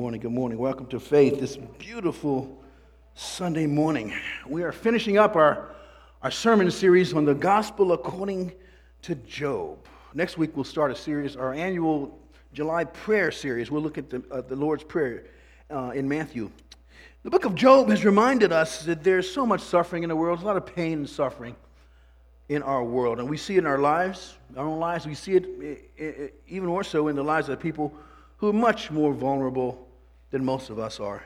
morning. 0.00 0.22
Good 0.22 0.32
morning. 0.32 0.56
Welcome 0.56 0.86
to 0.86 0.98
Faith 0.98 1.40
this 1.40 1.58
beautiful 1.78 2.58
Sunday 3.14 3.66
morning. 3.66 4.14
We 4.46 4.62
are 4.62 4.72
finishing 4.72 5.18
up 5.18 5.36
our, 5.36 5.74
our 6.22 6.30
sermon 6.30 6.70
series 6.70 7.12
on 7.12 7.26
the 7.26 7.34
gospel 7.34 7.92
according 7.92 8.52
to 9.02 9.14
Job. 9.14 9.76
Next 10.14 10.38
week, 10.38 10.56
we'll 10.56 10.64
start 10.64 10.90
a 10.90 10.96
series, 10.96 11.36
our 11.36 11.52
annual 11.52 12.18
July 12.54 12.84
prayer 12.84 13.30
series. 13.30 13.70
We'll 13.70 13.82
look 13.82 13.98
at 13.98 14.08
the, 14.08 14.24
uh, 14.30 14.40
the 14.40 14.56
Lord's 14.56 14.84
Prayer 14.84 15.24
uh, 15.70 15.90
in 15.94 16.08
Matthew. 16.08 16.50
The 17.22 17.28
book 17.28 17.44
of 17.44 17.54
Job 17.54 17.90
has 17.90 18.02
reminded 18.02 18.52
us 18.52 18.82
that 18.86 19.04
there's 19.04 19.30
so 19.30 19.44
much 19.44 19.60
suffering 19.60 20.02
in 20.02 20.08
the 20.08 20.16
world, 20.16 20.40
a 20.40 20.46
lot 20.46 20.56
of 20.56 20.64
pain 20.64 20.94
and 20.94 21.10
suffering 21.10 21.54
in 22.48 22.62
our 22.62 22.82
world. 22.82 23.18
And 23.18 23.28
we 23.28 23.36
see 23.36 23.56
it 23.56 23.58
in 23.58 23.66
our 23.66 23.76
lives, 23.76 24.38
our 24.56 24.64
own 24.64 24.78
lives. 24.78 25.06
We 25.06 25.12
see 25.12 25.34
it 25.34 25.46
eh, 25.98 26.02
eh, 26.02 26.28
even 26.48 26.68
more 26.68 26.84
so 26.84 27.08
in 27.08 27.16
the 27.16 27.22
lives 27.22 27.50
of 27.50 27.60
people 27.60 27.92
who 28.38 28.48
are 28.48 28.54
much 28.54 28.90
more 28.90 29.12
vulnerable 29.12 29.88
than 30.30 30.44
most 30.44 30.70
of 30.70 30.78
us 30.78 31.00
are. 31.00 31.22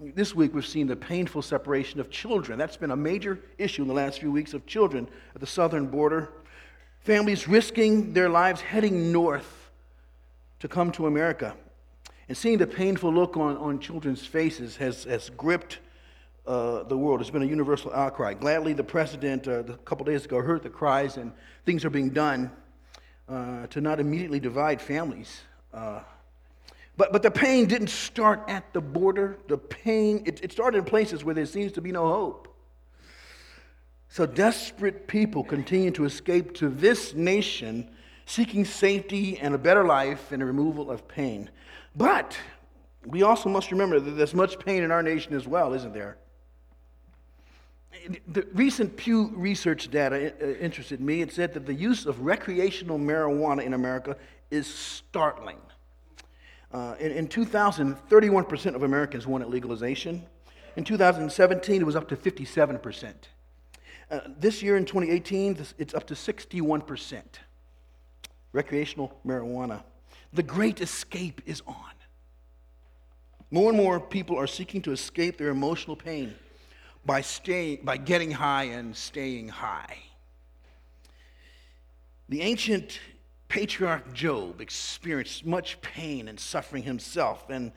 This 0.00 0.34
week, 0.34 0.52
we've 0.54 0.66
seen 0.66 0.88
the 0.88 0.96
painful 0.96 1.42
separation 1.42 2.00
of 2.00 2.10
children. 2.10 2.58
That's 2.58 2.76
been 2.76 2.90
a 2.90 2.96
major 2.96 3.38
issue 3.56 3.82
in 3.82 3.88
the 3.88 3.94
last 3.94 4.18
few 4.18 4.32
weeks 4.32 4.52
of 4.52 4.66
children 4.66 5.08
at 5.34 5.40
the 5.40 5.46
southern 5.46 5.86
border. 5.86 6.30
Families 7.00 7.46
risking 7.46 8.12
their 8.12 8.28
lives 8.28 8.60
heading 8.60 9.12
north 9.12 9.70
to 10.58 10.68
come 10.68 10.90
to 10.92 11.06
America. 11.06 11.54
And 12.28 12.36
seeing 12.36 12.58
the 12.58 12.66
painful 12.66 13.12
look 13.12 13.36
on, 13.36 13.56
on 13.58 13.78
children's 13.78 14.26
faces 14.26 14.76
has, 14.76 15.04
has 15.04 15.30
gripped 15.30 15.78
uh, 16.46 16.82
the 16.84 16.96
world. 16.96 17.20
It's 17.20 17.30
been 17.30 17.42
a 17.42 17.46
universal 17.46 17.92
outcry. 17.92 18.34
Gladly, 18.34 18.72
the 18.72 18.84
president 18.84 19.46
uh, 19.46 19.60
a 19.60 19.76
couple 19.84 20.04
days 20.04 20.24
ago 20.24 20.40
heard 20.40 20.62
the 20.62 20.70
cries, 20.70 21.16
and 21.16 21.32
things 21.64 21.84
are 21.84 21.90
being 21.90 22.10
done 22.10 22.50
uh, 23.28 23.66
to 23.68 23.80
not 23.80 24.00
immediately 24.00 24.40
divide 24.40 24.80
families. 24.80 25.42
But, 27.02 27.12
but 27.12 27.24
the 27.24 27.32
pain 27.32 27.66
didn't 27.66 27.90
start 27.90 28.44
at 28.46 28.72
the 28.72 28.80
border. 28.80 29.36
The 29.48 29.58
pain, 29.58 30.22
it, 30.24 30.38
it 30.44 30.52
started 30.52 30.78
in 30.78 30.84
places 30.84 31.24
where 31.24 31.34
there 31.34 31.46
seems 31.46 31.72
to 31.72 31.80
be 31.80 31.90
no 31.90 32.06
hope. 32.06 32.46
So 34.08 34.24
desperate 34.24 35.08
people 35.08 35.42
continue 35.42 35.90
to 35.90 36.04
escape 36.04 36.54
to 36.58 36.68
this 36.68 37.12
nation, 37.12 37.90
seeking 38.26 38.64
safety 38.64 39.36
and 39.36 39.52
a 39.52 39.58
better 39.58 39.84
life 39.84 40.30
and 40.30 40.44
a 40.44 40.46
removal 40.46 40.92
of 40.92 41.08
pain. 41.08 41.50
But 41.96 42.38
we 43.04 43.24
also 43.24 43.48
must 43.48 43.72
remember 43.72 43.98
that 43.98 44.12
there's 44.12 44.32
much 44.32 44.60
pain 44.60 44.84
in 44.84 44.92
our 44.92 45.02
nation 45.02 45.34
as 45.34 45.44
well, 45.44 45.74
isn't 45.74 45.92
there? 45.92 46.18
The 48.28 48.46
recent 48.52 48.96
Pew 48.96 49.32
Research 49.34 49.90
data 49.90 50.34
uh, 50.40 50.46
interested 50.60 51.00
me. 51.00 51.20
It 51.20 51.32
said 51.32 51.52
that 51.54 51.66
the 51.66 51.74
use 51.74 52.06
of 52.06 52.20
recreational 52.20 53.00
marijuana 53.00 53.64
in 53.64 53.74
America 53.74 54.16
is 54.52 54.72
startling. 54.72 55.58
Uh, 56.72 56.94
in, 56.98 57.12
in 57.12 57.28
2000, 57.28 57.96
31% 58.08 58.74
of 58.74 58.82
Americans 58.82 59.26
wanted 59.26 59.48
legalization. 59.48 60.24
In 60.76 60.84
2017, 60.84 61.82
it 61.82 61.84
was 61.84 61.96
up 61.96 62.08
to 62.08 62.16
57%. 62.16 63.12
Uh, 64.10 64.20
this 64.38 64.62
year 64.62 64.76
in 64.76 64.84
2018, 64.84 65.58
it's 65.78 65.94
up 65.94 66.06
to 66.06 66.14
61%. 66.14 67.22
Recreational 68.52 69.18
marijuana. 69.26 69.82
The 70.32 70.42
great 70.42 70.80
escape 70.80 71.42
is 71.44 71.62
on. 71.66 71.76
More 73.50 73.68
and 73.68 73.76
more 73.76 74.00
people 74.00 74.38
are 74.38 74.46
seeking 74.46 74.80
to 74.82 74.92
escape 74.92 75.36
their 75.36 75.50
emotional 75.50 75.94
pain 75.94 76.34
by, 77.04 77.20
staying, 77.20 77.80
by 77.84 77.98
getting 77.98 78.30
high 78.30 78.64
and 78.64 78.96
staying 78.96 79.48
high. 79.48 79.98
The 82.30 82.40
ancient 82.40 82.98
patriarch 83.52 84.14
Job 84.14 84.62
experienced 84.62 85.44
much 85.44 85.78
pain 85.82 86.26
and 86.26 86.40
suffering 86.40 86.82
himself. 86.82 87.50
And, 87.50 87.70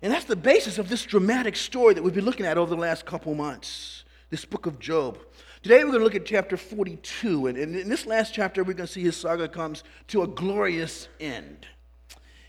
and 0.00 0.10
that's 0.10 0.24
the 0.24 0.34
basis 0.34 0.78
of 0.78 0.88
this 0.88 1.04
dramatic 1.04 1.56
story 1.56 1.92
that 1.92 2.02
we've 2.02 2.14
been 2.14 2.24
looking 2.24 2.46
at 2.46 2.56
over 2.56 2.74
the 2.74 2.80
last 2.80 3.04
couple 3.04 3.34
months, 3.34 4.04
this 4.30 4.46
book 4.46 4.64
of 4.64 4.78
Job. 4.78 5.18
Today 5.62 5.84
we're 5.84 5.90
going 5.90 5.98
to 5.98 6.04
look 6.04 6.14
at 6.14 6.24
chapter 6.24 6.56
42. 6.56 7.48
And 7.48 7.58
in 7.58 7.86
this 7.90 8.06
last 8.06 8.32
chapter, 8.32 8.64
we're 8.64 8.72
going 8.72 8.86
to 8.86 8.92
see 8.92 9.02
his 9.02 9.14
saga 9.14 9.46
comes 9.46 9.84
to 10.08 10.22
a 10.22 10.26
glorious 10.26 11.08
end. 11.20 11.66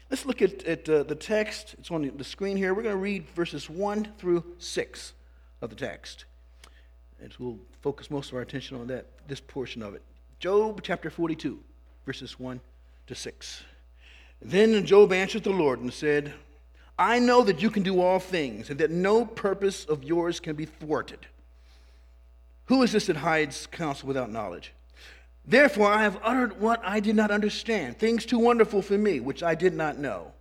Let's 0.10 0.26
look 0.26 0.42
at, 0.42 0.64
at 0.64 0.88
uh, 0.88 1.04
the 1.04 1.16
text. 1.16 1.76
It's 1.78 1.92
on 1.92 2.10
the 2.16 2.24
screen 2.24 2.56
here. 2.56 2.74
We're 2.74 2.84
going 2.84 2.96
to 2.96 3.02
read 3.02 3.28
verses 3.32 3.70
1 3.70 4.14
through 4.18 4.46
6 4.60 5.14
of 5.62 5.72
the 5.72 5.76
text. 5.76 6.24
And 7.22 7.34
we'll 7.38 7.60
focus 7.82 8.10
most 8.10 8.30
of 8.30 8.36
our 8.36 8.42
attention 8.42 8.80
on 8.80 8.88
that, 8.88 9.08
this 9.28 9.42
portion 9.42 9.84
of 9.84 9.94
it. 9.94 10.04
Job 10.40 10.80
chapter 10.84 11.10
42 11.10 11.62
verses 12.06 12.40
1 12.40 12.60
to 13.08 13.16
6. 13.16 13.64
Then 14.42 14.86
Job 14.86 15.14
answered 15.14 15.44
the 15.44 15.52
Lord 15.52 15.80
and 15.80 15.94
said, 15.94 16.34
I 16.98 17.20
know 17.20 17.44
that 17.44 17.62
you 17.62 17.70
can 17.70 17.84
do 17.84 18.02
all 18.02 18.20
things, 18.20 18.70
and 18.70 18.80
that 18.80 18.92
no 18.92 19.26
purpose 19.26 19.86
of 19.86 20.04
yours 20.04 20.40
can 20.40 20.56
be 20.56 20.66
thwarted. 20.66 21.20
Who 22.66 22.84
is 22.84 22.92
this 22.92 23.08
that 23.08 23.18
hides 23.18 23.68
counsel 23.68 24.08
without 24.08 24.32
knowledge? 24.32 24.74
Therefore, 25.46 25.92
I 25.92 26.04
have 26.04 26.20
uttered 26.24 26.60
what 26.60 26.80
I 26.84 27.00
did 27.00 27.16
not 27.16 27.32
understand, 27.32 27.98
things 27.98 28.26
too 28.26 28.40
wonderful 28.40 28.82
for 28.82 28.98
me, 28.98 29.20
which 29.20 29.42
I 29.42 29.56
did 29.56 29.74
not 29.74 29.98
know. 29.98 30.32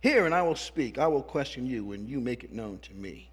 Hear, 0.00 0.26
and 0.26 0.34
I 0.34 0.42
will 0.42 0.56
speak. 0.56 0.98
I 0.98 1.06
will 1.06 1.22
question 1.22 1.66
you, 1.66 1.92
and 1.92 2.08
you 2.08 2.20
make 2.20 2.42
it 2.42 2.52
known 2.52 2.78
to 2.80 2.94
me. 2.94 3.30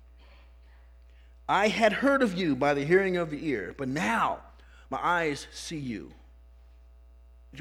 I 1.50 1.68
had 1.68 1.94
heard 1.94 2.22
of 2.22 2.38
you 2.38 2.56
by 2.56 2.74
the 2.74 2.86
hearing 2.86 3.18
of 3.18 3.32
the 3.32 3.48
ear, 3.48 3.76
but 3.78 3.88
now 3.88 4.40
my 4.90 5.00
eyes 5.02 5.48
see 5.52 5.78
you 5.78 6.14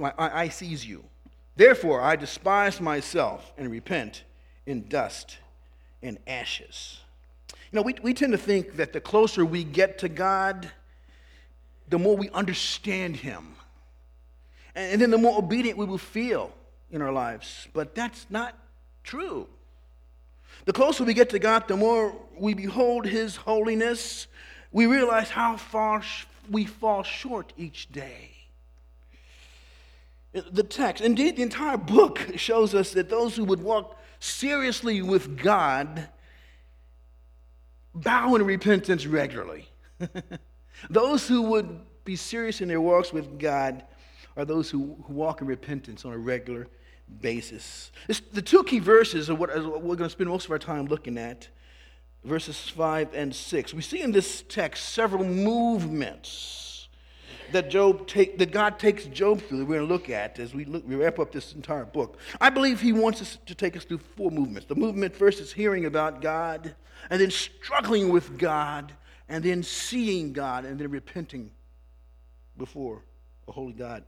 my 0.01 0.13
eye 0.17 0.49
sees 0.49 0.87
you. 0.87 1.05
Therefore, 1.57 2.01
I 2.01 2.17
despise 2.17 2.81
myself 2.81 3.53
and 3.59 3.71
repent 3.71 4.25
in 4.67 4.89
dust 4.89 5.39
and 6.03 6.19
ashes. 6.27 7.01
You 7.71 7.77
know, 7.77 7.83
we, 7.83 7.95
we 8.03 8.15
tend 8.15 8.33
to 8.33 8.39
think 8.39 8.77
that 8.77 8.93
the 8.93 9.01
closer 9.01 9.45
we 9.45 9.65
get 9.65 9.99
to 9.99 10.09
God, 10.09 10.71
the 11.89 11.99
more 11.99 12.17
we 12.17 12.31
understand 12.31 13.17
Him. 13.17 13.55
And, 14.75 14.93
and 14.93 15.03
then 15.03 15.11
the 15.11 15.19
more 15.19 15.39
obedient 15.39 15.79
we 15.79 15.87
will 15.87 15.99
feel 15.99 16.53
in 16.91 17.03
our 17.03 17.13
lives. 17.13 17.69
But 17.73 17.95
that's 17.95 18.27
not 18.31 18.57
true. 19.05 19.47
The 20.65 20.73
closer 20.73 21.05
we 21.05 21.15
get 21.15 21.31
to 21.31 21.39
God, 21.39 21.67
the 21.67 21.77
more 21.77 22.15
we 22.37 22.55
behold 22.55 23.07
His 23.07 23.37
holiness, 23.37 24.27
we 24.71 24.87
realize 24.87 25.31
how 25.31 25.57
far 25.57 26.03
we 26.51 26.65
fall 26.65 27.03
short 27.03 27.53
each 27.57 27.91
day. 27.93 28.32
The 30.33 30.63
text, 30.63 31.03
indeed, 31.03 31.37
the 31.37 31.43
entire 31.43 31.77
book 31.77 32.21
shows 32.37 32.75
us 32.75 32.93
that 32.93 33.11
those 33.11 33.37
who 33.37 33.45
would 33.45 33.63
walk 33.63 33.99
seriously 34.19 35.03
with 35.03 35.37
God 35.37 36.09
bow 37.95 38.35
in 38.35 38.45
repentance 38.45 39.07
regularly. 39.07 39.69
those 40.91 41.29
who 41.29 41.43
would 41.43 41.81
be 42.05 42.17
serious 42.17 42.61
in 42.61 42.69
their 42.69 42.81
walks 42.81 43.13
with 43.13 43.39
God 43.39 43.85
are 44.37 44.45
those 44.47 44.71
who, 44.71 44.97
who 45.05 45.13
walk 45.13 45.43
in 45.43 45.47
repentance 45.47 46.05
on 46.05 46.13
a 46.13 46.19
regular 46.19 46.67
basis. 47.21 47.93
It's 48.09 48.21
the 48.21 48.41
two 48.41 48.65
key 48.65 48.79
verses 48.79 49.29
are 49.29 49.35
what 49.35 49.51
we're 49.55 49.97
going 49.97 50.09
to 50.09 50.11
spend 50.11 50.31
most 50.31 50.47
of 50.47 50.51
our 50.51 50.59
time 50.59 50.87
looking 50.87 51.19
at 51.19 51.49
verses 52.25 52.57
5 52.71 53.13
and 53.13 53.35
6. 53.35 53.75
We 53.75 53.83
see 53.83 54.01
in 54.01 54.13
this 54.13 54.45
text 54.49 54.91
several 54.91 55.25
movements 55.25 56.72
that 57.53 57.71
Job 57.71 58.07
take, 58.07 58.39
that 58.39 58.51
God 58.51 58.79
takes 58.79 59.05
Job 59.07 59.41
through 59.43 59.59
that 59.59 59.65
we're 59.65 59.77
going 59.77 59.89
to 59.89 59.93
look 59.93 60.11
at 60.11 60.39
as 60.39 60.55
we, 60.55 60.65
look, 60.65 60.87
we 60.87 60.97
wrap 60.97 61.19
up 61.19 61.33
this 61.33 61.53
entire 61.53 61.85
book. 61.85 62.19
I 62.41 62.51
believe 62.51 62.81
he 62.81 62.93
wants 62.93 63.21
us 63.23 63.39
to 63.47 63.55
take 63.55 63.77
us 63.77 63.85
through 63.85 63.99
four 64.17 64.31
movements. 64.31 64.67
The 64.67 64.75
movement 64.75 65.15
first 65.15 65.41
is 65.41 65.53
hearing 65.53 65.85
about 65.85 66.21
God, 66.21 66.75
and 67.11 67.21
then 67.21 67.31
struggling 67.31 68.11
with 68.11 68.39
God, 68.39 68.93
and 69.29 69.45
then 69.45 69.63
seeing 69.63 70.33
God, 70.33 70.65
and 70.65 70.79
then 70.79 70.91
repenting 70.91 71.51
before 72.57 73.03
a 73.49 73.53
holy 73.53 73.73
God. 73.73 74.05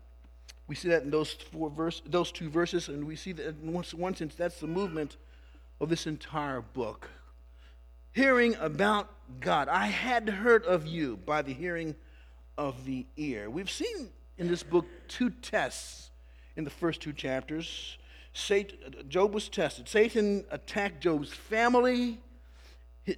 We 0.66 0.74
see 0.74 0.88
that 0.88 1.02
in 1.02 1.10
those 1.10 1.32
four 1.32 1.70
verse, 1.70 2.02
those 2.06 2.32
two 2.32 2.48
verses, 2.48 2.88
and 2.88 3.06
we 3.06 3.16
see 3.16 3.32
that 3.32 3.46
in 3.62 3.72
one, 3.72 3.84
one 3.94 4.14
sense 4.14 4.34
that's 4.34 4.60
the 4.60 4.66
movement 4.66 5.16
of 5.80 5.88
this 5.88 6.06
entire 6.06 6.60
book. 6.60 7.10
Hearing 8.12 8.54
about 8.60 9.10
God. 9.40 9.68
I 9.68 9.86
had 9.86 10.28
heard 10.28 10.64
of 10.64 10.86
you 10.86 11.16
by 11.16 11.42
the 11.42 11.52
hearing 11.52 11.96
of 12.56 12.84
the 12.84 13.06
ear. 13.16 13.50
We've 13.50 13.70
seen 13.70 14.10
in 14.38 14.48
this 14.48 14.62
book 14.62 14.86
two 15.08 15.30
tests 15.30 16.10
in 16.56 16.64
the 16.64 16.70
first 16.70 17.00
two 17.00 17.12
chapters. 17.12 17.98
Satan, 18.32 18.78
Job 19.08 19.32
was 19.32 19.48
tested. 19.48 19.88
Satan 19.88 20.44
attacked 20.50 21.00
Job's 21.00 21.32
family, 21.32 22.20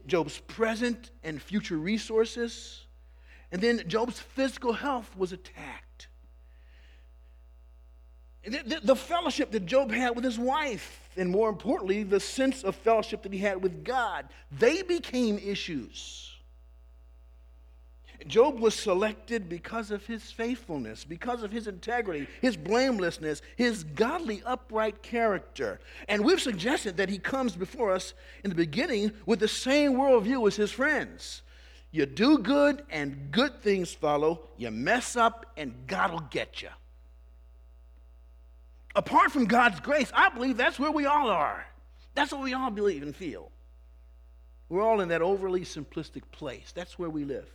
Job's 0.07 0.39
present 0.41 1.11
and 1.25 1.41
future 1.41 1.79
resources, 1.79 2.85
and 3.53 3.63
then 3.63 3.83
Job's 3.87 4.21
physical 4.21 4.73
health 4.73 5.11
was 5.17 5.33
attacked. 5.33 6.09
The, 8.45 8.81
the, 8.83 8.95
fellowship 8.95 9.51
that 9.53 9.67
Job 9.67 9.91
had 9.91 10.15
with 10.15 10.25
his 10.25 10.39
wife, 10.39 11.11
and 11.17 11.31
more 11.31 11.49
importantly, 11.49 12.05
the 12.05 12.21
sense 12.21 12.63
of 12.63 12.77
fellowship 12.77 13.25
that 13.25 13.33
he 13.33 13.41
had 13.41 13.61
with 13.61 13.83
God, 13.83 14.29
they 14.53 14.83
became 14.83 15.39
issues. 15.39 16.36
Job 18.29 18.61
was 18.61 18.75
selected 18.75 19.49
because 19.49 19.91
of 19.91 20.07
his 20.07 20.31
faithfulness, 20.31 21.05
because 21.05 21.43
of 21.43 21.53
his 21.53 21.67
integrity, 21.67 22.27
his 22.41 22.57
blamelessness, 22.57 23.43
his 23.57 23.85
godly, 23.85 24.43
upright 24.45 25.03
character. 25.03 25.81
And 26.09 26.25
we've 26.25 26.41
suggested 26.41 26.97
that 26.97 27.09
he 27.09 27.19
comes 27.19 27.57
before 27.57 27.93
us 27.93 28.15
in 28.45 28.51
the 28.51 28.57
beginning 28.57 29.13
with 29.27 29.41
the 29.41 29.49
same 29.49 29.95
worldview 29.95 30.47
as 30.47 30.57
his 30.57 30.71
friends. 30.71 31.43
You 31.91 32.07
do 32.07 32.39
good 32.39 32.83
and 32.91 33.31
good 33.31 33.63
things 33.63 33.93
follow. 33.93 34.49
You 34.57 34.71
mess 34.71 35.17
up 35.17 35.47
and 35.57 35.75
God 35.87 36.13
will 36.13 36.21
get 36.31 36.63
you. 36.63 36.69
Apart 38.95 39.31
from 39.31 39.45
God's 39.45 39.81
grace, 39.81 40.11
I 40.15 40.31
believe 40.31 40.57
that's 40.57 40.79
where 40.79 40.91
we 40.91 41.07
all 41.07 41.29
are. 41.29 41.67
That's 42.15 42.33
what 42.33 42.43
we 42.43 42.55
all 42.55 42.71
believe 42.71 43.03
and 43.03 43.15
feel. 43.15 43.51
We're 44.69 44.83
all 44.83 45.01
in 45.01 45.11
that 45.11 45.23
overly 45.23 45.61
simplistic 45.61 46.23
place. 46.33 46.73
That's 46.75 46.99
where 46.99 47.11
we 47.11 47.25
live. 47.25 47.49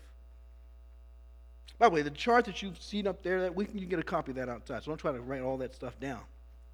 By 1.81 1.89
the 1.89 1.95
way, 1.95 2.04
the 2.04 2.12
chart 2.12 2.45
that 2.45 2.62
you've 2.62 2.80
seen 2.80 3.07
up 3.07 3.24
there, 3.24 3.42
that 3.42 3.56
we 3.56 3.66
can 3.66 3.80
you 3.80 3.88
get 3.88 3.98
a 3.98 4.04
copy 4.04 4.30
of 4.30 4.36
that 4.36 4.48
outside. 4.48 4.83
So 4.83 4.92
don't 4.92 5.00
try 5.00 5.13
to 5.13 5.19
write 5.19 5.42
all 5.42 5.57
that 5.57 5.74
stuff 5.74 6.00
down. 6.00 6.22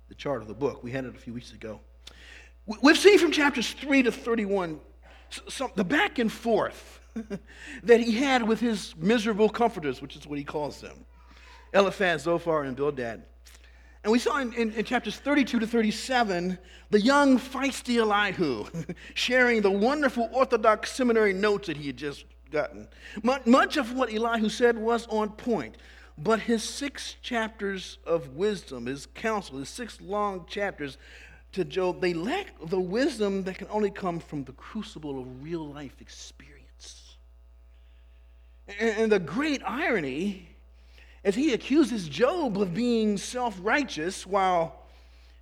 The 0.09 0.15
chart 0.15 0.41
of 0.41 0.49
the 0.49 0.53
book. 0.53 0.83
We 0.83 0.91
had 0.91 1.05
it 1.05 1.15
a 1.15 1.17
few 1.17 1.33
weeks 1.33 1.53
ago. 1.53 1.79
We've 2.81 2.97
seen 2.97 3.17
from 3.17 3.31
chapters 3.31 3.71
3 3.71 4.03
to 4.03 4.11
31 4.11 4.81
some, 5.47 5.71
the 5.75 5.85
back 5.85 6.19
and 6.19 6.29
forth 6.29 6.99
that 7.83 8.01
he 8.01 8.11
had 8.17 8.45
with 8.45 8.59
his 8.59 8.97
miserable 8.97 9.47
comforters, 9.47 10.01
which 10.01 10.17
is 10.17 10.27
what 10.27 10.39
he 10.39 10.43
calls 10.43 10.81
them 10.81 11.05
Eliphaz, 11.73 12.23
Zophar, 12.23 12.63
and 12.63 12.75
Bildad. 12.75 13.23
And 14.03 14.11
we 14.11 14.19
saw 14.19 14.39
in, 14.39 14.51
in, 14.55 14.73
in, 14.73 14.83
chapters 14.83 15.15
32 15.15 15.59
to 15.59 15.67
37 15.67 16.59
the 16.89 16.99
young, 16.99 17.39
feisty 17.39 17.95
Elihu 17.95 18.65
sharing 19.13 19.61
the 19.61 19.71
wonderful 19.71 20.29
Orthodox 20.33 20.91
seminary 20.91 21.31
notes 21.31 21.67
that 21.67 21.77
he 21.77 21.87
had 21.87 21.95
just 21.95 22.25
gotten. 22.51 22.87
Much 23.23 23.77
of 23.77 23.93
what 23.93 24.13
Elihu 24.13 24.49
said 24.49 24.77
was 24.77 25.07
on 25.07 25.29
point, 25.29 25.75
but 26.17 26.39
his 26.39 26.63
six 26.63 27.15
chapters 27.21 27.99
of 28.05 28.35
wisdom, 28.35 28.85
his 28.85 29.07
counsel, 29.13 29.59
his 29.59 29.69
six 29.69 30.01
long 30.01 30.45
chapters 30.47 30.97
to 31.53 31.63
Job, 31.63 32.01
they 32.01 32.13
lack 32.13 32.47
the 32.67 32.79
wisdom 32.79 33.43
that 33.43 33.57
can 33.57 33.67
only 33.69 33.91
come 33.91 34.19
from 34.19 34.43
the 34.43 34.51
crucible 34.53 35.19
of 35.19 35.43
real 35.43 35.67
life 35.67 36.01
experience. 36.01 37.17
And 38.79 39.11
the 39.11 39.19
great 39.19 39.61
irony 39.65 40.49
is 41.23 41.35
he 41.35 41.53
accuses 41.53 42.07
Job 42.07 42.61
of 42.61 42.73
being 42.73 43.17
self 43.17 43.57
righteous 43.61 44.25
while 44.25 44.83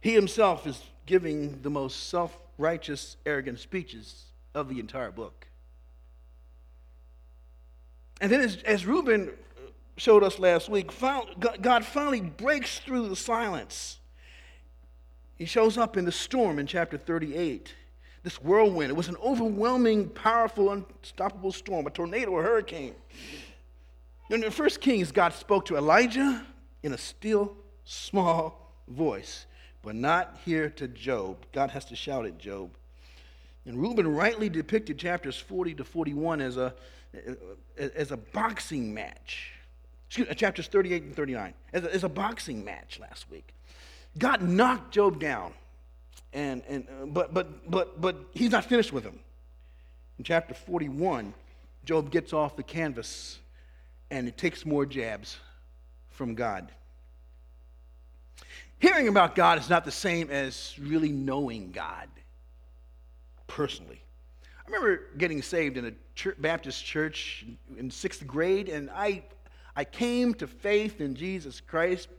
he 0.02 0.14
himself 0.14 0.68
is 0.68 0.82
giving 1.06 1.62
the 1.62 1.70
most 1.70 2.10
self 2.10 2.38
righteous, 2.58 3.18
arrogant 3.26 3.60
speeches 3.60 4.26
of 4.54 4.70
the 4.70 4.80
entire 4.80 5.12
book. 5.12 5.48
And 8.26 8.32
then, 8.32 8.42
as, 8.42 8.58
as 8.66 8.88
Reuben 8.88 9.30
showed 9.98 10.24
us 10.24 10.40
last 10.40 10.68
week, 10.68 10.92
God 11.62 11.86
finally 11.86 12.22
breaks 12.22 12.80
through 12.80 13.08
the 13.08 13.16
silence. 13.16 14.00
He 15.36 15.46
shows 15.46 15.78
up 15.78 15.96
in 15.96 16.06
the 16.06 16.12
storm 16.12 16.58
in 16.58 16.66
chapter 16.66 16.98
38. 16.98 17.72
This 18.24 18.42
whirlwind, 18.42 18.90
it 18.90 18.96
was 18.96 19.10
an 19.10 19.16
overwhelming, 19.24 20.10
powerful, 20.10 20.72
unstoppable 20.72 21.52
storm, 21.52 21.86
a 21.86 21.92
tornado, 21.92 22.36
a 22.40 22.42
hurricane. 22.42 22.96
In 24.32 24.42
the 24.42 24.50
first 24.50 24.82
Kings, 24.82 25.12
God 25.12 25.32
spoke 25.32 25.66
to 25.66 25.78
Elijah 25.78 26.44
in 26.82 26.94
a 26.94 26.98
still, 26.98 27.56
small 27.84 28.74
voice, 28.88 29.46
but 29.84 29.94
not 29.94 30.40
here 30.44 30.72
to 30.72 30.88
Job. 30.88 31.46
God 31.54 31.70
has 31.70 31.86
to 31.86 31.96
shout 31.96 32.26
at 32.26 32.40
Job. 32.40 32.72
And 33.68 33.80
Reuben 33.80 34.08
rightly 34.08 34.50
depicted 34.50 34.98
chapters 34.98 35.38
40 35.38 35.76
to 35.76 35.84
41 35.84 36.42
as 36.42 36.58
a, 36.58 36.74
as 37.78 38.12
a 38.12 38.18
boxing 38.18 38.94
match. 38.94 39.52
Excuse 40.08 40.30
me, 40.30 40.36
chapters 40.36 40.68
38 40.68 41.04
and 41.04 41.16
39, 41.16 41.54
as 41.74 41.84
a, 41.84 41.94
as 41.94 42.04
a 42.04 42.10
boxing 42.10 42.64
match 42.64 43.00
last 43.00 43.30
week. 43.30 43.54
God 44.18 44.42
knocked 44.42 44.94
Job 44.94 45.20
down, 45.20 45.54
and, 46.32 46.64
and, 46.70 46.88
uh, 46.90 47.06
but, 47.06 47.34
but, 47.34 47.70
but, 47.70 48.00
but 48.00 48.18
he's 48.34 48.52
not 48.52 48.66
finished 48.66 48.94
with 48.94 49.04
him. 49.04 49.20
In 50.18 50.24
chapter 50.24 50.54
41, 50.54 51.34
Job 51.84 52.12
gets 52.12 52.34
off 52.34 52.56
the 52.56 52.64
canvas 52.64 53.40
and 54.10 54.28
it 54.28 54.38
takes 54.38 54.66
more 54.66 54.86
jabs 54.86 55.38
from 56.10 56.36
God. 56.36 56.72
Hearing 58.80 59.08
about 59.08 59.36
God 59.36 59.60
is 59.60 59.70
not 59.70 59.84
the 59.84 59.92
same 59.92 60.30
as 60.30 60.76
really 60.80 61.12
knowing 61.12 61.72
God 61.72 62.08
personally. 63.48 64.02
I 64.66 64.72
remember 64.72 65.04
getting 65.18 65.42
saved 65.42 65.78
in 65.78 65.86
a 65.86 65.92
church, 66.16 66.36
Baptist 66.40 66.84
church 66.84 67.46
in 67.78 67.92
sixth 67.92 68.26
grade, 68.26 68.68
and 68.68 68.90
I, 68.90 69.24
I 69.76 69.84
came 69.84 70.34
to 70.36 70.48
faith 70.48 71.02
in 71.02 71.14
Jesus 71.14 71.62
Christ 71.62 72.10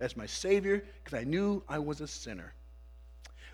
as 0.00 0.16
my 0.16 0.26
Savior 0.26 0.84
because 1.02 1.18
I 1.18 1.24
knew 1.24 1.62
I 1.66 1.78
was 1.78 2.02
a 2.02 2.06
sinner. 2.06 2.52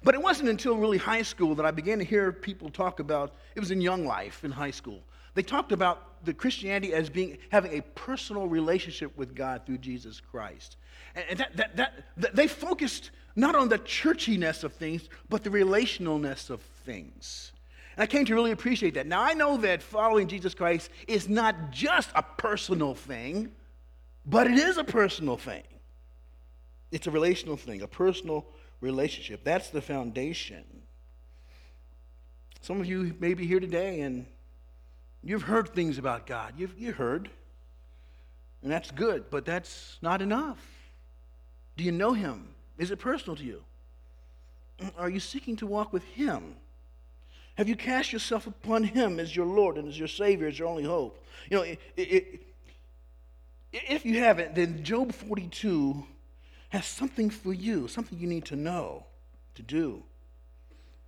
But 0.03 0.15
it 0.15 0.23
wasn't 0.23 0.49
until 0.49 0.77
really 0.77 0.99
high 0.99 1.23
school 1.23 1.55
that 1.55 1.67
I 1.67 1.71
began 1.71 1.99
to 1.99 2.05
hear 2.05 2.33
people 2.33 2.71
talk 2.71 2.99
about, 2.99 3.35
it 3.55 3.61
was 3.61 3.71
in 3.71 3.81
young 3.81 4.05
life 4.05 4.45
in 4.45 4.51
high 4.51 4.71
school. 4.71 5.03
They 5.35 5.43
talked 5.43 5.71
about 5.71 6.25
the 6.25 6.35
Christianity 6.35 6.93
as 6.93 7.09
being 7.09 7.39
having 7.51 7.79
a 7.79 7.83
personal 7.95 8.49
relationship 8.49 9.17
with 9.17 9.35
God 9.35 9.65
through 9.65 9.79
Jesus 9.79 10.21
Christ. 10.21 10.77
And 11.15 11.39
that, 11.39 11.57
that, 11.57 11.77
that, 11.77 12.05
that 12.17 12.35
they 12.35 12.49
focused 12.49 13.11
not 13.37 13.55
on 13.55 13.69
the 13.69 13.79
churchiness 13.79 14.65
of 14.65 14.73
things, 14.73 15.09
but 15.29 15.45
the 15.45 15.51
relationalness 15.51 16.51
of 16.51 16.61
things. 16.85 17.53
And 17.97 18.03
I 18.03 18.07
came 18.07 18.25
to 18.25 18.35
really 18.35 18.53
appreciate 18.53 18.95
that. 18.95 19.07
Now, 19.07 19.23
I 19.23 19.35
know 19.35 19.57
that 19.59 19.83
following 19.83 20.29
Jesus 20.29 20.55
Christ 20.55 20.91
is 21.09 21.29
not 21.29 21.71
just 21.71 22.11
a 22.15 22.23
personal 22.23 22.95
thing, 22.95 23.53
but 24.27 24.47
it 24.47 24.59
is 24.59 24.77
a 24.77 24.85
personal 24.85 25.37
thing. 25.37 25.65
It's 26.93 27.07
a 27.07 27.11
relational 27.11 27.57
thing, 27.57 27.83
a 27.83 27.89
personal 27.89 28.47
relationship. 28.81 29.45
That's 29.45 29.71
the 29.71 29.81
foundation. 29.81 30.65
Some 32.61 32.81
of 32.81 32.87
you 32.87 33.15
may 33.21 33.35
be 33.35 33.47
here 33.47 33.61
today 33.61 34.01
and 34.01 34.27
You've 35.23 35.43
heard 35.43 35.75
things 35.75 35.99
about 35.99 36.27
God. 36.27 36.55
You've 36.57 36.79
you 36.79 36.93
heard. 36.93 37.31
And 38.63 38.71
that's 38.71 38.91
good, 38.91 39.31
but 39.31 39.45
that's 39.45 39.99
not 40.03 40.23
enough. 40.23 40.59
Do 41.77 41.85
you 41.85 41.93
know 41.93 42.13
Him? 42.13 42.49
Is 42.79 42.91
it 42.91 42.99
personal 42.99 43.37
to 43.37 43.45
you? 43.45 43.63
Are 44.99 45.11
you 45.11 45.21
seeking 45.21 45.57
to 45.57 45.67
walk 45.67 45.93
with 45.93 46.05
Him? 46.05 46.57
Have 47.57 47.69
you 47.69 47.77
cast 47.77 48.13
yourself 48.13 48.47
upon 48.47 48.85
Him 48.85 49.21
as 49.21 49.35
your 49.35 49.47
Lord 49.47 49.77
and 49.77 49.89
as 49.89 49.99
your 49.99 50.09
Savior, 50.09 50.49
as 50.49 50.59
your 50.59 50.69
only 50.69 50.85
hope? 50.85 51.23
You 51.51 51.57
know, 51.57 51.63
it, 51.63 51.79
it, 51.97 52.43
if 53.73 54.05
you 54.05 54.19
haven't, 54.19 54.55
then 54.55 54.83
Job 54.83 55.13
42 55.13 56.05
has 56.71 56.87
something 56.87 57.31
for 57.31 57.53
you, 57.53 57.89
something 57.89 58.19
you 58.19 58.27
need 58.27 58.45
to 58.47 58.57
know, 58.57 59.05
to 59.55 59.63
do. 59.63 60.03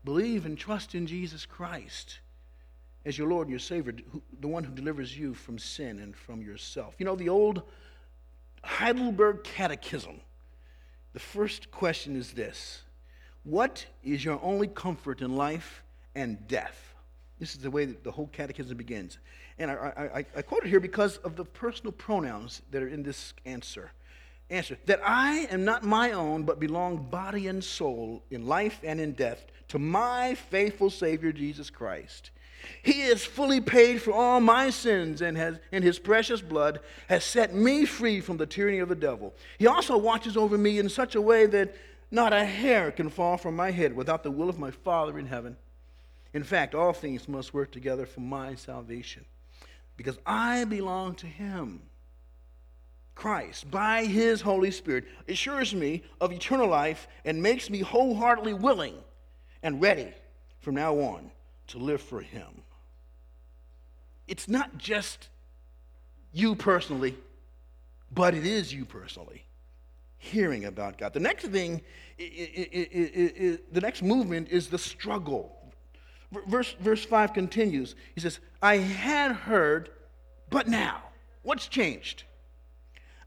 Believe 0.05 0.45
and 0.47 0.59
trust 0.59 0.95
in 0.95 1.07
Jesus 1.07 1.47
Christ 1.47 2.19
as 3.05 3.19
your 3.19 3.29
Lord 3.29 3.47
and 3.47 3.53
your 3.53 3.61
Savior, 3.61 3.95
the 4.41 4.49
one 4.49 4.65
who 4.65 4.73
delivers 4.73 5.17
you 5.17 5.35
from 5.35 5.59
sin 5.59 5.99
and 5.99 6.15
from 6.15 6.43
yourself. 6.43 6.95
You 6.99 7.07
know, 7.07 7.17
the 7.17 7.29
old 7.29 7.63
Heidelberg 8.65 9.45
Catechism, 9.45 10.21
the 11.13 11.21
first 11.21 11.71
question 11.71 12.17
is 12.17 12.33
this 12.33 12.83
What 13.45 13.87
is 14.05 14.25
your 14.25 14.41
only 14.43 14.69
comfort 14.69 15.21
in 15.21 15.37
life 15.37 15.82
and 16.15 16.47
death? 16.49 16.95
This 17.39 17.55
is 17.55 17.61
the 17.61 17.71
way 17.71 17.85
that 17.85 18.05
the 18.05 18.11
whole 18.11 18.29
catechism 18.29 18.77
begins. 18.77 19.19
And 19.59 19.71
I, 19.71 20.11
I, 20.15 20.27
I 20.37 20.43
quote 20.43 20.65
it 20.65 20.69
here 20.69 20.81
because 20.81 21.17
of 21.19 21.37
the 21.37 21.45
personal 21.45 21.93
pronouns 21.93 22.63
that 22.71 22.83
are 22.83 22.89
in 22.89 23.03
this 23.03 23.35
answer. 23.45 23.91
Answer 24.51 24.77
that 24.87 25.01
I 25.05 25.47
am 25.51 25.65
not 25.65 25.83
my 25.83 26.13
own, 26.13 26.45
but 26.45 26.61
belong 26.61 27.09
body 27.11 27.49
and 27.49 27.63
soul 27.63 28.23
in 28.31 28.47
life 28.47 28.81
and 28.83 29.01
in 29.01 29.13
death 29.13 29.47
to 29.69 29.79
my 29.79 30.35
faithful 30.35 30.91
Savior 30.91 31.33
Jesus 31.33 31.71
Christ 31.71 32.31
he 32.83 33.03
is 33.03 33.25
fully 33.25 33.61
paid 33.61 34.01
for 34.03 34.13
all 34.13 34.41
my 34.41 34.71
sins 34.71 35.23
and 35.23 35.37
has 35.37 35.59
in 35.71 35.83
his 35.83 35.99
precious 35.99 36.41
blood 36.41 36.81
has 37.09 37.25
set 37.25 37.55
me 37.55 37.85
free 37.85 38.21
from 38.21 38.37
the 38.37 38.47
tyranny 38.47 38.79
of 38.79 38.89
the 38.89 38.95
devil. 38.95 39.35
He 39.59 39.67
also 39.67 39.97
watches 39.97 40.37
over 40.37 40.57
me 40.59 40.79
in 40.79 40.89
such 40.89 41.15
a 41.15 41.21
way 41.21 41.47
that 41.47 41.75
not 42.11 42.33
a 42.33 42.45
hair 42.45 42.91
can 42.91 43.09
fall 43.09 43.37
from 43.37 43.57
my 43.57 43.71
head 43.71 43.95
without 43.95 44.23
the 44.23 44.31
will 44.31 44.49
of 44.49 44.59
my 44.59 44.71
Father 44.71 45.19
in 45.19 45.27
heaven. 45.27 45.57
In 46.35 46.45
fact, 46.45 46.75
all 46.75 46.93
things 46.93 47.29
must 47.29 47.53
work 47.53 47.71
together 47.71 48.07
for 48.07 48.21
my 48.21 48.55
salvation 48.55 49.25
because 49.97 50.19
I 50.27 50.65
belong 50.65 51.15
to 51.17 51.27
him. 51.27 51.83
Christ, 53.15 53.71
by 53.71 54.05
his 54.05 54.41
Holy 54.41 54.71
Spirit, 54.71 55.05
assures 55.29 55.75
me 55.75 56.03
of 56.21 56.33
eternal 56.33 56.67
life 56.67 57.07
and 57.27 57.43
makes 57.43 57.69
me 57.69 57.81
wholeheartedly 57.81 58.55
willing 58.55 58.95
and 59.63 59.81
ready 59.81 60.09
from 60.61 60.75
now 60.75 60.95
on 60.95 61.31
to 61.69 61.79
live 61.79 62.01
for 62.01 62.21
Him. 62.21 62.63
It's 64.27 64.49
not 64.49 64.79
just 64.79 65.29
you 66.33 66.55
personally, 66.55 67.17
but 68.11 68.35
it 68.35 68.47
is 68.47 68.73
you 68.73 68.85
personally 68.85 69.45
hearing 70.19 70.65
about 70.65 70.99
God. 70.99 71.13
The 71.13 71.21
next 71.21 71.47
thing, 71.47 71.83
the 72.19 73.59
next 73.73 74.03
movement 74.03 74.49
is 74.49 74.69
the 74.69 74.79
struggle. 74.79 75.59
Verse, 76.47 76.75
verse 76.81 77.05
5 77.05 77.35
continues. 77.35 77.95
He 78.15 78.21
says, 78.21 78.41
I 78.63 78.79
had 78.79 79.33
heard, 79.33 79.91
but 80.51 80.67
now. 80.67 81.03
What's 81.43 81.69
changed? 81.69 82.25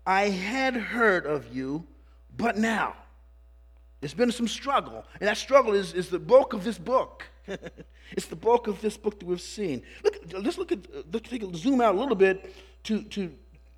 I 0.06 0.30
had 0.30 0.76
heard 0.76 1.26
of 1.26 1.56
you, 1.56 1.86
but 2.36 2.58
now. 2.58 2.96
There's 4.02 4.14
been 4.14 4.32
some 4.32 4.48
struggle, 4.48 5.06
and 5.20 5.28
that 5.28 5.38
struggle 5.38 5.74
is, 5.74 5.94
is 5.94 6.10
the 6.10 6.20
bulk 6.20 6.54
of 6.54 6.64
this 6.64 6.78
book. 6.78 7.24
it's 8.12 8.28
the 8.28 8.36
bulk 8.36 8.68
of 8.68 8.82
this 8.82 8.98
book 8.98 9.20
that 9.20 9.26
we've 9.26 9.42
seen. 9.42 9.82
Look, 10.04 10.20
let's 10.34 10.58
look 10.58 10.72
at, 10.72 10.80
let's 11.12 11.30
take 11.30 11.44
a, 11.44 11.56
zoom 11.56 11.82
out 11.82 11.96
a 11.96 11.98
little 11.98 12.16
bit 12.16 12.54
to, 12.84 13.02
to 13.04 13.32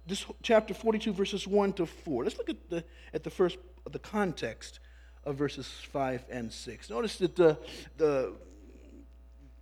this 0.06 0.26
chapter 0.42 0.74
42, 0.74 1.14
verses 1.14 1.48
1 1.48 1.74
to 1.74 1.86
4. 1.86 2.24
Let's 2.24 2.38
look 2.38 2.50
at 2.50 2.70
the, 2.70 2.84
at 3.14 3.24
the 3.24 3.30
first, 3.30 3.58
the 3.90 4.00
context 4.00 4.80
of 5.24 5.36
verses 5.36 5.68
5 5.68 6.26
and 6.30 6.52
6. 6.52 6.90
Notice 6.90 7.18
that 7.18 7.36
the, 7.36 7.58
the 7.98 8.34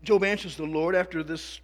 Job 0.05 0.23
answers 0.23 0.55
the 0.55 0.63
Lord 0.63 0.95
after 0.95 1.23
this, 1.23 1.59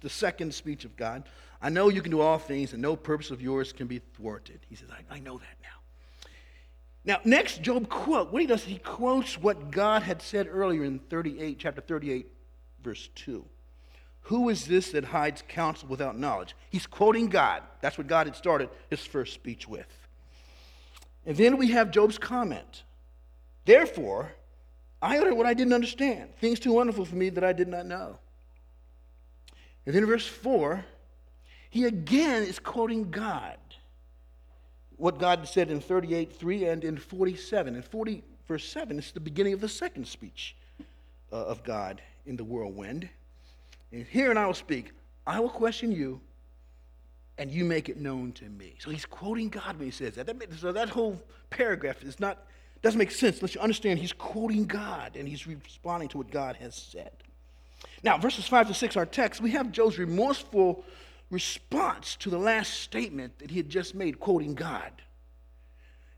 the 0.00 0.10
second 0.10 0.54
speech 0.54 0.84
of 0.84 0.96
God. 0.96 1.24
I 1.60 1.70
know 1.70 1.88
you 1.88 2.02
can 2.02 2.10
do 2.10 2.20
all 2.20 2.38
things, 2.38 2.72
and 2.72 2.82
no 2.82 2.96
purpose 2.96 3.30
of 3.30 3.40
yours 3.40 3.72
can 3.72 3.86
be 3.86 4.00
thwarted. 4.14 4.60
He 4.68 4.74
says, 4.74 4.88
I, 4.90 5.14
I 5.14 5.20
know 5.20 5.38
that 5.38 5.56
now. 5.62 5.68
Now, 7.04 7.20
next, 7.24 7.62
Job 7.62 7.88
quote. 7.88 8.32
What 8.32 8.42
he 8.42 8.46
does, 8.46 8.64
he 8.64 8.78
quotes 8.78 9.38
what 9.38 9.70
God 9.70 10.02
had 10.02 10.22
said 10.22 10.48
earlier 10.50 10.84
in 10.84 10.98
38, 10.98 11.58
chapter 11.58 11.80
38, 11.80 12.26
verse 12.82 13.08
2. 13.14 13.44
Who 14.26 14.48
is 14.48 14.66
this 14.66 14.92
that 14.92 15.04
hides 15.04 15.42
counsel 15.48 15.88
without 15.88 16.18
knowledge? 16.18 16.54
He's 16.70 16.86
quoting 16.86 17.26
God. 17.26 17.62
That's 17.80 17.98
what 17.98 18.06
God 18.06 18.26
had 18.26 18.36
started 18.36 18.68
his 18.88 19.00
first 19.00 19.34
speech 19.34 19.66
with. 19.66 19.86
And 21.26 21.36
then 21.36 21.56
we 21.56 21.68
have 21.68 21.90
Job's 21.90 22.18
comment. 22.18 22.84
Therefore, 23.64 24.32
I 25.02 25.18
uttered 25.18 25.34
what 25.34 25.46
I 25.46 25.54
didn't 25.54 25.72
understand, 25.72 26.34
things 26.36 26.60
too 26.60 26.72
wonderful 26.72 27.04
for 27.04 27.16
me 27.16 27.28
that 27.30 27.42
I 27.42 27.52
did 27.52 27.66
not 27.66 27.86
know. 27.86 28.18
And 29.84 29.94
then 29.94 30.04
in 30.04 30.08
verse 30.08 30.26
4, 30.26 30.84
he 31.70 31.86
again 31.86 32.44
is 32.44 32.60
quoting 32.60 33.10
God. 33.10 33.56
What 34.96 35.18
God 35.18 35.48
said 35.48 35.70
in 35.70 35.80
38 35.80 36.32
3 36.32 36.64
and 36.66 36.84
in 36.84 36.96
47. 36.96 37.74
In 37.74 37.82
40, 37.82 38.22
verse 38.46 38.64
7, 38.68 38.96
it's 38.98 39.10
the 39.10 39.18
beginning 39.18 39.54
of 39.54 39.60
the 39.60 39.68
second 39.68 40.06
speech 40.06 40.54
uh, 41.32 41.36
of 41.36 41.64
God 41.64 42.00
in 42.24 42.36
the 42.36 42.44
whirlwind. 42.44 43.08
And 43.90 44.06
Hear 44.06 44.30
and 44.30 44.38
I 44.38 44.46
will 44.46 44.54
speak. 44.54 44.92
I 45.26 45.40
will 45.40 45.48
question 45.48 45.90
you, 45.90 46.20
and 47.38 47.50
you 47.50 47.64
make 47.64 47.88
it 47.88 47.98
known 47.98 48.32
to 48.32 48.44
me. 48.44 48.74
So 48.78 48.90
he's 48.90 49.06
quoting 49.06 49.48
God 49.48 49.78
when 49.78 49.86
he 49.86 49.90
says 49.90 50.14
that. 50.14 50.26
that 50.26 50.52
so 50.60 50.70
that 50.70 50.90
whole 50.90 51.20
paragraph 51.50 52.04
is 52.04 52.20
not 52.20 52.46
doesn't 52.82 52.98
make 52.98 53.12
sense 53.12 53.38
unless 53.38 53.54
you 53.54 53.60
understand 53.60 54.00
he's 54.00 54.12
quoting 54.12 54.66
God 54.66 55.16
and 55.16 55.28
he's 55.28 55.46
responding 55.46 56.08
to 56.10 56.18
what 56.18 56.30
God 56.30 56.56
has 56.56 56.74
said. 56.74 57.12
Now, 58.02 58.18
verses 58.18 58.46
5 58.48 58.68
to 58.68 58.74
6, 58.74 58.96
our 58.96 59.06
text, 59.06 59.40
we 59.40 59.52
have 59.52 59.70
Job's 59.70 59.98
remorseful 59.98 60.84
response 61.30 62.16
to 62.16 62.30
the 62.30 62.38
last 62.38 62.80
statement 62.80 63.38
that 63.38 63.50
he 63.50 63.56
had 63.56 63.68
just 63.68 63.94
made, 63.94 64.18
quoting 64.18 64.54
God. 64.54 64.90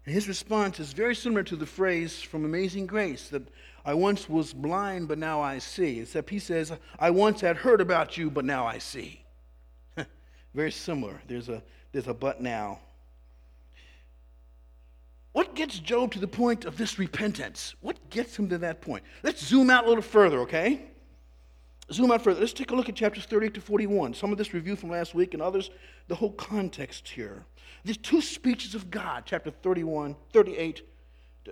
And 0.07 0.15
his 0.15 0.27
response 0.27 0.81
is 0.81 0.93
very 0.93 1.15
similar 1.15 1.43
to 1.45 1.57
the 1.57 1.67
phrase 1.67 2.21
from 2.21 2.45
Amazing 2.45 2.87
Grace 2.87 3.29
that 3.29 3.47
I 3.85 3.95
once 3.95 4.29
was 4.29 4.53
blind, 4.53 5.09
but 5.09 5.19
now 5.19 5.41
I 5.41 5.59
see. 5.59 6.01
Except 6.01 6.31
he 6.31 6.39
says, 6.39 6.73
I 6.99 7.11
once 7.11 7.43
had 7.43 7.57
heard 7.57 7.81
about 7.81 8.17
you, 8.17 8.31
but 8.31 8.45
now 8.45 8.67
I 8.67 8.79
see. 8.79 9.23
very 10.55 10.73
similar. 10.73 11.21
There's 11.29 11.49
a, 11.51 11.63
there's 11.93 12.09
a 12.09 12.15
but 12.15 12.41
now. 12.41 12.81
What 15.35 15.57
gets 15.57 15.81
Job 15.81 16.13
to 16.13 16.21
the 16.21 16.29
point 16.29 16.65
of 16.65 16.77
this 16.77 16.97
repentance? 16.97 17.75
What 17.81 18.09
gets 18.09 18.39
him 18.39 18.49
to 18.51 18.59
that 18.59 18.81
point? 18.81 19.03
Let's 19.25 19.45
zoom 19.45 19.69
out 19.69 19.85
a 19.85 19.89
little 19.89 20.01
further, 20.01 20.39
okay? 20.43 20.83
Zoom 21.93 22.13
out 22.13 22.23
further. 22.23 22.39
Let's 22.39 22.53
take 22.53 22.71
a 22.71 22.75
look 22.77 22.89
at 22.89 22.95
chapters 22.95 23.25
38 23.25 23.55
to 23.55 23.61
41. 23.61 24.15
Some 24.15 24.31
of 24.31 24.39
this 24.39 24.55
review 24.55 24.77
from 24.77 24.91
last 24.91 25.13
week 25.13 25.35
and 25.35 25.43
others, 25.43 25.71
the 26.07 26.15
whole 26.15 26.31
context 26.35 27.09
here. 27.09 27.45
These 27.85 27.97
two 27.97 28.21
speeches 28.21 28.77
of 28.77 28.93
God, 28.93 29.25
chapter 29.27 29.51
31, 29.51 30.15
38 30.33 30.83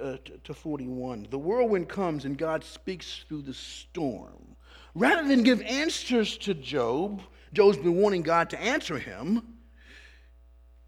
uh, 0.01 0.17
to 0.45 0.55
41. 0.55 1.27
The 1.29 1.39
whirlwind 1.39 1.89
comes 1.89 2.25
and 2.25 2.39
God 2.39 2.63
speaks 2.63 3.25
through 3.29 3.43
the 3.43 3.53
storm. 3.53 4.55
Rather 4.95 5.27
than 5.27 5.43
give 5.43 5.61
answers 5.63 6.39
to 6.39 6.55
Job, 6.55 7.21
Job's 7.53 7.79
been 7.79 7.97
wanting 7.97 8.23
God 8.23 8.49
to 8.51 8.63
answer 8.63 8.97
him. 8.97 9.43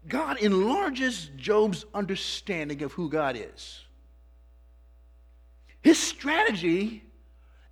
God 0.07 0.37
enlarges 0.39 1.31
Job's 1.37 1.85
understanding 1.93 2.83
of 2.83 2.93
who 2.93 3.09
God 3.09 3.35
is. 3.35 3.81
His 5.81 5.99
strategy 5.99 7.03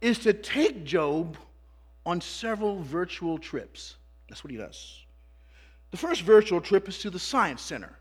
is 0.02 0.20
to 0.20 0.34
take 0.34 0.84
Job 0.84 1.38
on 2.06 2.22
several 2.22 2.82
virtual 2.82 3.38
trips. 3.38 3.96
That's 4.30 4.44
what 4.44 4.52
he 4.52 4.58
does. 4.58 5.02
The 5.92 5.98
first 5.98 6.22
virtual 6.22 6.60
trip 6.60 6.88
is 6.90 7.00
to 7.00 7.10
the 7.10 7.20
Science 7.20 7.62
Center. 7.62 7.94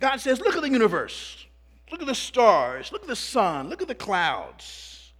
God 0.00 0.20
says, 0.20 0.40
Look 0.40 0.56
at 0.56 0.62
the 0.62 0.70
universe. 0.70 1.46
Look 1.90 2.00
at 2.00 2.06
the 2.06 2.14
stars. 2.14 2.90
Look 2.90 3.02
at 3.02 3.08
the 3.08 3.16
sun. 3.16 3.68
Look 3.68 3.80
at 3.80 3.88
the 3.88 3.94
clouds. 3.94 5.12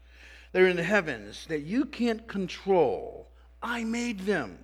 They're 0.52 0.66
in 0.66 0.76
the 0.76 0.82
heavens 0.82 1.46
that 1.46 1.60
you 1.60 1.84
can't 1.84 2.26
control. 2.26 3.28
I 3.62 3.84
made 3.84 4.20
them. 4.20 4.58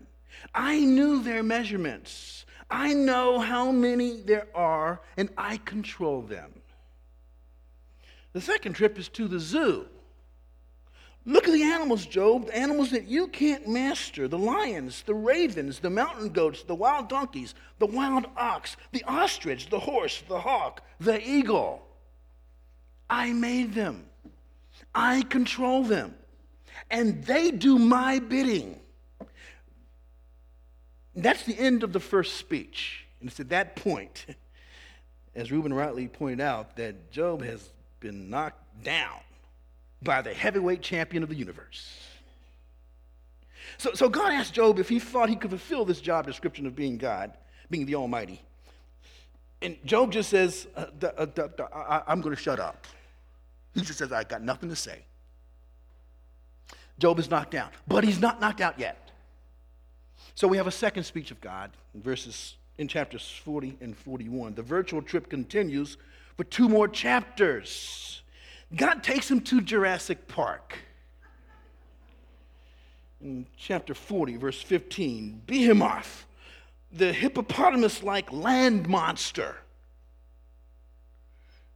I 0.55 0.81
knew 0.81 1.23
their 1.23 1.43
measurements. 1.43 2.45
I 2.71 2.95
know 2.95 3.41
how 3.41 3.73
many 3.73 4.21
there 4.21 4.47
are, 4.55 5.01
and 5.17 5.29
I 5.37 5.57
control 5.59 6.23
them. 6.23 6.53
The 8.33 8.41
second 8.41 8.75
trip 8.75 8.99
is 8.99 9.09
to 9.11 9.27
the 9.27 9.41
zoo. 9.41 9.87
Look 11.27 11.47
at 11.47 11.53
the 11.53 11.65
animals, 11.65 12.07
Job, 12.07 12.47
the 12.47 12.57
animals 12.57 12.91
that 12.93 13.07
you 13.07 13.29
can't 13.29 13.69
master 13.69 14.27
the 14.27 14.39
lions, 14.39 15.03
the 15.03 15.15
ravens, 15.15 15.79
the 15.81 15.91
mountain 15.91 16.31
goats, 16.31 16.63
the 16.63 16.75
wild 16.75 17.09
donkeys, 17.09 17.55
the 17.79 17.87
wild 17.87 18.27
ox, 18.37 18.77
the 18.93 19.05
ostrich, 19.05 19.69
the 19.69 19.81
horse, 19.81 20.23
the 20.29 20.41
hawk, 20.41 20.83
the 20.99 21.21
eagle. 21.21 21.87
I 23.11 23.33
made 23.33 23.75
them, 23.75 24.07
I 24.95 25.23
control 25.23 25.83
them, 25.85 26.15
and 26.91 27.23
they 27.25 27.51
do 27.51 27.79
my 27.79 28.19
bidding. 28.19 28.81
That's 31.15 31.43
the 31.45 31.59
end 31.59 31.83
of 31.83 31.93
the 31.93 32.01
first 32.01 32.37
speech. 32.37 33.07
And 33.21 33.29
it's 33.29 33.41
at 33.41 33.49
that 33.51 33.77
point, 33.77 34.27
as 35.35 35.51
Reuben 35.51 35.73
rightly 35.73 36.09
pointed 36.09 36.41
out, 36.41 36.77
that 36.77 37.11
Job 37.11 37.43
has 37.43 37.69
been 38.01 38.31
knocked 38.31 38.83
down 38.83 39.21
by 40.03 40.23
the 40.23 40.33
heavyweight 40.33 40.81
champion 40.81 41.23
of 41.23 41.29
the 41.29 41.35
universe. 41.35 41.99
So, 43.79 43.93
so 43.95 44.09
God 44.09 44.33
asked 44.33 44.55
Job 44.55 44.79
if 44.79 44.89
he 44.89 44.99
thought 44.99 45.29
he 45.29 45.37
could 45.37 45.51
fulfill 45.51 45.85
this 45.85 46.01
job 46.01 46.27
description 46.27 46.67
of 46.67 46.75
being 46.75 46.97
God, 46.97 47.33
being 47.71 47.87
the 47.87 47.95
Almighty. 47.95 48.43
And 49.63 49.77
Job 49.85 50.13
just 50.13 50.31
says, 50.31 50.67
uh, 50.75 50.87
uh, 51.03 52.03
I'm 52.07 52.21
going 52.21 52.35
to 52.35 52.41
shut 52.41 52.59
up. 52.59 52.87
He 53.75 53.83
just 53.83 53.99
says, 53.99 54.11
I 54.11 54.25
got 54.25 54.43
nothing 54.43 54.71
to 54.71 54.77
say. 54.77 55.01
Job 56.99 57.19
is 57.19 57.31
knocked 57.31 57.51
down, 57.51 57.71
but 57.87 58.05
he's 58.05 58.21
not 58.21 58.41
knocked 58.41 58.61
out 58.61 58.79
yet. 58.79 59.10
So 60.35 60.49
we 60.49 60.57
have 60.57 60.67
a 60.67 60.73
second 60.73 61.05
speech 61.05 61.31
of 61.31 61.41
God 61.41 61.71
in 61.95 62.03
verses 62.03 62.57
in 62.79 62.89
chapters 62.89 63.31
40 63.45 63.77
and 63.81 63.97
41. 63.97 64.55
The 64.55 64.63
virtual 64.63 65.03
trip 65.03 65.29
continues 65.29 65.99
for 66.37 66.45
two 66.45 66.69
more 66.69 66.89
chapters. 66.89 68.23
God 68.75 69.03
takes 69.03 69.31
him 69.31 69.41
to 69.43 69.61
Jurassic 69.61 70.29
Park. 70.29 70.79
In 73.21 73.47
chapter 73.59 73.93
40, 73.93 74.39
verse 74.39 74.63
15, 74.63 75.43
Behemoth, 75.47 76.25
the 76.91 77.13
hippopotamus 77.13 78.03
like 78.03 78.33
land 78.33 78.89
monster. 78.89 79.57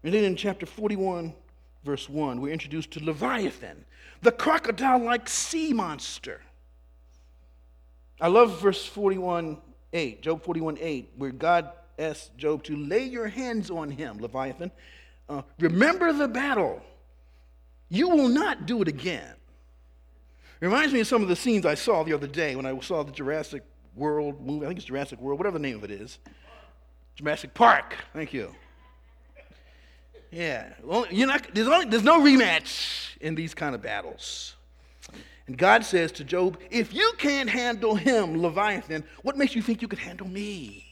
And 0.02 0.14
then 0.14 0.24
in 0.24 0.36
chapter 0.36 0.64
41, 0.64 1.34
verse 1.84 2.08
1, 2.08 2.40
we're 2.40 2.52
introduced 2.52 2.92
to 2.92 3.04
Leviathan, 3.04 3.84
the 4.22 4.32
crocodile 4.32 5.04
like 5.04 5.28
sea 5.28 5.74
monster. 5.74 6.40
I 8.20 8.28
love 8.28 8.60
verse 8.60 8.84
41 8.86 9.58
8, 9.92 10.22
Job 10.22 10.42
41 10.42 10.78
8, 10.80 11.12
where 11.16 11.30
God 11.30 11.70
asks 11.98 12.30
Job 12.36 12.64
to 12.64 12.76
lay 12.76 13.04
your 13.04 13.28
hands 13.28 13.70
on 13.70 13.90
him, 13.90 14.18
Leviathan. 14.18 14.70
Uh, 15.28 15.42
remember 15.58 16.12
the 16.12 16.28
battle. 16.28 16.82
You 17.88 18.08
will 18.08 18.28
not 18.28 18.66
do 18.66 18.82
it 18.82 18.88
again. 18.88 19.34
It 20.60 20.66
reminds 20.66 20.92
me 20.92 21.00
of 21.00 21.06
some 21.06 21.22
of 21.22 21.28
the 21.28 21.36
scenes 21.36 21.66
I 21.66 21.74
saw 21.74 22.02
the 22.02 22.12
other 22.12 22.26
day 22.26 22.56
when 22.56 22.66
I 22.66 22.78
saw 22.80 23.02
the 23.02 23.12
Jurassic 23.12 23.62
World 23.94 24.44
movie. 24.44 24.64
I 24.64 24.68
think 24.68 24.78
it's 24.78 24.86
Jurassic 24.86 25.20
World, 25.20 25.38
whatever 25.38 25.58
the 25.58 25.62
name 25.62 25.76
of 25.76 25.84
it 25.84 25.90
is. 25.90 26.18
Jurassic 27.16 27.54
Park. 27.54 27.96
Thank 28.12 28.32
you. 28.32 28.54
Yeah. 30.30 30.72
Well, 30.82 31.06
you're 31.10 31.28
not, 31.28 31.54
there's, 31.54 31.68
only, 31.68 31.86
there's 31.86 32.02
no 32.02 32.20
rematch 32.20 33.16
in 33.20 33.36
these 33.36 33.54
kind 33.54 33.74
of 33.74 33.82
battles. 33.82 34.56
And 35.46 35.58
God 35.58 35.84
says 35.84 36.12
to 36.12 36.24
Job, 36.24 36.58
If 36.70 36.94
you 36.94 37.12
can't 37.18 37.50
handle 37.50 37.94
him, 37.94 38.40
Leviathan, 38.40 39.04
what 39.22 39.36
makes 39.36 39.54
you 39.54 39.62
think 39.62 39.82
you 39.82 39.88
could 39.88 39.98
handle 39.98 40.26
me? 40.26 40.86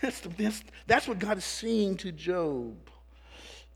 That's, 0.00 0.20
that's, 0.20 0.64
that's 0.86 1.08
what 1.08 1.18
God 1.18 1.38
is 1.38 1.44
saying 1.44 1.98
to 1.98 2.12
Job. 2.12 2.76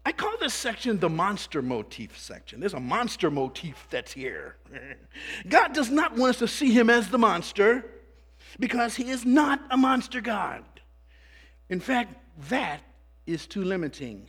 I 0.04 0.12
call 0.12 0.33
this 0.40 0.54
section 0.54 0.99
the 0.99 1.09
monster 1.09 1.62
motif 1.62 2.18
section. 2.18 2.61
There's 2.61 2.75
a 2.75 2.80
monster 2.80 3.30
motif 3.30 3.87
that's 3.90 4.12
here. 4.12 4.57
God 5.49 5.73
does 5.75 5.90
not 5.90 6.16
want 6.16 6.30
us 6.30 6.38
to 6.38 6.49
see 6.49 6.73
him 6.73 6.90
as 6.90 7.09
the 7.09 7.18
monster. 7.18 7.85
because 8.59 8.97
he 8.97 9.11
is 9.11 9.25
not 9.25 9.61
a 9.71 9.76
monster 9.76 10.21
God. 10.21 10.64
In 11.68 11.80
fact, 11.80 12.14
that 12.49 12.80
is 13.26 13.47
too 13.47 13.62
limiting. 13.62 14.26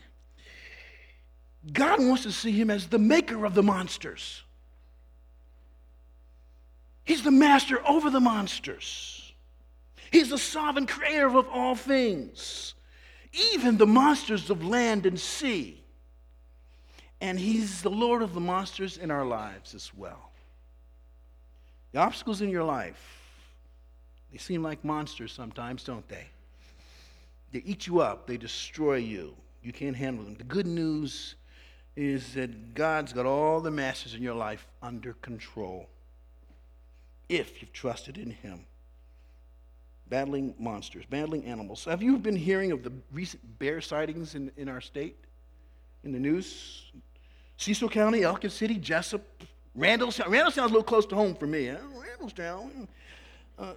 God 1.72 1.98
wants 2.00 2.22
to 2.24 2.32
see 2.32 2.52
him 2.52 2.70
as 2.70 2.88
the 2.88 2.98
maker 2.98 3.44
of 3.44 3.54
the 3.54 3.62
monsters. 3.62 4.42
He's 7.10 7.24
the 7.24 7.32
master 7.32 7.84
over 7.88 8.08
the 8.08 8.20
monsters. 8.20 9.32
He's 10.12 10.30
the 10.30 10.38
sovereign 10.38 10.86
creator 10.86 11.26
of 11.36 11.48
all 11.48 11.74
things, 11.74 12.74
even 13.32 13.78
the 13.78 13.86
monsters 13.86 14.48
of 14.48 14.64
land 14.64 15.06
and 15.06 15.18
sea. 15.18 15.82
And 17.20 17.36
He's 17.36 17.82
the 17.82 17.90
Lord 17.90 18.22
of 18.22 18.32
the 18.32 18.38
monsters 18.38 18.96
in 18.96 19.10
our 19.10 19.24
lives 19.24 19.74
as 19.74 19.90
well. 19.92 20.30
The 21.90 21.98
obstacles 21.98 22.42
in 22.42 22.48
your 22.48 22.62
life, 22.62 23.04
they 24.30 24.38
seem 24.38 24.62
like 24.62 24.84
monsters 24.84 25.32
sometimes, 25.32 25.82
don't 25.82 26.08
they? 26.08 26.28
They 27.50 27.62
eat 27.64 27.88
you 27.88 27.98
up, 27.98 28.28
they 28.28 28.36
destroy 28.36 28.98
you. 28.98 29.34
You 29.64 29.72
can't 29.72 29.96
handle 29.96 30.22
them. 30.22 30.36
The 30.36 30.44
good 30.44 30.68
news 30.68 31.34
is 31.96 32.34
that 32.34 32.74
God's 32.74 33.12
got 33.12 33.26
all 33.26 33.60
the 33.60 33.72
masters 33.72 34.14
in 34.14 34.22
your 34.22 34.36
life 34.36 34.64
under 34.80 35.14
control 35.14 35.88
if 37.30 37.62
you've 37.62 37.72
trusted 37.72 38.18
in 38.18 38.30
Him. 38.30 38.66
Battling 40.08 40.54
monsters, 40.58 41.04
battling 41.08 41.44
animals. 41.44 41.84
Have 41.84 42.02
you 42.02 42.18
been 42.18 42.36
hearing 42.36 42.72
of 42.72 42.82
the 42.82 42.92
recent 43.12 43.58
bear 43.60 43.80
sightings 43.80 44.34
in, 44.34 44.50
in 44.56 44.68
our 44.68 44.80
state? 44.80 45.16
In 46.02 46.10
the 46.12 46.18
news? 46.18 46.90
Cecil 47.56 47.88
County, 47.88 48.24
Ellicott 48.24 48.50
City, 48.50 48.74
Jessup, 48.74 49.22
Randallstown. 49.78 50.48
Is 50.48 50.58
a 50.58 50.62
little 50.62 50.82
close 50.82 51.06
to 51.06 51.14
home 51.14 51.36
for 51.36 51.46
me. 51.46 51.66
Randallstown. 51.66 52.88
Uh, 53.56 53.74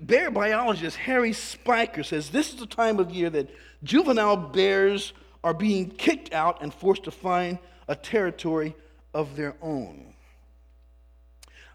bear 0.00 0.30
biologist 0.30 0.96
Harry 0.96 1.32
Spiker 1.32 2.02
says 2.02 2.30
this 2.30 2.48
is 2.52 2.58
the 2.58 2.66
time 2.66 2.98
of 2.98 3.10
year 3.10 3.30
that 3.30 3.48
juvenile 3.84 4.36
bears 4.36 5.12
are 5.44 5.54
being 5.54 5.90
kicked 5.90 6.32
out 6.32 6.62
and 6.62 6.74
forced 6.74 7.04
to 7.04 7.10
find 7.10 7.58
a 7.86 7.94
territory 7.94 8.74
of 9.14 9.36
their 9.36 9.54
own. 9.62 10.11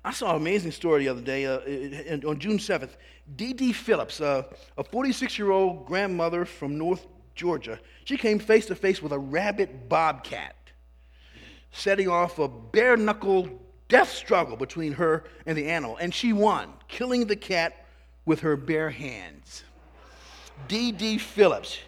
I 0.08 0.12
saw 0.12 0.30
an 0.30 0.38
amazing 0.38 0.72
story 0.72 1.04
the 1.04 1.10
other 1.10 1.20
day 1.20 1.46
uh, 1.46 2.30
on 2.30 2.40
June 2.40 2.60
7th. 2.60 2.92
D.D. 3.36 3.74
Phillips, 3.74 4.22
uh, 4.22 4.44
a 4.78 4.84
46 4.86 5.38
year 5.38 5.52
old 5.52 5.86
grandmother 5.86 6.46
from 6.46 6.78
North 6.78 7.06
Georgia, 7.36 7.78
she 8.06 8.16
came 8.16 8.40
face 8.40 8.68
to 8.68 8.76
face 8.76 9.02
with 9.02 9.12
a 9.12 9.20
rabid 9.20 9.90
bobcat, 9.90 10.56
setting 11.74 12.08
off 12.08 12.40
a 12.40 12.48
bare 12.48 12.96
knuckle 12.96 13.50
death 13.90 14.10
struggle 14.10 14.56
between 14.56 14.94
her 14.94 15.26
and 15.46 15.58
the 15.58 15.68
animal. 15.68 15.98
And 15.98 16.14
she 16.14 16.32
won, 16.32 16.70
killing 16.88 17.28
the 17.28 17.36
cat 17.36 17.86
with 18.26 18.40
her 18.40 18.56
bare 18.56 18.92
hands. 18.92 19.66
D.D. 20.70 21.18
Phillips, 21.18 21.80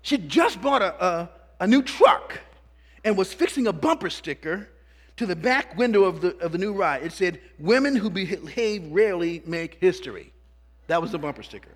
she'd 0.00 0.30
just 0.30 0.62
bought 0.62 0.80
a, 0.80 1.04
a, 1.04 1.30
a 1.60 1.66
new 1.66 1.82
truck 1.82 2.40
and 3.04 3.14
was 3.14 3.34
fixing 3.34 3.66
a 3.66 3.74
bumper 3.74 4.08
sticker 4.08 4.70
to 5.16 5.26
the 5.26 5.36
back 5.36 5.76
window 5.76 6.04
of 6.04 6.20
the, 6.20 6.36
of 6.38 6.52
the 6.52 6.58
new 6.58 6.72
ride. 6.72 7.02
It 7.02 7.12
said, 7.12 7.40
Women 7.58 7.96
who 7.96 8.10
behave 8.10 8.86
rarely 8.90 9.42
make 9.46 9.78
history. 9.80 10.32
That 10.88 11.00
was 11.00 11.12
the 11.12 11.18
bumper 11.18 11.42
sticker. 11.42 11.70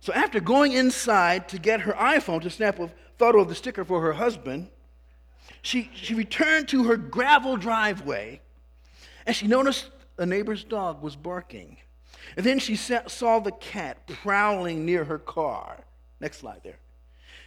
So 0.00 0.12
after 0.12 0.40
going 0.40 0.72
inside 0.72 1.48
to 1.48 1.58
get 1.58 1.80
her 1.80 1.92
iPhone 1.92 2.42
to 2.42 2.50
snap 2.50 2.78
a 2.78 2.90
photo 3.18 3.40
of 3.40 3.48
the 3.48 3.54
sticker 3.54 3.84
for 3.84 4.02
her 4.02 4.12
husband, 4.12 4.68
she, 5.62 5.90
she 5.94 6.14
returned 6.14 6.68
to 6.68 6.84
her 6.84 6.96
gravel 6.96 7.56
driveway 7.56 8.40
and 9.26 9.34
she 9.34 9.46
noticed 9.46 9.88
a 10.18 10.26
neighbor's 10.26 10.64
dog 10.64 11.02
was 11.02 11.16
barking. 11.16 11.78
And 12.36 12.44
then 12.44 12.58
she 12.58 12.76
saw 12.76 13.38
the 13.38 13.52
cat 13.52 14.06
prowling 14.06 14.84
near 14.84 15.04
her 15.04 15.18
car. 15.18 15.78
Next 16.20 16.38
slide 16.38 16.60
there. 16.62 16.78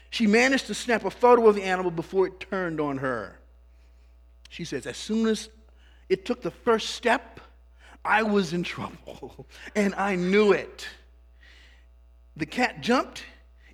She 0.10 0.26
managed 0.28 0.68
to 0.68 0.74
snap 0.74 1.06
a 1.06 1.12
photo 1.12 1.48
of 1.48 1.56
the 1.56 1.64
animal 1.64 1.92
before 1.92 2.28
it 2.28 2.40
turned 2.40 2.80
on 2.80 2.98
her. 3.00 3.38
She 4.50 4.66
says, 4.66 4.86
as 4.86 4.98
soon 4.98 5.28
as 5.28 5.50
it 6.10 6.26
took 6.26 6.42
the 6.42 6.52
first 6.52 6.92
step, 6.92 7.40
I 8.04 8.24
was 8.24 8.54
in 8.54 8.64
trouble, 8.64 9.48
and 9.76 9.94
I 9.96 10.16
knew 10.16 10.54
it. 10.54 10.88
The 12.36 12.46
cat 12.46 12.82
jumped, 12.82 13.24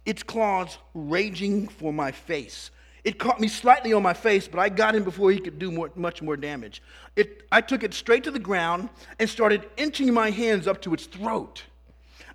its 0.06 0.24
claws 0.24 0.78
raging 0.94 1.68
for 1.68 1.94
my 1.94 2.12
face. 2.12 2.72
It 3.04 3.20
caught 3.20 3.40
me 3.42 3.50
slightly 3.50 3.92
on 3.92 4.02
my 4.02 4.14
face, 4.14 4.48
but 4.48 4.60
I 4.60 4.70
got 4.70 4.96
him 4.96 5.04
before 5.04 5.30
he 5.32 5.40
could 5.40 5.60
do 5.60 5.72
more, 5.72 5.92
much 5.96 6.22
more 6.22 6.38
damage. 6.38 6.82
It, 7.18 7.44
I 7.52 7.60
took 7.60 7.84
it 7.84 7.94
straight 7.94 8.24
to 8.24 8.32
the 8.32 8.40
ground 8.40 8.90
and 9.20 9.30
started 9.30 9.70
inching 9.76 10.14
my 10.14 10.30
hands 10.30 10.68
up 10.68 10.82
to 10.84 10.94
its 10.94 11.06
throat. 11.06 11.64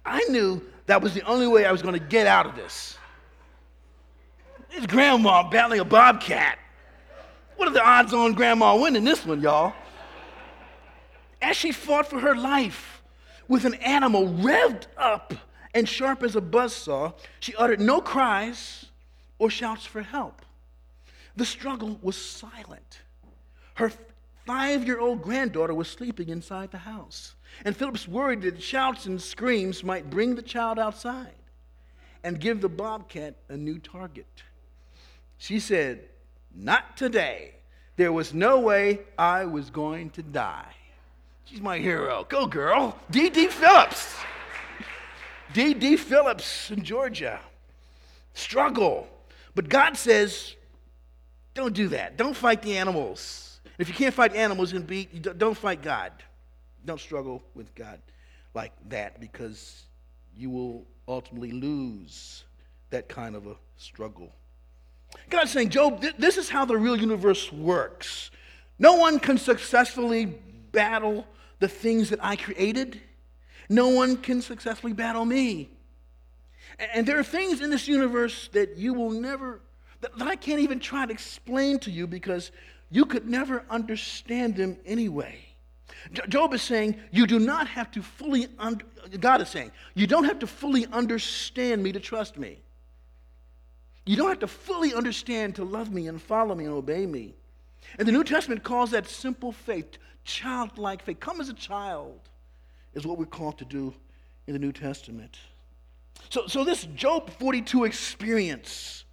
I 0.05 0.23
knew 0.25 0.63
that 0.87 1.01
was 1.01 1.15
the 1.15 1.23
only 1.23 1.47
way 1.47 1.65
I 1.65 1.73
was 1.73 1.81
going 1.81 1.95
to 1.95 2.01
get 2.01 2.27
out 2.27 2.47
of 2.47 2.55
this. 2.55 2.99
It's 4.71 4.87
grandma 4.87 5.49
battling 5.49 5.81
a 5.81 5.85
bobcat. 5.85 6.59
What 7.59 7.67
are 7.67 7.75
the 7.75 7.85
odds 7.85 8.15
on 8.15 8.35
grandma 8.35 8.77
winning 8.77 9.03
this 9.03 9.27
one, 9.27 9.41
y'all? 9.41 9.73
As 11.43 11.57
she 11.57 11.73
fought 11.73 12.07
for 12.07 12.21
her 12.21 12.37
life 12.37 13.03
with 13.49 13.65
an 13.65 13.75
animal 13.75 14.29
revved 14.29 14.87
up 14.97 15.35
and 15.75 15.89
sharp 15.89 16.23
as 16.23 16.37
a 16.37 16.41
buzzsaw, 16.41 17.15
she 17.41 17.57
uttered 17.57 17.81
no 17.81 18.01
cries 18.01 18.87
or 19.41 19.51
shouts 19.51 19.85
for 19.85 20.03
help. 20.03 20.43
The 21.35 21.45
struggle 21.45 21.99
was 22.01 22.17
silent. 22.17 23.01
Her 23.75 23.91
five 24.47 24.87
year 24.87 25.01
old 25.01 25.21
granddaughter 25.21 25.75
was 25.75 25.89
sleeping 25.89 26.29
inside 26.29 26.71
the 26.71 26.79
house. 26.79 27.35
And 27.65 27.77
Phillips 27.77 28.07
worried 28.07 28.43
that 28.43 28.63
shouts 28.63 29.07
and 29.07 29.21
screams 29.21 29.83
might 29.83 30.09
bring 30.09 30.37
the 30.37 30.43
child 30.43 30.79
outside 30.79 31.35
and 32.23 32.39
give 32.39 32.61
the 32.61 32.69
bobcat 32.69 33.35
a 33.49 33.57
new 33.57 33.81
target. 33.81 34.45
She 35.39 35.59
said, 35.59 36.09
not 36.55 36.97
today. 36.97 37.55
There 37.97 38.13
was 38.13 38.33
no 38.33 38.61
way 38.61 39.01
I 39.19 39.45
was 39.45 39.71
going 39.71 40.11
to 40.11 40.23
die. 40.23 40.75
She's 41.45 41.61
my 41.61 41.79
hero. 41.79 42.27
Go, 42.29 42.47
girl. 42.47 42.97
D.D. 43.11 43.49
Phillips. 43.49 44.15
D.D. 45.53 45.97
Phillips 45.97 46.71
in 46.71 46.85
Georgia. 46.85 47.41
Struggle. 48.35 49.09
But 49.55 49.69
God 49.69 49.97
says, 49.97 50.55
don't 51.55 51.75
do 51.75 51.89
that. 51.89 52.17
Don't 52.17 52.37
fight 52.37 52.63
the 52.63 52.77
animals. 52.77 53.61
If 53.79 53.89
you 53.89 53.95
can't 53.95 54.15
fight 54.15 54.35
animals, 54.37 54.73
then 54.73 54.83
be, 54.83 55.07
don't 55.07 55.57
fight 55.57 55.83
God. 55.83 56.13
Don't 56.85 57.01
struggle 57.01 57.43
with 57.55 57.75
God 57.75 57.99
like 58.55 58.73
that 58.91 59.21
because 59.21 59.85
you 60.37 60.51
will 60.51 60.85
ultimately 61.09 61.53
lose 61.53 62.45
that 62.91 63.09
kind 63.09 63.35
of 63.35 63.47
a 63.47 63.57
struggle. 63.77 64.31
God's 65.31 65.51
saying, 65.51 65.71
Job, 65.71 66.01
th- 66.01 66.17
this 66.19 66.37
is 66.37 66.49
how 66.49 66.65
the 66.65 66.77
real 66.77 66.97
universe 66.97 67.53
works. 67.53 68.31
No 68.79 68.95
one 68.95 69.19
can 69.19 69.39
successfully 69.39 70.27
battle 70.73 71.27
the 71.59 71.69
things 71.69 72.11
that 72.11 72.21
I 72.23 72.37
created. 72.37 73.01
No 73.69 73.89
one 73.89 74.17
can 74.17 74.41
successfully 74.41 74.93
battle 74.93 75.25
me. 75.25 75.71
And, 76.79 76.91
and 76.95 77.07
there 77.07 77.19
are 77.19 77.25
things 77.25 77.61
in 77.61 77.71
this 77.71 77.89
universe 77.89 78.49
that 78.53 78.77
you 78.77 78.95
will 78.95 79.11
never, 79.11 79.61
that, 80.01 80.17
that 80.19 80.29
I 80.29 80.37
can't 80.37 80.61
even 80.61 80.81
try 80.81 81.07
to 81.07 81.13
explain 81.13 81.79
to 81.81 81.91
you 81.91 82.07
because 82.07 82.51
you 82.91 83.05
could 83.05 83.29
never 83.29 83.65
understand 83.69 84.57
them 84.57 84.79
anyway. 84.87 85.39
Job 86.29 86.55
is 86.55 86.63
saying, 86.63 86.97
You 87.11 87.27
do 87.27 87.39
not 87.39 87.67
have 87.67 87.91
to 87.93 88.03
fully, 88.03 88.49
un- 88.59 88.81
God 89.21 89.41
is 89.41 89.49
saying, 89.49 89.73
You 89.95 90.07
don't 90.07 90.25
have 90.25 90.39
to 90.39 90.47
fully 90.47 90.87
understand 90.87 91.83
me 91.83 91.93
to 91.93 92.01
trust 92.01 92.39
me. 92.39 92.59
You 94.09 94.17
don't 94.17 94.31
have 94.31 94.39
to 94.39 94.47
fully 94.47 94.95
understand 94.95 95.57
to 95.57 95.65
love 95.65 95.93
me 95.93 96.07
and 96.09 96.21
follow 96.21 96.55
me 96.55 96.65
and 96.65 96.73
obey 96.73 97.05
me. 97.05 97.35
And 97.99 98.09
the 98.09 98.13
New 98.13 98.25
Testament 98.25 98.63
calls 98.63 98.93
that 98.93 99.07
simple 99.07 99.53
faith, 99.53 99.99
childlike 100.25 101.03
faith. 101.03 101.21
Come 101.21 101.43
as 101.43 101.51
a 101.51 101.55
child 101.55 102.19
is 102.95 103.07
what 103.07 103.19
we're 103.19 103.27
called 103.27 103.59
to 103.59 103.67
do 103.67 103.93
in 104.47 104.55
the 104.55 104.59
New 104.59 104.73
Testament. 104.73 105.37
So, 106.31 106.47
so 106.47 106.65
this 106.65 106.85
Job 106.95 107.29
42 107.29 107.85
experience, 107.85 109.05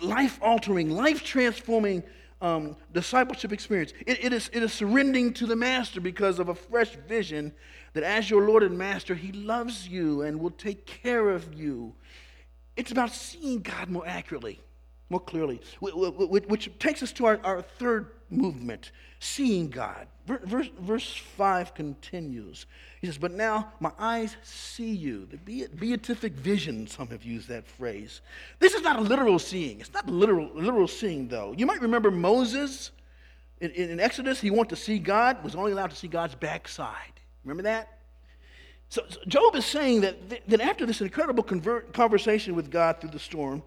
life 0.00 0.36
altering, 0.42 0.90
life 0.90 1.22
transforming 1.22 2.02
um, 2.40 2.74
discipleship 2.92 3.52
experience, 3.52 3.92
it, 4.04 4.24
it, 4.24 4.32
is, 4.32 4.50
it 4.52 4.64
is 4.64 4.72
surrendering 4.72 5.32
to 5.34 5.46
the 5.46 5.54
Master 5.54 6.00
because 6.00 6.40
of 6.40 6.48
a 6.48 6.56
fresh 6.56 6.96
vision 7.06 7.52
that 7.92 8.02
as 8.02 8.28
your 8.28 8.48
Lord 8.48 8.64
and 8.64 8.76
Master, 8.76 9.14
He 9.14 9.30
loves 9.30 9.86
you 9.86 10.22
and 10.22 10.40
will 10.40 10.50
take 10.50 10.86
care 10.86 11.30
of 11.30 11.54
you 11.54 11.94
it's 12.76 12.90
about 12.90 13.12
seeing 13.12 13.60
God 13.60 13.88
more 13.88 14.06
accurately, 14.06 14.60
more 15.10 15.20
clearly, 15.20 15.60
which 15.80 16.70
takes 16.78 17.02
us 17.02 17.12
to 17.12 17.26
our, 17.26 17.40
our 17.44 17.62
third 17.62 18.12
movement 18.30 18.92
seeing 19.20 19.68
God. 19.68 20.06
Verse, 20.26 20.70
verse 20.80 21.14
5 21.36 21.74
continues. 21.74 22.66
He 23.00 23.06
says, 23.06 23.18
But 23.18 23.32
now 23.32 23.72
my 23.80 23.92
eyes 23.98 24.36
see 24.42 24.90
you. 24.90 25.26
The 25.26 25.68
beatific 25.68 26.32
vision, 26.34 26.86
some 26.86 27.08
have 27.08 27.24
used 27.24 27.48
that 27.48 27.66
phrase. 27.66 28.20
This 28.58 28.74
is 28.74 28.82
not 28.82 28.98
a 28.98 29.02
literal 29.02 29.38
seeing. 29.38 29.80
It's 29.80 29.92
not 29.92 30.08
literal, 30.08 30.50
literal 30.54 30.88
seeing, 30.88 31.28
though. 31.28 31.54
You 31.56 31.66
might 31.66 31.80
remember 31.80 32.10
Moses 32.10 32.92
in, 33.62 33.70
in 33.70 34.00
Exodus, 34.00 34.40
he 34.40 34.50
wanted 34.50 34.70
to 34.70 34.76
see 34.76 34.98
God, 34.98 35.42
was 35.44 35.54
only 35.54 35.70
allowed 35.70 35.90
to 35.90 35.96
see 35.96 36.08
God's 36.08 36.34
backside. 36.34 37.12
Remember 37.44 37.62
that? 37.62 37.98
So, 38.92 39.02
so 39.08 39.20
Job 39.26 39.56
is 39.56 39.64
saying 39.64 40.02
that, 40.02 40.48
that 40.48 40.60
after 40.60 40.84
this 40.84 41.00
incredible 41.00 41.42
convert, 41.42 41.94
conversation 41.94 42.54
with 42.54 42.70
God 42.70 43.00
through 43.00 43.08
the 43.08 43.18
storm, 43.18 43.62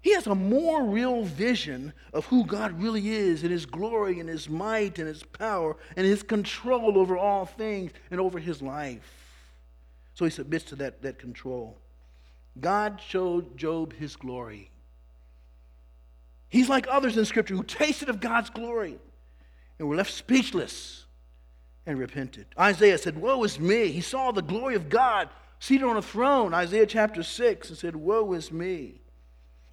he 0.00 0.12
has 0.14 0.26
a 0.26 0.34
more 0.34 0.82
real 0.82 1.22
vision 1.22 1.92
of 2.12 2.26
who 2.26 2.44
God 2.44 2.82
really 2.82 3.10
is 3.10 3.44
and 3.44 3.52
his 3.52 3.64
glory 3.64 4.18
and 4.18 4.28
his 4.28 4.48
might 4.48 4.98
and 4.98 5.06
his 5.06 5.22
power 5.22 5.76
and 5.96 6.04
his 6.04 6.24
control 6.24 6.98
over 6.98 7.16
all 7.16 7.46
things 7.46 7.92
and 8.10 8.18
over 8.20 8.40
his 8.40 8.60
life. 8.60 9.38
So 10.14 10.24
he 10.24 10.32
submits 10.32 10.64
to 10.64 10.76
that, 10.76 11.00
that 11.02 11.20
control. 11.20 11.76
God 12.60 13.00
showed 13.00 13.56
Job 13.56 13.92
his 13.92 14.16
glory. 14.16 14.72
He's 16.48 16.68
like 16.68 16.88
others 16.90 17.16
in 17.16 17.24
Scripture 17.24 17.54
who 17.54 17.62
tasted 17.62 18.08
of 18.08 18.18
God's 18.18 18.50
glory 18.50 18.98
and 19.78 19.86
were 19.86 19.94
left 19.94 20.12
speechless 20.12 21.05
and 21.86 21.98
repented. 21.98 22.46
Isaiah 22.58 22.98
said, 22.98 23.18
Woe 23.18 23.42
is 23.44 23.60
me. 23.60 23.88
He 23.92 24.00
saw 24.00 24.32
the 24.32 24.42
glory 24.42 24.74
of 24.74 24.88
God 24.88 25.28
seated 25.60 25.86
on 25.86 25.96
a 25.96 26.02
throne, 26.02 26.52
Isaiah 26.52 26.86
chapter 26.86 27.22
6, 27.22 27.68
and 27.68 27.78
said, 27.78 27.96
Woe 27.96 28.32
is 28.32 28.50
me. 28.52 29.00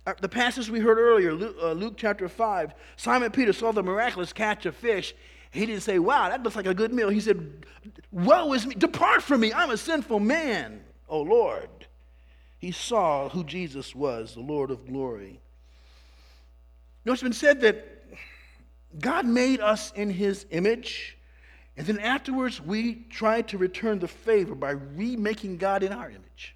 Uh, 0.05 0.13
the 0.21 0.29
passage 0.29 0.69
we 0.69 0.79
heard 0.79 0.97
earlier, 0.97 1.33
Luke, 1.33 1.55
uh, 1.61 1.71
Luke, 1.71 1.95
chapter 1.97 2.29
5, 2.29 2.73
Simon 2.97 3.31
Peter 3.31 3.53
saw 3.53 3.71
the 3.71 3.83
miraculous 3.83 4.31
catch 4.33 4.65
of 4.65 4.75
fish. 4.75 5.15
He 5.51 5.65
didn't 5.65 5.81
say, 5.81 5.99
Wow, 5.99 6.29
that 6.29 6.43
looks 6.43 6.55
like 6.55 6.67
a 6.67 6.73
good 6.73 6.93
meal. 6.93 7.09
He 7.09 7.19
said, 7.19 7.65
Woe 8.11 8.53
is 8.53 8.65
me. 8.65 8.75
Depart 8.75 9.23
from 9.23 9.41
me. 9.41 9.53
I'm 9.53 9.71
a 9.71 9.77
sinful 9.77 10.19
man, 10.19 10.83
O 11.07 11.21
Lord. 11.21 11.69
He 12.59 12.71
saw 12.71 13.29
who 13.29 13.43
Jesus 13.43 13.93
was, 13.93 14.35
the 14.35 14.41
Lord 14.41 14.71
of 14.71 14.87
glory. 14.87 15.31
You 17.03 17.09
know, 17.09 17.13
it's 17.13 17.23
been 17.23 17.33
said 17.33 17.61
that 17.61 18.05
God 18.99 19.25
made 19.25 19.59
us 19.59 19.91
in 19.93 20.09
his 20.09 20.45
image 20.51 21.17
and 21.75 21.87
then 21.87 21.99
afterwards, 21.99 22.61
we 22.61 23.05
try 23.09 23.41
to 23.43 23.57
return 23.57 23.99
the 23.99 24.07
favor 24.07 24.53
by 24.53 24.71
remaking 24.71 25.57
God 25.57 25.81
in 25.81 25.91
our 25.91 26.09
image. 26.09 26.55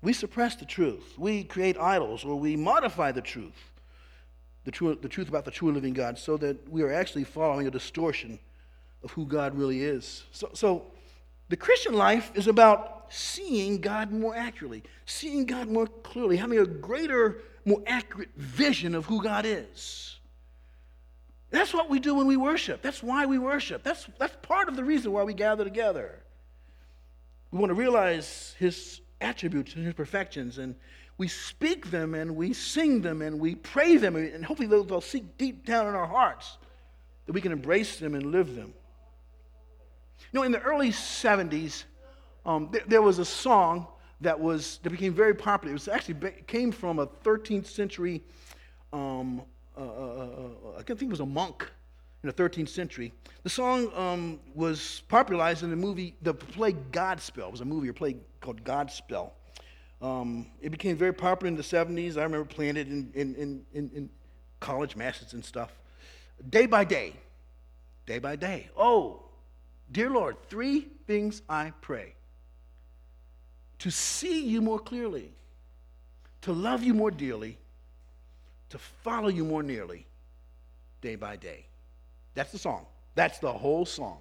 We 0.00 0.12
suppress 0.12 0.56
the 0.56 0.64
truth. 0.64 1.14
We 1.18 1.44
create 1.44 1.78
idols 1.78 2.24
or 2.24 2.36
we 2.36 2.56
modify 2.56 3.12
the 3.12 3.20
truth, 3.20 3.72
the, 4.64 4.70
true, 4.70 4.98
the 5.00 5.08
truth 5.08 5.28
about 5.28 5.44
the 5.44 5.50
true 5.50 5.72
living 5.72 5.92
God, 5.92 6.18
so 6.18 6.36
that 6.38 6.68
we 6.68 6.82
are 6.82 6.92
actually 6.92 7.24
following 7.24 7.66
a 7.66 7.70
distortion 7.70 8.38
of 9.02 9.10
who 9.12 9.26
God 9.26 9.56
really 9.56 9.82
is. 9.82 10.24
So, 10.32 10.50
so 10.54 10.86
the 11.48 11.56
Christian 11.56 11.94
life 11.94 12.32
is 12.34 12.48
about 12.48 13.06
seeing 13.10 13.80
God 13.80 14.10
more 14.10 14.34
accurately, 14.34 14.82
seeing 15.04 15.44
God 15.44 15.68
more 15.68 15.86
clearly, 15.86 16.38
having 16.38 16.58
a 16.58 16.66
greater, 16.66 17.42
more 17.66 17.82
accurate 17.86 18.30
vision 18.36 18.94
of 18.94 19.04
who 19.06 19.22
God 19.22 19.44
is. 19.44 20.13
That's 21.54 21.72
what 21.72 21.88
we 21.88 22.00
do 22.00 22.16
when 22.16 22.26
we 22.26 22.36
worship. 22.36 22.82
That's 22.82 23.00
why 23.00 23.26
we 23.26 23.38
worship. 23.38 23.84
That's, 23.84 24.08
that's 24.18 24.36
part 24.42 24.68
of 24.68 24.74
the 24.74 24.82
reason 24.82 25.12
why 25.12 25.22
we 25.22 25.34
gather 25.34 25.62
together. 25.62 26.18
We 27.52 27.60
want 27.60 27.70
to 27.70 27.74
realize 27.74 28.56
his 28.58 29.00
attributes 29.20 29.76
and 29.76 29.84
his 29.84 29.94
perfections, 29.94 30.58
and 30.58 30.74
we 31.16 31.28
speak 31.28 31.92
them 31.92 32.14
and 32.14 32.34
we 32.34 32.54
sing 32.54 33.02
them 33.02 33.22
and 33.22 33.38
we 33.38 33.54
pray 33.54 33.98
them, 33.98 34.16
and 34.16 34.44
hopefully 34.44 34.66
they'll, 34.66 34.82
they'll 34.82 35.00
sink 35.00 35.38
deep 35.38 35.64
down 35.64 35.86
in 35.86 35.94
our 35.94 36.08
hearts 36.08 36.58
that 37.26 37.32
we 37.32 37.40
can 37.40 37.52
embrace 37.52 38.00
them 38.00 38.16
and 38.16 38.32
live 38.32 38.56
them. 38.56 38.74
You 40.32 40.40
know, 40.40 40.42
in 40.42 40.50
the 40.50 40.60
early 40.60 40.90
70s, 40.90 41.84
um, 42.44 42.68
there, 42.72 42.82
there 42.88 43.02
was 43.02 43.20
a 43.20 43.24
song 43.24 43.86
that 44.22 44.40
was 44.40 44.80
that 44.82 44.90
became 44.90 45.14
very 45.14 45.34
popular. 45.34 45.70
It 45.70 45.74
was 45.74 45.86
actually 45.86 46.32
came 46.48 46.72
from 46.72 46.98
a 46.98 47.06
13th 47.06 47.66
century 47.66 48.24
um, 48.92 49.42
uh, 49.76 49.80
uh, 49.80 49.84
uh, 49.84 50.78
I 50.78 50.82
think 50.82 51.02
it 51.02 51.08
was 51.08 51.20
a 51.20 51.26
monk 51.26 51.70
in 52.22 52.28
the 52.28 52.32
13th 52.32 52.68
century. 52.68 53.12
The 53.42 53.50
song 53.50 53.92
um, 53.94 54.40
was 54.54 55.02
popularized 55.08 55.62
in 55.62 55.70
the 55.70 55.76
movie, 55.76 56.16
the 56.22 56.32
play 56.32 56.72
Godspell. 56.72 57.48
It 57.48 57.52
was 57.52 57.60
a 57.60 57.66
movie 57.66 57.88
or 57.88 57.92
play 57.92 58.16
called 58.40 58.64
Godspell. 58.64 59.30
Um, 60.00 60.46
it 60.60 60.70
became 60.70 60.96
very 60.96 61.12
popular 61.12 61.48
in 61.48 61.56
the 61.56 61.62
70s. 61.62 62.16
I 62.16 62.22
remember 62.22 62.44
playing 62.44 62.76
it 62.76 62.88
in, 62.88 63.10
in, 63.14 63.34
in, 63.34 63.90
in, 63.94 64.10
college 64.60 64.96
masses 64.96 65.34
and 65.34 65.44
stuff. 65.44 65.70
Day 66.48 66.64
by 66.64 66.84
day, 66.84 67.12
day 68.06 68.18
by 68.18 68.34
day. 68.34 68.70
Oh, 68.76 69.22
dear 69.92 70.08
Lord, 70.08 70.36
three 70.48 70.88
things 71.06 71.42
I 71.50 71.72
pray 71.82 72.14
to 73.80 73.90
see 73.90 74.46
you 74.46 74.62
more 74.62 74.78
clearly, 74.78 75.30
to 76.40 76.52
love 76.52 76.82
you 76.82 76.94
more 76.94 77.10
dearly, 77.10 77.58
to 78.74 78.78
follow 79.04 79.28
you 79.28 79.44
more 79.44 79.62
nearly 79.62 80.04
day 81.00 81.14
by 81.14 81.36
day. 81.36 81.64
That's 82.34 82.50
the 82.50 82.58
song. 82.58 82.86
That's 83.14 83.38
the 83.38 83.52
whole 83.52 83.86
song 83.86 84.18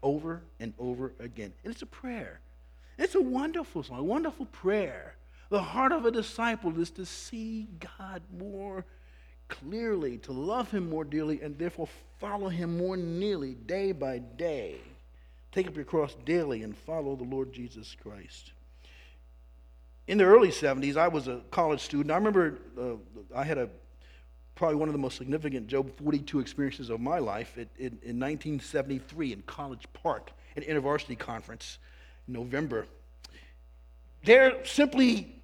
over 0.00 0.42
and 0.60 0.72
over 0.78 1.12
again. 1.18 1.52
And 1.64 1.72
it's 1.72 1.82
a 1.82 1.86
prayer. 1.86 2.38
It's 2.98 3.16
a 3.16 3.20
wonderful 3.20 3.82
song, 3.82 3.98
a 3.98 4.04
wonderful 4.04 4.46
prayer. 4.46 5.16
The 5.48 5.60
heart 5.60 5.90
of 5.90 6.06
a 6.06 6.12
disciple 6.12 6.80
is 6.80 6.90
to 6.92 7.04
see 7.04 7.66
God 7.98 8.22
more 8.38 8.84
clearly, 9.48 10.18
to 10.18 10.32
love 10.32 10.70
Him 10.70 10.88
more 10.88 11.04
dearly, 11.04 11.40
and 11.40 11.58
therefore 11.58 11.88
follow 12.20 12.48
Him 12.48 12.78
more 12.78 12.96
nearly 12.96 13.54
day 13.54 13.90
by 13.90 14.18
day. 14.18 14.76
Take 15.50 15.66
up 15.66 15.74
your 15.74 15.84
cross 15.84 16.14
daily 16.24 16.62
and 16.62 16.76
follow 16.76 17.16
the 17.16 17.24
Lord 17.24 17.52
Jesus 17.52 17.96
Christ. 18.00 18.52
In 20.06 20.18
the 20.18 20.24
early 20.24 20.50
70s, 20.50 20.96
I 20.96 21.08
was 21.08 21.26
a 21.26 21.40
college 21.50 21.80
student. 21.80 22.12
I 22.12 22.14
remember 22.14 22.58
uh, 22.80 22.94
I 23.34 23.42
had 23.42 23.58
a 23.58 23.68
probably 24.56 24.76
one 24.76 24.88
of 24.88 24.94
the 24.94 24.98
most 24.98 25.16
significant 25.16 25.68
Job 25.68 25.90
42 25.98 26.40
experiences 26.40 26.90
of 26.90 26.98
my 26.98 27.18
life 27.18 27.56
in, 27.56 27.68
in, 27.78 27.86
in 28.02 28.18
1973 28.18 29.34
in 29.34 29.42
College 29.42 29.84
Park 29.92 30.32
at 30.56 30.66
InterVarsity 30.66 31.16
Conference 31.16 31.78
November. 32.26 32.86
There 34.24 34.64
simply, 34.64 35.40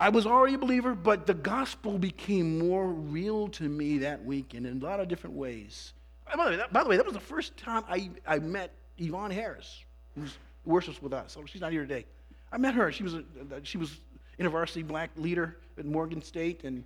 I 0.00 0.08
was 0.08 0.26
already 0.26 0.54
a 0.54 0.58
believer, 0.58 0.94
but 0.94 1.26
the 1.26 1.34
gospel 1.34 1.98
became 1.98 2.58
more 2.58 2.86
real 2.86 3.48
to 3.48 3.64
me 3.64 3.98
that 3.98 4.24
week 4.24 4.54
in 4.54 4.64
a 4.64 4.72
lot 4.84 5.00
of 5.00 5.08
different 5.08 5.36
ways. 5.36 5.92
By 6.24 6.44
the 6.44 6.50
way, 6.50 6.56
that, 6.56 6.72
the 6.72 6.88
way, 6.88 6.96
that 6.96 7.04
was 7.04 7.14
the 7.14 7.20
first 7.20 7.56
time 7.56 7.82
I, 7.88 8.10
I 8.26 8.38
met 8.38 8.72
Yvonne 8.96 9.32
Harris, 9.32 9.84
who 10.14 10.22
worships 10.64 11.02
with 11.02 11.12
us. 11.12 11.32
So 11.32 11.44
she's 11.46 11.60
not 11.60 11.72
here 11.72 11.82
today. 11.82 12.06
I 12.52 12.58
met 12.58 12.74
her. 12.74 12.92
She 12.92 13.02
was 13.02 13.14
a, 13.14 13.24
she 13.64 13.76
was 13.76 13.98
InterVarsity 14.38 14.86
black 14.86 15.10
leader 15.16 15.56
at 15.76 15.84
Morgan 15.84 16.22
State, 16.22 16.62
and 16.62 16.84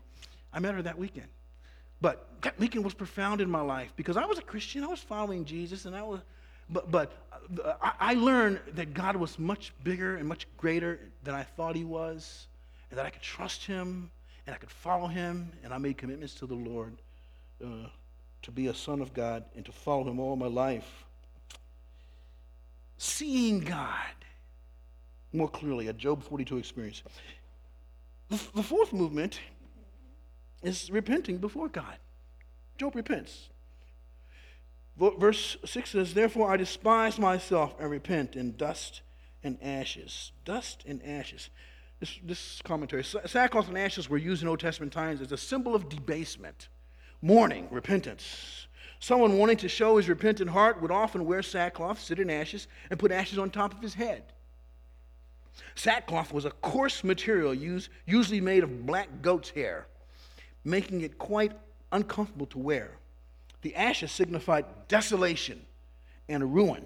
I 0.52 0.58
met 0.58 0.74
her 0.74 0.82
that 0.82 0.98
weekend. 0.98 1.28
But 2.00 2.26
that 2.42 2.58
weekend 2.58 2.84
was 2.84 2.94
profound 2.94 3.40
in 3.40 3.50
my 3.50 3.60
life 3.60 3.92
because 3.96 4.16
I 4.16 4.24
was 4.24 4.38
a 4.38 4.42
Christian. 4.42 4.84
I 4.84 4.88
was 4.88 5.00
following 5.00 5.44
Jesus, 5.44 5.84
and 5.86 5.96
I 5.96 6.02
was, 6.02 6.20
but, 6.68 6.90
but 6.90 7.12
uh, 7.64 7.74
I 7.82 8.14
learned 8.14 8.60
that 8.74 8.92
God 8.94 9.16
was 9.16 9.38
much 9.38 9.72
bigger 9.82 10.16
and 10.16 10.28
much 10.28 10.46
greater 10.56 11.00
than 11.24 11.34
I 11.34 11.42
thought 11.42 11.74
He 11.74 11.84
was, 11.84 12.46
and 12.90 12.98
that 12.98 13.06
I 13.06 13.10
could 13.10 13.22
trust 13.22 13.64
Him 13.64 14.10
and 14.46 14.54
I 14.54 14.58
could 14.58 14.70
follow 14.70 15.06
Him. 15.06 15.50
And 15.64 15.72
I 15.72 15.78
made 15.78 15.96
commitments 15.96 16.34
to 16.34 16.46
the 16.46 16.54
Lord 16.54 16.96
uh, 17.64 17.88
to 18.42 18.50
be 18.50 18.68
a 18.68 18.74
son 18.74 19.00
of 19.00 19.14
God 19.14 19.44
and 19.56 19.64
to 19.64 19.72
follow 19.72 20.08
Him 20.08 20.20
all 20.20 20.36
my 20.36 20.46
life. 20.46 21.04
Seeing 22.98 23.60
God 23.60 24.14
more 25.32 25.48
clearly, 25.48 25.88
a 25.88 25.92
Job 25.92 26.22
42 26.22 26.58
experience. 26.58 27.02
The, 28.28 28.40
the 28.54 28.62
fourth 28.62 28.92
movement 28.92 29.40
is 30.62 30.90
repenting 30.90 31.38
before 31.38 31.68
God. 31.68 31.98
Job 32.78 32.94
repents. 32.94 33.48
Verse 34.96 35.56
6 35.64 35.90
says, 35.90 36.14
Therefore 36.14 36.50
I 36.50 36.56
despise 36.56 37.18
myself 37.18 37.74
and 37.78 37.90
repent 37.90 38.34
in 38.34 38.56
dust 38.56 39.02
and 39.42 39.58
ashes. 39.62 40.32
Dust 40.44 40.84
and 40.86 41.04
ashes. 41.04 41.50
This, 42.00 42.18
this 42.22 42.62
commentary 42.62 43.04
sackcloth 43.04 43.68
and 43.68 43.78
ashes 43.78 44.08
were 44.08 44.18
used 44.18 44.42
in 44.42 44.48
Old 44.48 44.60
Testament 44.60 44.92
times 44.92 45.20
as 45.20 45.32
a 45.32 45.36
symbol 45.36 45.74
of 45.74 45.88
debasement, 45.88 46.68
mourning, 47.22 47.68
repentance. 47.70 48.66
Someone 48.98 49.38
wanting 49.38 49.58
to 49.58 49.68
show 49.68 49.96
his 49.96 50.08
repentant 50.08 50.50
heart 50.50 50.80
would 50.80 50.90
often 50.90 51.26
wear 51.26 51.42
sackcloth, 51.42 52.00
sit 52.00 52.18
in 52.18 52.30
ashes, 52.30 52.66
and 52.90 52.98
put 52.98 53.12
ashes 53.12 53.38
on 53.38 53.50
top 53.50 53.74
of 53.74 53.80
his 53.80 53.94
head. 53.94 54.24
Sackcloth 55.74 56.32
was 56.32 56.44
a 56.44 56.50
coarse 56.50 57.04
material 57.04 57.54
used, 57.54 57.90
usually 58.06 58.40
made 58.40 58.62
of 58.62 58.86
black 58.86 59.08
goat's 59.22 59.50
hair 59.50 59.86
making 60.66 61.02
it 61.02 61.16
quite 61.16 61.52
uncomfortable 61.92 62.46
to 62.46 62.58
wear. 62.58 62.90
The 63.62 63.74
ashes 63.76 64.12
signified 64.12 64.64
desolation 64.88 65.64
and 66.28 66.54
ruin. 66.54 66.84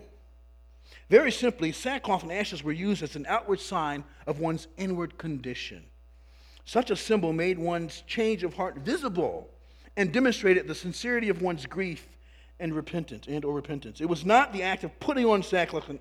Very 1.08 1.32
simply, 1.32 1.72
sackcloth 1.72 2.22
and 2.22 2.30
ashes 2.30 2.62
were 2.62 2.72
used 2.72 3.02
as 3.02 3.16
an 3.16 3.26
outward 3.26 3.60
sign 3.60 4.04
of 4.26 4.38
one's 4.38 4.68
inward 4.76 5.18
condition. 5.18 5.84
Such 6.64 6.90
a 6.90 6.96
symbol 6.96 7.32
made 7.32 7.58
one's 7.58 8.02
change 8.06 8.44
of 8.44 8.54
heart 8.54 8.76
visible 8.78 9.50
and 9.96 10.12
demonstrated 10.12 10.68
the 10.68 10.74
sincerity 10.74 11.28
of 11.28 11.42
one's 11.42 11.66
grief 11.66 12.06
and 12.60 12.74
repentance 12.74 13.26
and 13.26 13.44
or 13.44 13.54
repentance. 13.54 14.00
It 14.00 14.08
was 14.08 14.24
not 14.24 14.52
the 14.52 14.62
act 14.62 14.84
of 14.84 15.00
putting 15.00 15.26
on 15.26 15.42
sackcloth 15.42 15.88
and, 15.88 15.98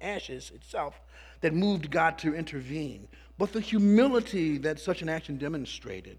ashes 0.00 0.52
itself 0.54 1.00
that 1.40 1.54
moved 1.54 1.90
God 1.90 2.18
to 2.18 2.34
intervene, 2.34 3.08
but 3.38 3.52
the 3.52 3.60
humility 3.60 4.58
that 4.58 4.78
such 4.78 5.02
an 5.02 5.08
action 5.08 5.38
demonstrated. 5.38 6.18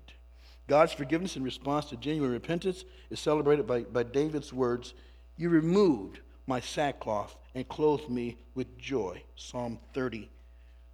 God's 0.67 0.93
forgiveness 0.93 1.35
in 1.35 1.43
response 1.43 1.85
to 1.85 1.97
genuine 1.97 2.31
repentance 2.31 2.85
is 3.09 3.19
celebrated 3.19 3.67
by, 3.67 3.81
by 3.81 4.03
David's 4.03 4.51
words 4.51 4.93
You 5.37 5.49
removed 5.49 6.19
my 6.47 6.59
sackcloth 6.59 7.35
and 7.53 7.67
clothed 7.67 8.09
me 8.09 8.37
with 8.55 8.77
joy. 8.77 9.21
Psalm 9.35 9.79
30, 9.93 10.29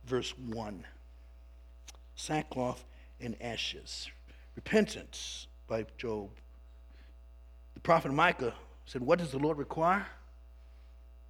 verse 0.05 0.33
1. 0.37 0.85
Sackcloth 2.15 2.83
and 3.19 3.35
ashes. 3.41 4.09
Repentance 4.55 5.47
by 5.67 5.85
Job. 5.97 6.29
The 7.73 7.79
prophet 7.79 8.13
Micah 8.13 8.53
said, 8.85 9.01
What 9.01 9.19
does 9.19 9.31
the 9.31 9.39
Lord 9.39 9.57
require? 9.57 10.05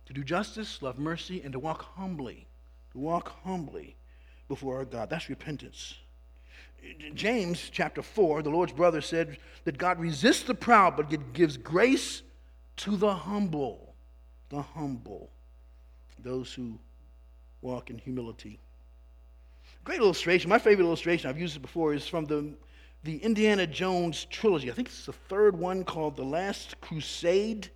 To 0.08 0.14
do 0.14 0.24
justice, 0.24 0.82
love 0.82 0.98
mercy, 0.98 1.42
and 1.44 1.54
to 1.54 1.60
walk 1.60 1.84
humbly. 1.96 2.48
To 2.94 2.98
walk 2.98 3.34
humbly 3.44 3.96
before 4.48 4.78
our 4.78 4.86
God. 4.86 5.10
That's 5.10 5.30
repentance. 5.30 5.96
James 7.14 7.70
chapter 7.72 8.02
4, 8.02 8.42
the 8.42 8.50
Lord's 8.50 8.74
brother 8.74 9.02
said 9.02 9.38
that 9.66 9.78
God 9.78 10.00
resists 10.00 10.44
the 10.44 10.54
proud, 10.54 10.98
but 10.98 11.34
gives 11.34 11.58
grace 11.58 12.24
to 12.78 12.96
the 12.96 13.14
humble. 13.14 13.94
The 14.50 14.62
humble. 14.62 15.30
Those 16.24 16.54
who 16.54 16.80
walk 17.62 17.90
in 17.90 17.98
humility. 17.98 18.60
Great 19.84 20.00
illustration. 20.00 20.50
My 20.50 20.60
favorite 20.60 20.86
illustration, 20.86 21.30
I've 21.30 21.40
used 21.40 21.56
it 21.56 21.62
before, 21.62 21.94
is 21.94 22.08
from 22.08 22.26
the, 22.26 22.54
the 23.04 23.18
Indiana 23.18 23.66
Jones 23.68 24.26
trilogy. 24.26 24.70
I 24.70 24.74
think 24.74 24.88
it's 24.88 25.06
the 25.06 25.14
third 25.14 25.58
one 25.58 25.84
called 25.84 26.16
The 26.16 26.24
Last 26.24 26.80
Crusade. 26.82 27.70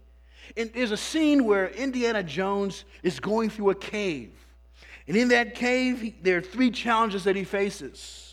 And 0.58 0.72
there's 0.74 0.92
a 0.92 0.98
scene 0.98 1.46
where 1.46 1.70
Indiana 1.70 2.24
Jones 2.24 2.86
is 3.02 3.20
going 3.20 3.50
through 3.50 3.72
a 3.72 3.76
cave. 3.76 4.32
And 5.08 5.18
in 5.18 5.30
that 5.30 5.56
cave, 5.56 6.02
he, 6.02 6.16
there 6.22 6.38
are 6.38 6.42
three 6.42 6.72
challenges 6.72 7.24
that 7.24 7.36
he 7.36 7.44
faces. 7.44 8.25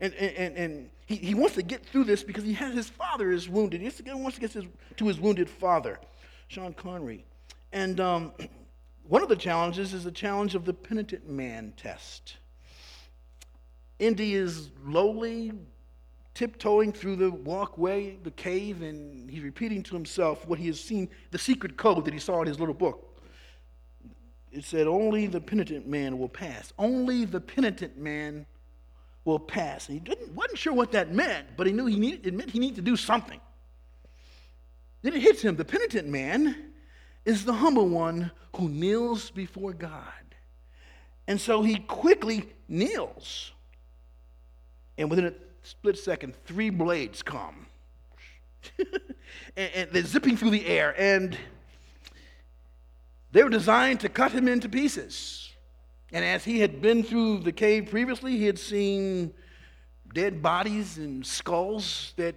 And, 0.00 0.14
and, 0.14 0.56
and 0.56 0.90
he, 1.06 1.16
he 1.16 1.34
wants 1.34 1.56
to 1.56 1.62
get 1.62 1.84
through 1.84 2.04
this 2.04 2.22
because 2.22 2.44
he 2.44 2.52
has 2.54 2.74
his 2.74 2.88
father 2.88 3.32
is 3.32 3.48
wounded. 3.48 3.80
He 3.80 4.12
wants 4.12 4.36
to 4.36 4.40
get 4.40 4.52
his, 4.52 4.64
to 4.96 5.06
his 5.06 5.18
wounded 5.18 5.50
father, 5.50 5.98
Sean 6.48 6.72
Connery. 6.72 7.24
And 7.72 7.98
um, 8.00 8.32
one 9.08 9.22
of 9.22 9.28
the 9.28 9.36
challenges 9.36 9.94
is 9.94 10.04
the 10.04 10.12
challenge 10.12 10.54
of 10.54 10.64
the 10.64 10.72
penitent 10.72 11.28
man 11.28 11.72
test. 11.76 12.36
Indy 13.98 14.34
is 14.34 14.70
lowly, 14.84 15.52
tiptoeing 16.34 16.92
through 16.92 17.16
the 17.16 17.30
walkway, 17.30 18.16
the 18.22 18.30
cave, 18.30 18.82
and 18.82 19.28
he's 19.28 19.42
repeating 19.42 19.82
to 19.82 19.94
himself 19.94 20.46
what 20.46 20.58
he 20.58 20.68
has 20.68 20.78
seen, 20.78 21.08
the 21.32 21.38
secret 21.38 21.76
code 21.76 22.04
that 22.04 22.14
he 22.14 22.20
saw 22.20 22.40
in 22.40 22.46
his 22.46 22.60
little 22.60 22.74
book. 22.74 23.20
It 24.52 24.64
said, 24.64 24.86
Only 24.86 25.26
the 25.26 25.40
penitent 25.40 25.88
man 25.88 26.18
will 26.18 26.28
pass. 26.28 26.72
Only 26.78 27.24
the 27.24 27.40
penitent 27.40 27.98
man 27.98 28.46
will 29.24 29.38
pass. 29.38 29.88
And 29.88 29.94
he 29.94 30.00
didn't, 30.00 30.34
wasn't 30.34 30.58
sure 30.58 30.72
what 30.72 30.92
that 30.92 31.12
meant, 31.12 31.48
but 31.56 31.66
he 31.66 31.72
knew 31.72 31.86
he 31.86 31.98
needed, 31.98 32.26
it 32.26 32.34
meant 32.34 32.50
he 32.50 32.58
needed 32.58 32.76
to 32.76 32.82
do 32.82 32.96
something. 32.96 33.40
Then 35.02 35.14
it 35.14 35.22
hits 35.22 35.42
him 35.42 35.56
the 35.56 35.64
penitent 35.64 36.08
man 36.08 36.56
is 37.24 37.44
the 37.44 37.52
humble 37.52 37.88
one 37.88 38.30
who 38.56 38.68
kneels 38.68 39.30
before 39.30 39.72
God. 39.72 40.02
And 41.26 41.40
so 41.40 41.62
he 41.62 41.76
quickly 41.76 42.48
kneels. 42.68 43.52
And 44.96 45.10
within 45.10 45.26
a 45.26 45.34
split 45.62 45.98
second, 45.98 46.34
three 46.46 46.70
blades 46.70 47.22
come. 47.22 47.66
and, 48.78 49.70
and 49.74 49.90
they're 49.92 50.02
zipping 50.04 50.36
through 50.36 50.50
the 50.50 50.66
air. 50.66 50.94
And 50.98 51.36
they 53.30 53.44
were 53.44 53.50
designed 53.50 54.00
to 54.00 54.08
cut 54.08 54.32
him 54.32 54.48
into 54.48 54.68
pieces. 54.68 55.47
And 56.12 56.24
as 56.24 56.44
he 56.44 56.60
had 56.60 56.80
been 56.80 57.02
through 57.02 57.40
the 57.40 57.52
cave 57.52 57.88
previously, 57.90 58.36
he 58.36 58.46
had 58.46 58.58
seen 58.58 59.32
dead 60.14 60.42
bodies 60.42 60.96
and 60.96 61.24
skulls 61.24 62.14
that 62.16 62.34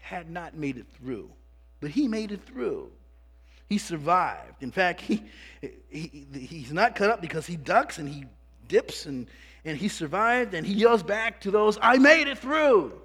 had 0.00 0.30
not 0.30 0.56
made 0.56 0.76
it 0.76 0.86
through. 0.98 1.30
But 1.80 1.90
he 1.90 2.08
made 2.08 2.32
it 2.32 2.42
through. 2.44 2.90
He 3.68 3.78
survived. 3.78 4.62
In 4.62 4.70
fact, 4.70 5.00
he, 5.00 5.22
he, 5.60 6.26
he's 6.32 6.72
not 6.72 6.94
cut 6.94 7.10
up 7.10 7.20
because 7.20 7.46
he 7.46 7.56
ducks 7.56 7.98
and 7.98 8.08
he 8.08 8.24
dips 8.68 9.06
and, 9.06 9.28
and 9.64 9.76
he 9.76 9.88
survived 9.88 10.54
and 10.54 10.66
he 10.66 10.74
yells 10.74 11.02
back 11.02 11.40
to 11.42 11.50
those, 11.50 11.78
I 11.80 11.98
made 11.98 12.28
it 12.28 12.38
through. 12.38 13.00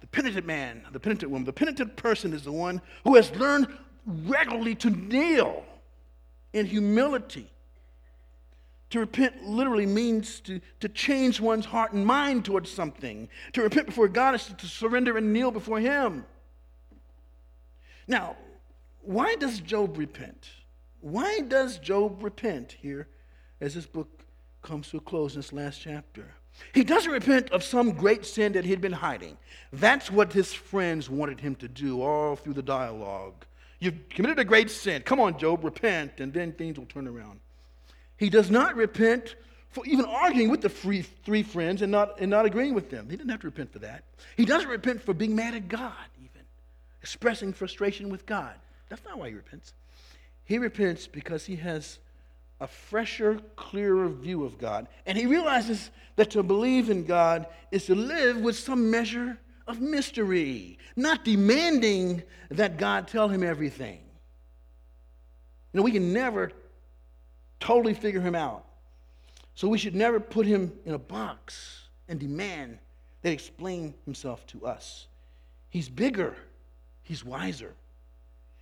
The 0.00 0.06
penitent 0.08 0.46
man, 0.46 0.82
the 0.92 1.00
penitent 1.00 1.30
woman, 1.30 1.44
the 1.44 1.52
penitent 1.52 1.96
person 1.96 2.32
is 2.32 2.42
the 2.42 2.52
one 2.52 2.80
who 3.04 3.16
has 3.16 3.30
learned 3.36 3.68
regularly 4.06 4.74
to 4.76 4.90
kneel 4.90 5.64
in 6.52 6.66
humility 6.66 7.48
to 8.90 8.98
repent 8.98 9.44
literally 9.44 9.86
means 9.86 10.40
to, 10.40 10.60
to 10.80 10.88
change 10.88 11.40
one's 11.40 11.66
heart 11.66 11.92
and 11.92 12.04
mind 12.04 12.44
towards 12.44 12.70
something. 12.70 13.28
To 13.52 13.62
repent 13.62 13.86
before 13.86 14.08
God 14.08 14.34
is 14.34 14.46
to, 14.46 14.56
to 14.56 14.66
surrender 14.66 15.16
and 15.16 15.32
kneel 15.32 15.50
before 15.50 15.78
Him. 15.78 16.24
Now, 18.08 18.36
why 19.02 19.36
does 19.36 19.60
Job 19.60 19.96
repent? 19.96 20.50
Why 21.00 21.40
does 21.40 21.78
Job 21.78 22.22
repent 22.22 22.76
here 22.82 23.08
as 23.60 23.74
this 23.74 23.86
book 23.86 24.24
comes 24.62 24.90
to 24.90 24.98
a 24.98 25.00
close 25.00 25.34
in 25.34 25.38
this 25.38 25.52
last 25.52 25.80
chapter? 25.80 26.34
He 26.74 26.82
doesn't 26.82 27.12
repent 27.12 27.50
of 27.52 27.62
some 27.62 27.92
great 27.92 28.26
sin 28.26 28.52
that 28.52 28.64
he'd 28.64 28.80
been 28.80 28.92
hiding. 28.92 29.38
That's 29.72 30.10
what 30.10 30.32
his 30.32 30.52
friends 30.52 31.08
wanted 31.08 31.40
him 31.40 31.54
to 31.56 31.68
do 31.68 32.02
all 32.02 32.36
through 32.36 32.54
the 32.54 32.62
dialogue. 32.62 33.46
You've 33.78 34.08
committed 34.10 34.40
a 34.40 34.44
great 34.44 34.70
sin. 34.70 35.02
Come 35.02 35.20
on, 35.20 35.38
Job, 35.38 35.64
repent, 35.64 36.20
and 36.20 36.32
then 36.32 36.52
things 36.52 36.78
will 36.78 36.86
turn 36.86 37.08
around. 37.08 37.40
He 38.20 38.28
does 38.28 38.50
not 38.50 38.76
repent 38.76 39.34
for 39.70 39.82
even 39.86 40.04
arguing 40.04 40.50
with 40.50 40.60
the 40.60 40.68
three, 40.68 41.00
three 41.00 41.42
friends 41.42 41.80
and 41.80 41.90
not, 41.90 42.20
and 42.20 42.30
not 42.30 42.44
agreeing 42.44 42.74
with 42.74 42.90
them. 42.90 43.08
He 43.08 43.16
didn't 43.16 43.30
have 43.30 43.40
to 43.40 43.46
repent 43.46 43.72
for 43.72 43.78
that. 43.78 44.04
He 44.36 44.44
doesn't 44.44 44.68
repent 44.68 45.00
for 45.00 45.14
being 45.14 45.34
mad 45.34 45.54
at 45.54 45.68
God, 45.68 45.94
even, 46.18 46.42
expressing 47.00 47.54
frustration 47.54 48.10
with 48.10 48.26
God. 48.26 48.52
That's 48.90 49.02
not 49.06 49.18
why 49.18 49.30
he 49.30 49.34
repents. 49.34 49.72
He 50.44 50.58
repents 50.58 51.06
because 51.06 51.46
he 51.46 51.56
has 51.56 51.98
a 52.60 52.66
fresher, 52.66 53.40
clearer 53.56 54.10
view 54.10 54.44
of 54.44 54.58
God. 54.58 54.86
And 55.06 55.16
he 55.16 55.24
realizes 55.24 55.90
that 56.16 56.32
to 56.32 56.42
believe 56.42 56.90
in 56.90 57.06
God 57.06 57.46
is 57.70 57.86
to 57.86 57.94
live 57.94 58.36
with 58.36 58.58
some 58.58 58.90
measure 58.90 59.38
of 59.66 59.80
mystery, 59.80 60.76
not 60.94 61.24
demanding 61.24 62.22
that 62.50 62.76
God 62.76 63.08
tell 63.08 63.28
him 63.28 63.42
everything. 63.42 64.00
You 65.72 65.78
know, 65.78 65.84
we 65.84 65.92
can 65.92 66.12
never 66.12 66.52
totally 67.60 67.94
figure 67.94 68.20
him 68.20 68.34
out. 68.34 68.64
So 69.54 69.68
we 69.68 69.78
should 69.78 69.94
never 69.94 70.18
put 70.18 70.46
him 70.46 70.72
in 70.86 70.94
a 70.94 70.98
box 70.98 71.82
and 72.08 72.18
demand 72.18 72.78
that 73.22 73.28
he 73.28 73.34
explain 73.34 73.94
himself 74.04 74.46
to 74.48 74.66
us. 74.66 75.06
He's 75.68 75.88
bigger, 75.88 76.34
he's 77.02 77.24
wiser, 77.24 77.74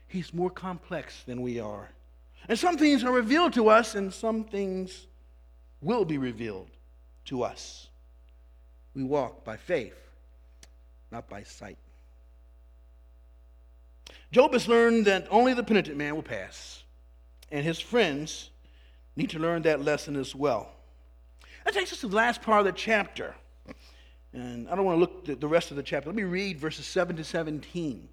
he's 0.09 0.35
more 0.35 0.51
complex 0.51 1.23
than 1.25 1.41
we 1.41 1.61
are. 1.61 1.89
And 2.49 2.59
some 2.59 2.77
things 2.77 3.05
are 3.05 3.13
revealed 3.13 3.53
to 3.55 3.69
us, 3.69 3.95
and 3.95 4.13
some 4.13 4.45
things 4.45 5.07
will 5.81 6.05
be 6.05 6.19
revealed 6.19 6.69
to 7.27 7.43
us. 7.43 7.89
We 8.95 9.05
walk 9.05 9.45
by 9.45 9.57
faith, 9.57 9.97
not 11.11 11.29
by 11.29 11.43
sight. 11.43 11.79
Job 14.33 14.53
has 14.53 14.69
learned 14.69 15.07
that 15.07 15.27
only 15.31 15.55
the 15.55 15.63
penitent 15.63 15.97
man 15.97 16.15
will 16.15 16.23
pass, 16.23 16.83
and 17.51 17.65
his 17.65 17.81
friends 17.81 18.51
need 19.19 19.31
to 19.31 19.39
learn 19.41 19.63
that 19.63 19.83
lesson 19.83 20.15
as 20.15 20.35
well. 20.35 20.71
That 21.65 21.75
takes 21.75 21.93
us 21.93 22.01
to 22.01 22.09
the 22.09 22.17
last 22.17 22.41
part 22.41 22.61
of 22.61 22.67
the 22.67 22.73
chapter. 22.73 23.35
And 24.33 24.69
I 24.69 24.77
don't 24.77 24.85
want 24.85 24.97
to 24.97 25.01
look 25.01 25.29
at 25.29 25.41
the 25.41 25.49
rest 25.49 25.73
of 25.73 25.77
the 25.77 25.83
chapter. 25.83 26.09
Let 26.09 26.17
me 26.17 26.23
read 26.23 26.59
verses 26.61 26.87
7 26.87 27.17
to 27.17 27.25
17, 27.25 28.09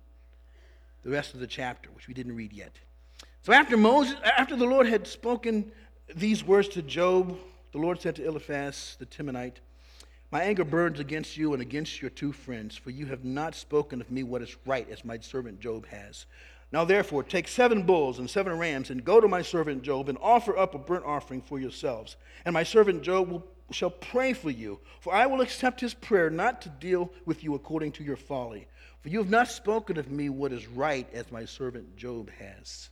the 1.03 1.09
rest 1.09 1.35
of 1.35 1.39
the 1.39 1.47
chapter, 1.47 1.89
which 1.91 2.07
we 2.07 2.15
didn't 2.15 2.35
read 2.35 2.51
yet. 2.51 2.71
So 3.43 3.53
after 3.53 3.77
Moses, 3.77 4.15
after 4.23 4.55
the 4.55 4.65
Lord 4.65 4.87
had 4.87 5.05
spoken 5.05 5.71
these 6.15 6.43
words 6.43 6.69
to 6.69 6.81
Job, 6.81 7.37
the 7.71 7.77
Lord 7.77 8.01
said 8.01 8.15
to 8.15 8.25
Eliphaz 8.25 8.95
the 8.97 9.05
Temanite, 9.05 9.57
My 10.31 10.41
anger 10.41 10.63
burns 10.63 10.99
against 10.99 11.37
you 11.37 11.53
and 11.53 11.61
against 11.61 12.01
your 12.01 12.09
two 12.09 12.31
friends, 12.31 12.75
for 12.75 12.89
you 12.89 13.05
have 13.05 13.23
not 13.23 13.53
spoken 13.53 14.01
of 14.01 14.09
me 14.09 14.23
what 14.23 14.41
is 14.41 14.57
right, 14.65 14.89
as 14.89 15.05
my 15.05 15.19
servant 15.19 15.59
Job 15.59 15.85
has. 15.87 16.25
Now, 16.71 16.83
therefore, 16.83 17.23
take 17.23 17.47
seven 17.47 17.83
bulls 17.83 18.19
and 18.19 18.29
seven 18.29 18.57
rams, 18.57 18.89
and 18.89 19.05
go 19.05 19.21
to 19.21 19.27
my 19.27 19.41
servant 19.41 19.83
Job, 19.83 20.09
and 20.09 20.17
offer 20.21 20.57
up 20.57 20.75
a 20.75 20.79
burnt 20.79 21.05
offering 21.05 21.41
for 21.41 21.59
yourselves. 21.59 22.17
And 22.43 22.53
my 22.53 22.63
servant 22.63 23.01
Job 23.03 23.29
will, 23.29 23.45
shall 23.71 23.91
pray 23.91 24.33
for 24.33 24.49
you, 24.49 24.79
for 24.99 25.13
I 25.13 25.25
will 25.25 25.41
accept 25.41 25.79
his 25.79 25.93
prayer 25.93 26.29
not 26.29 26.61
to 26.63 26.69
deal 26.69 27.11
with 27.25 27.43
you 27.43 27.55
according 27.55 27.93
to 27.93 28.03
your 28.03 28.17
folly. 28.17 28.67
For 29.01 29.09
you 29.09 29.19
have 29.19 29.29
not 29.29 29.47
spoken 29.47 29.97
of 29.97 30.09
me 30.09 30.29
what 30.29 30.51
is 30.51 30.67
right, 30.67 31.07
as 31.13 31.31
my 31.31 31.45
servant 31.45 31.95
Job 31.95 32.29
has. 32.31 32.89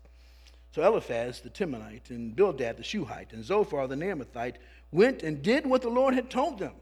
So 0.71 0.83
Eliphaz 0.83 1.41
the 1.41 1.49
Temanite, 1.49 2.09
and 2.09 2.35
Bildad 2.35 2.77
the 2.77 2.83
Shuhite, 2.83 3.33
and 3.33 3.43
Zophar 3.43 3.87
the 3.87 3.95
Naamathite 3.95 4.55
went 4.91 5.23
and 5.23 5.41
did 5.41 5.65
what 5.65 5.81
the 5.81 5.89
Lord 5.89 6.13
had 6.13 6.29
told 6.29 6.59
them. 6.59 6.73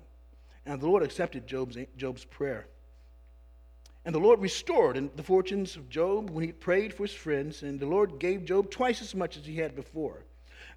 And 0.65 0.79
the 0.79 0.87
Lord 0.87 1.03
accepted 1.03 1.47
Job's, 1.47 1.77
Job's 1.97 2.25
prayer. 2.25 2.67
And 4.03 4.15
the 4.15 4.19
Lord 4.19 4.41
restored 4.41 5.11
the 5.15 5.23
fortunes 5.23 5.75
of 5.75 5.89
Job 5.89 6.31
when 6.31 6.43
he 6.43 6.51
prayed 6.51 6.93
for 6.93 7.03
his 7.03 7.13
friends, 7.13 7.61
and 7.61 7.79
the 7.79 7.85
Lord 7.85 8.19
gave 8.19 8.45
Job 8.45 8.71
twice 8.71 9.01
as 9.01 9.13
much 9.13 9.37
as 9.37 9.45
he 9.45 9.57
had 9.57 9.75
before. 9.75 10.25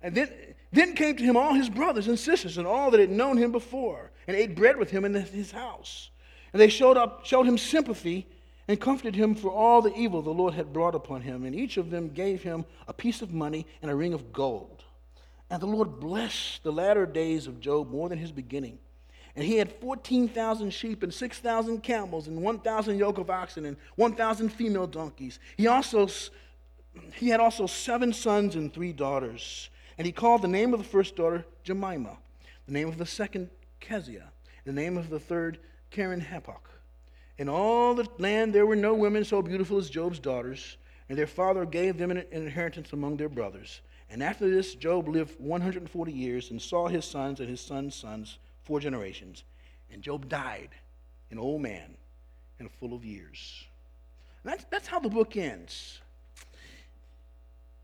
And 0.02 0.14
then, 0.14 0.30
then 0.72 0.94
came 0.94 1.16
to 1.16 1.24
him 1.24 1.36
all 1.36 1.54
his 1.54 1.70
brothers 1.70 2.08
and 2.08 2.18
sisters 2.18 2.58
and 2.58 2.66
all 2.66 2.90
that 2.90 3.00
had 3.00 3.10
known 3.10 3.38
him 3.38 3.52
before, 3.52 4.10
and 4.26 4.36
ate 4.36 4.54
bread 4.54 4.76
with 4.76 4.90
him 4.90 5.06
in 5.06 5.14
his 5.14 5.50
house. 5.50 6.10
And 6.52 6.60
they 6.60 6.68
showed, 6.68 6.96
up, 6.96 7.24
showed 7.24 7.46
him 7.46 7.56
sympathy 7.56 8.26
and 8.68 8.80
comforted 8.80 9.14
him 9.14 9.34
for 9.34 9.50
all 9.50 9.82
the 9.82 9.94
evil 9.94 10.22
the 10.22 10.30
Lord 10.30 10.54
had 10.54 10.72
brought 10.72 10.94
upon 10.94 11.22
him. 11.22 11.44
And 11.44 11.54
each 11.54 11.76
of 11.76 11.90
them 11.90 12.10
gave 12.10 12.42
him 12.42 12.64
a 12.86 12.92
piece 12.92 13.22
of 13.22 13.32
money 13.32 13.66
and 13.82 13.90
a 13.90 13.94
ring 13.94 14.14
of 14.14 14.32
gold. 14.32 14.84
And 15.50 15.60
the 15.60 15.66
Lord 15.66 16.00
blessed 16.00 16.62
the 16.62 16.72
latter 16.72 17.06
days 17.06 17.46
of 17.46 17.60
Job 17.60 17.90
more 17.90 18.08
than 18.08 18.18
his 18.18 18.32
beginning. 18.32 18.78
And 19.36 19.44
he 19.44 19.56
had 19.56 19.72
14,000 19.72 20.70
sheep 20.70 21.02
and 21.02 21.12
6,000 21.12 21.82
camels 21.82 22.28
and 22.28 22.40
1,000 22.40 22.98
yoke 22.98 23.18
of 23.18 23.30
oxen 23.30 23.64
and 23.64 23.76
1,000 23.96 24.48
female 24.50 24.86
donkeys. 24.86 25.40
He 25.56 25.66
also 25.66 26.08
he 27.14 27.28
had 27.28 27.40
also 27.40 27.66
seven 27.66 28.12
sons 28.12 28.54
and 28.54 28.72
three 28.72 28.92
daughters. 28.92 29.70
And 29.98 30.06
he 30.06 30.12
called 30.12 30.42
the 30.42 30.48
name 30.48 30.72
of 30.72 30.78
the 30.78 30.84
first 30.84 31.16
daughter 31.16 31.44
Jemima, 31.64 32.16
the 32.66 32.72
name 32.72 32.88
of 32.88 32.98
the 32.98 33.06
second 33.06 33.50
Keziah, 33.80 34.30
the 34.64 34.72
name 34.72 34.96
of 34.96 35.10
the 35.10 35.18
third 35.18 35.58
Keren-happuch. 35.90 36.70
In 37.38 37.48
all 37.48 37.94
the 37.94 38.08
land 38.18 38.54
there 38.54 38.66
were 38.66 38.76
no 38.76 38.94
women 38.94 39.24
so 39.24 39.42
beautiful 39.42 39.78
as 39.78 39.90
Job's 39.90 40.20
daughters, 40.20 40.76
and 41.08 41.18
their 41.18 41.26
father 41.26 41.64
gave 41.64 41.98
them 41.98 42.10
an 42.12 42.24
inheritance 42.30 42.92
among 42.92 43.16
their 43.16 43.28
brothers. 43.28 43.80
And 44.08 44.22
after 44.22 44.48
this, 44.48 44.74
Job 44.74 45.08
lived 45.08 45.40
140 45.40 46.12
years 46.12 46.50
and 46.50 46.62
saw 46.62 46.86
his 46.86 47.04
sons 47.04 47.40
and 47.40 47.48
his 47.48 47.60
sons' 47.60 47.96
sons 47.96 48.38
four 48.64 48.80
generations. 48.80 49.44
And 49.92 50.02
Job 50.02 50.28
died, 50.28 50.70
an 51.30 51.38
old 51.38 51.62
man 51.62 51.96
and 52.58 52.70
full 52.70 52.94
of 52.94 53.04
years. 53.04 53.64
That's, 54.44 54.64
that's 54.70 54.86
how 54.86 55.00
the 55.00 55.08
book 55.08 55.36
ends. 55.36 56.00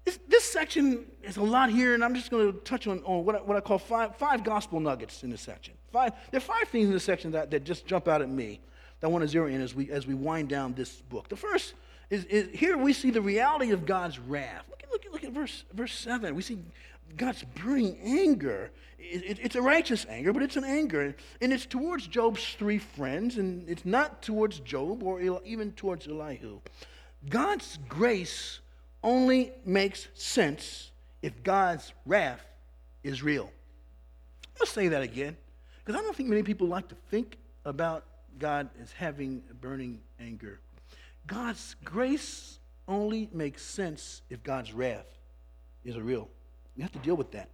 This, 0.05 0.19
this, 0.29 0.45
section 0.45 1.07
is 1.23 1.37
a 1.37 1.43
lot 1.43 1.71
here, 1.71 1.95
and 1.95 2.05
I'm 2.05 2.15
just 2.15 2.31
going 2.31 2.53
to 2.53 2.59
touch 2.61 2.87
on, 2.87 3.01
on 3.05 3.25
what, 3.25 3.37
I, 3.37 3.39
what 3.39 3.57
I 3.57 3.61
call 3.61 3.79
five, 3.79 4.17
five 4.17 4.45
gospel 4.45 4.81
nuggets 4.81 5.23
in 5.23 5.31
this 5.31 5.41
section. 5.41 5.75
Five, 5.93 6.13
there 6.31 6.39
are 6.39 6.41
five 6.41 6.69
things 6.69 6.87
in 6.87 6.93
this 6.93 7.05
section 7.05 7.31
that, 7.33 7.51
that 7.51 7.65
just 7.65 7.87
jump 7.87 8.09
out 8.09 8.21
at 8.21 8.29
me 8.29 8.61
that 9.01 9.07
I 9.07 9.11
want 9.11 9.23
to 9.23 9.29
zero 9.29 9.47
in 9.47 9.61
as 9.61 9.75
we, 9.75 9.91
as 9.91 10.07
we 10.07 10.15
wind 10.15 10.49
down 10.49 10.75
this 10.75 10.97
book. 10.97 11.29
The 11.29 11.37
first 11.37 11.75
is, 12.11 12.25
is 12.25 12.49
here 12.53 12.77
we 12.77 12.93
see 12.93 13.11
the 13.11 13.23
reality 13.23 13.71
of 13.71 13.87
God's 13.87 14.19
wrath. 14.19 14.65
Look 14.69 14.83
at, 14.83 14.91
look 14.91 15.07
at, 15.07 15.13
look 15.13 15.25
at 15.25 15.33
verse, 15.33 15.65
verse 15.73 15.95
7. 15.95 16.35
We 16.35 16.43
see 16.43 16.59
God's 17.17 17.45
burning 17.63 17.99
anger. 18.03 18.71
It, 18.99 19.25
it, 19.25 19.39
it's 19.43 19.57
a 19.57 19.63
righteous 19.63 20.07
anger, 20.09 20.33
but 20.33 20.43
it's 20.43 20.57
an 20.57 20.65
anger. 20.65 21.15
And 21.41 21.53
it's 21.53 21.67
towards 21.67 22.07
Job's 22.07 22.55
three 22.59 22.79
friends, 22.79 23.39
and 23.39 23.69
it's 23.69 23.85
not 23.85 24.23
towards 24.23 24.61
Job 24.61 25.03
or 25.03 25.21
even 25.45 25.73
towards 25.73 26.07
Elihu. 26.07 26.61
God's 27.29 27.79
grace 27.89 28.61
only 29.03 29.53
makes 29.65 30.09
sense 30.15 30.91
if 31.23 31.43
God's 31.43 31.93
wrath 32.07 32.45
is 33.03 33.23
real. 33.23 33.51
To 34.57 34.67
say 34.67 34.89
that 34.89 35.03
again, 35.03 35.37
because 35.85 35.99
I 35.99 36.03
don't 36.03 36.15
think 36.15 36.29
many 36.29 36.43
people 36.43 36.67
like 36.67 36.89
to 36.89 36.95
think 37.11 37.39
about 37.65 38.05
God 38.39 38.69
as 38.83 38.93
having 38.93 39.43
burning 39.61 40.01
anger. 40.19 40.61
God's 41.27 41.77
grace 41.85 42.59
only 42.89 43.29
makes 43.33 43.63
sense 43.63 44.23
if 44.31 44.43
God's 44.43 44.73
wrath 44.73 45.07
is 45.85 45.97
real. 45.97 46.29
You 46.77 46.83
have 46.83 46.93
to 46.93 46.99
deal 46.99 47.17
with 47.17 47.33
that. 47.33 47.49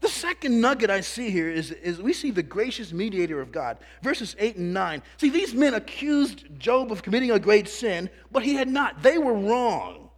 The 0.00 0.08
second 0.08 0.60
nugget 0.60 0.90
I 0.90 1.00
see 1.00 1.30
here 1.30 1.48
is, 1.48 1.70
is 1.70 2.00
we 2.00 2.12
see 2.12 2.30
the 2.30 2.42
gracious 2.42 2.92
mediator 2.92 3.40
of 3.40 3.50
God. 3.50 3.78
Verses 4.02 4.36
8 4.38 4.56
and 4.56 4.74
9. 4.74 5.02
See, 5.16 5.30
these 5.30 5.54
men 5.54 5.74
accused 5.74 6.44
Job 6.58 6.92
of 6.92 7.02
committing 7.02 7.30
a 7.30 7.38
great 7.38 7.66
sin, 7.66 8.10
but 8.30 8.42
he 8.42 8.54
had 8.54 8.68
not. 8.68 9.02
They 9.02 9.18
were 9.18 9.32
wrong. 9.32 10.10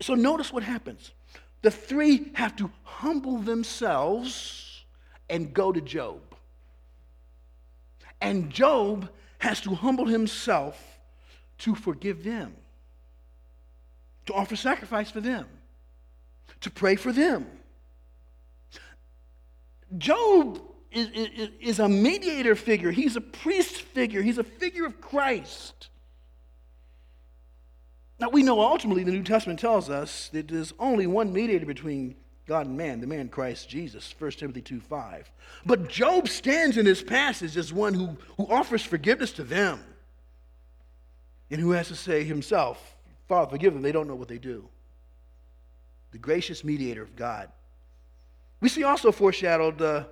So 0.00 0.14
notice 0.14 0.52
what 0.52 0.62
happens. 0.62 1.10
The 1.62 1.70
three 1.70 2.30
have 2.34 2.56
to 2.56 2.70
humble 2.84 3.38
themselves 3.38 4.84
and 5.28 5.52
go 5.52 5.72
to 5.72 5.80
Job. 5.80 6.20
And 8.20 8.50
Job 8.50 9.08
has 9.38 9.60
to 9.62 9.74
humble 9.74 10.06
himself 10.06 10.80
to 11.58 11.74
forgive 11.74 12.22
them, 12.22 12.54
to 14.26 14.34
offer 14.34 14.56
sacrifice 14.56 15.10
for 15.10 15.20
them, 15.20 15.46
to 16.60 16.70
pray 16.70 16.96
for 16.96 17.12
them. 17.12 17.46
Job 19.98 20.60
is, 20.90 21.08
is, 21.10 21.50
is, 21.60 21.78
a 21.78 21.88
mediator 21.88 22.54
figure, 22.54 22.90
he's 22.90 23.16
a 23.16 23.20
priest 23.20 23.76
figure, 23.82 24.22
he's 24.22 24.38
a 24.38 24.44
figure 24.44 24.86
of 24.86 25.00
Christ. 25.00 25.88
Now, 28.18 28.28
we 28.28 28.42
know 28.42 28.60
ultimately 28.60 29.02
the 29.04 29.12
New 29.12 29.24
Testament 29.24 29.58
tells 29.58 29.90
us 29.90 30.28
that 30.28 30.48
there's 30.48 30.72
only 30.78 31.06
one 31.06 31.32
mediator 31.32 31.66
between 31.66 32.14
God 32.46 32.66
and 32.66 32.76
man, 32.76 33.00
the 33.00 33.06
man 33.06 33.28
Christ 33.28 33.68
Jesus, 33.68 34.14
1 34.18 34.30
Timothy 34.32 34.62
2 34.62 34.80
5. 34.80 35.30
But 35.64 35.88
Job 35.88 36.28
stands 36.28 36.76
in 36.76 36.84
this 36.84 37.02
passage 37.02 37.56
as 37.56 37.72
one 37.72 37.94
who, 37.94 38.16
who 38.36 38.46
offers 38.46 38.82
forgiveness 38.82 39.32
to 39.32 39.44
them 39.44 39.80
and 41.50 41.60
who 41.60 41.70
has 41.72 41.88
to 41.88 41.96
say 41.96 42.24
himself, 42.24 42.96
Father, 43.28 43.50
forgive 43.50 43.74
them, 43.74 43.82
they 43.82 43.92
don't 43.92 44.08
know 44.08 44.14
what 44.14 44.28
they 44.28 44.38
do. 44.38 44.68
The 46.12 46.18
gracious 46.18 46.62
mediator 46.62 47.02
of 47.02 47.16
God. 47.16 47.50
We 48.60 48.68
see 48.68 48.84
also 48.84 49.10
foreshadowed 49.10 49.82
uh, 49.82 50.04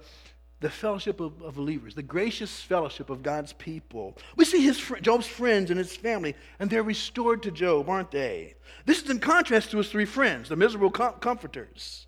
the 0.61 0.71
fellowship 0.71 1.21
of, 1.21 1.41
of, 1.43 1.55
believers, 1.55 1.95
the 1.95 2.03
gracious 2.03 2.61
fellowship 2.61 3.09
of 3.09 3.23
God's 3.23 3.53
people. 3.55 4.17
We 4.37 4.45
see 4.45 4.63
his 4.63 4.79
fr- 4.79 4.99
Job's 4.99 5.27
friends 5.27 5.71
and 5.71 5.79
his 5.79 5.97
family, 5.97 6.35
and 6.59 6.69
they're 6.69 6.83
restored 6.83 7.43
to 7.45 7.51
Job, 7.51 7.89
aren't 7.89 8.11
they? 8.11 8.55
This 8.85 9.03
is 9.03 9.09
in 9.09 9.21
contrast 9.21 9.71
to 9.71 9.79
his 9.79 9.89
three 9.89 10.05
friends, 10.05 10.49
the 10.49 10.57
miserable 10.57 10.91
com- 10.91 11.15
comforters. 11.15 12.07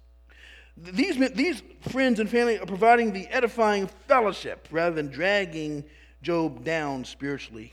These, 0.76 1.16
these 1.33 1.62
friends 1.81 2.18
and 2.18 2.28
family 2.28 2.59
are 2.59 2.66
providing 2.66 3.12
the 3.12 3.26
edifying 3.28 3.87
fellowship 4.09 4.68
rather 4.70 4.94
than 4.94 5.09
dragging 5.09 5.85
Job 6.22 6.64
down 6.64 7.05
spiritually. 7.05 7.72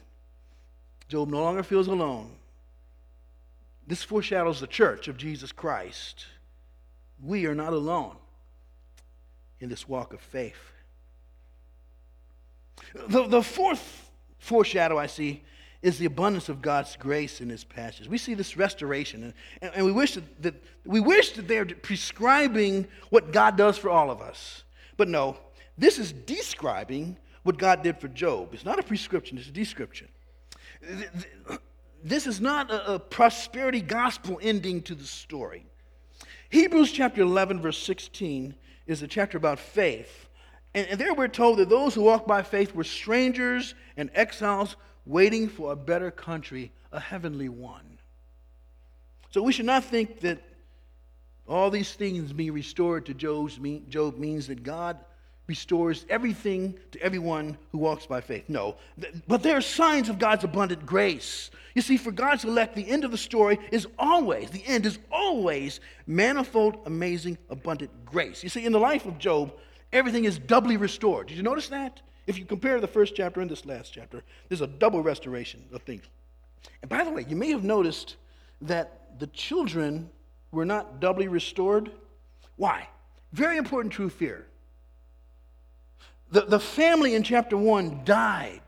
Job 1.07 1.29
no 1.29 1.41
longer 1.41 1.63
feels 1.63 1.87
alone. 1.87 2.31
This 3.89 4.03
foreshadows 4.03 4.59
the 4.59 4.67
church 4.67 5.07
of 5.07 5.17
Jesus 5.17 5.51
Christ. 5.51 6.27
We 7.23 7.47
are 7.47 7.55
not 7.55 7.73
alone 7.73 8.17
in 9.59 9.67
this 9.67 9.89
walk 9.89 10.13
of 10.13 10.21
faith. 10.21 10.61
The, 13.07 13.27
the 13.27 13.41
fourth 13.41 14.11
foreshadow 14.37 14.99
I 14.99 15.07
see 15.07 15.41
is 15.81 15.97
the 15.97 16.05
abundance 16.05 16.49
of 16.49 16.61
God's 16.61 16.95
grace 16.97 17.41
in 17.41 17.47
this 17.47 17.63
passage. 17.63 18.07
We 18.07 18.19
see 18.19 18.35
this 18.35 18.55
restoration, 18.55 19.33
and, 19.59 19.73
and 19.73 19.83
we 19.83 19.91
wish 19.91 20.13
that, 20.13 20.43
that, 20.43 20.63
we 20.85 20.99
wish 20.99 21.31
that 21.31 21.47
they're 21.47 21.65
prescribing 21.65 22.87
what 23.09 23.31
God 23.31 23.57
does 23.57 23.79
for 23.79 23.89
all 23.89 24.11
of 24.11 24.21
us. 24.21 24.65
But 24.97 25.07
no, 25.07 25.35
this 25.79 25.97
is 25.97 26.13
describing 26.13 27.17
what 27.41 27.57
God 27.57 27.81
did 27.81 27.99
for 27.99 28.07
Job. 28.07 28.53
It's 28.53 28.65
not 28.65 28.77
a 28.77 28.83
prescription, 28.83 29.39
it's 29.39 29.47
a 29.47 29.51
description. 29.51 30.09
This 32.03 32.27
is 32.27 32.39
not 32.39 32.71
a, 32.71 32.95
a 32.95 32.99
prosperity 32.99 33.81
gospel 33.81 34.39
ending 34.41 34.81
to 34.83 34.95
the 34.95 35.05
story. 35.05 35.65
Hebrews 36.49 36.91
chapter 36.91 37.21
11, 37.21 37.61
verse 37.61 37.77
16 37.77 38.55
is 38.87 39.03
a 39.03 39.07
chapter 39.07 39.37
about 39.37 39.59
faith. 39.59 40.29
And, 40.73 40.87
and 40.87 40.99
there 40.99 41.13
we're 41.13 41.27
told 41.27 41.59
that 41.59 41.69
those 41.69 41.93
who 41.93 42.01
walk 42.01 42.25
by 42.25 42.41
faith 42.41 42.73
were 42.73 42.83
strangers 42.83 43.75
and 43.97 44.09
exiles 44.13 44.75
waiting 45.05 45.47
for 45.47 45.71
a 45.71 45.75
better 45.75 46.11
country, 46.11 46.71
a 46.91 46.99
heavenly 46.99 47.49
one. 47.49 47.99
So 49.31 49.43
we 49.43 49.51
should 49.51 49.65
not 49.65 49.83
think 49.83 50.21
that 50.21 50.41
all 51.47 51.69
these 51.69 51.93
things 51.93 52.31
being 52.31 52.53
restored 52.53 53.05
to 53.07 53.13
Job's, 53.13 53.59
Job 53.89 54.17
means 54.17 54.47
that 54.47 54.63
God 54.63 54.97
restores 55.49 56.05
everything 56.09 56.77
to 56.91 57.01
everyone 57.01 57.57
who 57.71 57.79
walks 57.79 58.05
by 58.05 58.21
faith. 58.21 58.47
No, 58.47 58.75
but 59.27 59.41
there 59.41 59.57
are 59.57 59.61
signs 59.61 60.07
of 60.07 60.19
God's 60.19 60.43
abundant 60.43 60.85
grace. 60.85 61.49
You 61.73 61.81
see, 61.81 61.97
for 61.97 62.11
God's 62.11 62.45
elect, 62.45 62.75
the 62.75 62.87
end 62.87 63.03
of 63.03 63.09
the 63.09 63.17
story 63.17 63.59
is 63.71 63.87
always, 63.97 64.51
the 64.51 64.65
end 64.67 64.85
is 64.85 64.99
always 65.11 65.79
manifold, 66.05 66.77
amazing, 66.85 67.37
abundant 67.49 67.89
grace. 68.05 68.43
You 68.43 68.49
see, 68.49 68.63
in 68.63 68.71
the 68.71 68.79
life 68.79 69.07
of 69.07 69.17
Job, 69.17 69.51
everything 69.91 70.25
is 70.25 70.37
doubly 70.37 70.77
restored. 70.77 71.27
Did 71.27 71.37
you 71.37 71.43
notice 71.43 71.67
that? 71.69 71.99
If 72.27 72.37
you 72.37 72.45
compare 72.45 72.79
the 72.79 72.87
first 72.87 73.15
chapter 73.15 73.41
and 73.41 73.49
this 73.49 73.65
last 73.65 73.91
chapter, 73.91 74.21
there's 74.47 74.61
a 74.61 74.67
double 74.67 75.01
restoration 75.01 75.65
of 75.73 75.81
things. 75.81 76.03
And 76.83 76.89
by 76.89 77.03
the 77.03 77.09
way, 77.09 77.25
you 77.27 77.35
may 77.35 77.49
have 77.49 77.63
noticed 77.63 78.17
that 78.61 79.17
the 79.19 79.27
children 79.27 80.11
were 80.51 80.65
not 80.65 80.99
doubly 80.99 81.27
restored. 81.27 81.91
Why? 82.55 82.87
Very 83.33 83.57
important 83.57 83.91
truth 83.91 84.19
here. 84.19 84.45
The, 86.31 86.41
the 86.41 86.59
family 86.59 87.15
in 87.15 87.23
chapter 87.23 87.57
1 87.57 88.01
died, 88.05 88.61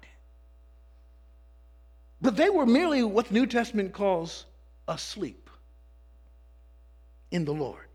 but 2.21 2.35
they 2.35 2.49
were 2.49 2.65
merely 2.65 3.03
what 3.03 3.27
the 3.27 3.33
New 3.33 3.45
Testament 3.45 3.93
calls 3.93 4.45
asleep 4.87 5.49
in 7.29 7.45
the 7.45 7.53
Lord. 7.53 7.85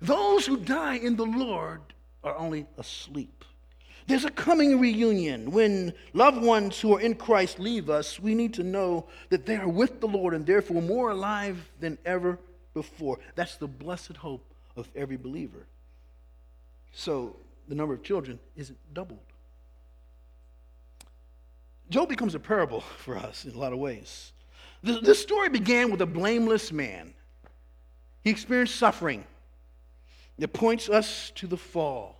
Those 0.00 0.46
who 0.46 0.56
die 0.56 0.96
in 0.96 1.16
the 1.16 1.26
Lord 1.26 1.80
are 2.24 2.36
only 2.36 2.66
asleep. 2.78 3.44
There's 4.06 4.24
a 4.24 4.30
coming 4.30 4.80
reunion. 4.80 5.50
When 5.52 5.92
loved 6.14 6.42
ones 6.42 6.80
who 6.80 6.96
are 6.96 7.00
in 7.00 7.14
Christ 7.14 7.60
leave 7.60 7.88
us, 7.88 8.18
we 8.18 8.34
need 8.34 8.54
to 8.54 8.64
know 8.64 9.06
that 9.28 9.46
they 9.46 9.56
are 9.56 9.68
with 9.68 10.00
the 10.00 10.08
Lord 10.08 10.34
and 10.34 10.44
therefore 10.44 10.82
more 10.82 11.10
alive 11.10 11.70
than 11.78 11.98
ever 12.04 12.38
before. 12.74 13.18
That's 13.36 13.56
the 13.56 13.68
blessed 13.68 14.16
hope 14.16 14.44
of 14.76 14.88
every 14.96 15.16
believer. 15.16 15.66
So 16.92 17.36
the 17.70 17.76
number 17.76 17.94
of 17.94 18.02
children 18.02 18.38
isn't 18.56 18.76
doubled. 18.92 19.20
Job 21.88 22.08
becomes 22.08 22.34
a 22.34 22.40
parable 22.40 22.80
for 22.98 23.16
us 23.16 23.44
in 23.46 23.54
a 23.54 23.58
lot 23.58 23.72
of 23.72 23.78
ways. 23.78 24.32
This, 24.82 25.20
story 25.20 25.48
began 25.48 25.90
with 25.90 26.00
a 26.00 26.06
blameless 26.06 26.72
man. 26.72 27.14
He 28.24 28.30
experienced 28.30 28.76
suffering 28.76 29.24
that 30.38 30.52
points 30.52 30.88
us 30.88 31.32
to 31.36 31.46
the 31.46 31.56
fall. 31.56 32.16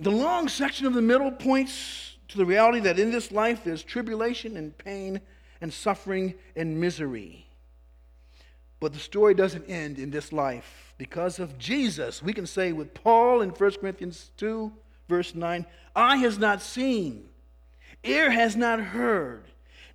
The 0.00 0.10
long 0.10 0.48
section 0.48 0.86
of 0.86 0.94
the 0.94 1.02
middle 1.02 1.32
points 1.32 2.16
to 2.28 2.38
the 2.38 2.46
reality 2.46 2.80
that 2.80 2.98
in 2.98 3.10
this 3.10 3.30
life 3.30 3.62
there's 3.64 3.82
tribulation 3.82 4.56
and 4.56 4.76
pain 4.78 5.20
and 5.60 5.72
suffering 5.72 6.34
and 6.56 6.80
misery. 6.80 7.46
But 8.80 8.92
the 8.92 9.00
story 9.00 9.34
doesn't 9.34 9.68
end 9.68 9.98
in 9.98 10.10
this 10.10 10.32
life. 10.32 10.87
Because 10.98 11.38
of 11.38 11.58
Jesus, 11.58 12.22
we 12.22 12.32
can 12.32 12.46
say 12.46 12.72
with 12.72 12.92
Paul 12.92 13.40
in 13.40 13.50
1 13.50 13.70
Corinthians 13.80 14.32
2, 14.36 14.72
verse 15.08 15.34
9, 15.34 15.64
Eye 15.94 16.16
has 16.16 16.38
not 16.38 16.60
seen, 16.60 17.28
ear 18.02 18.30
has 18.30 18.56
not 18.56 18.80
heard, 18.80 19.44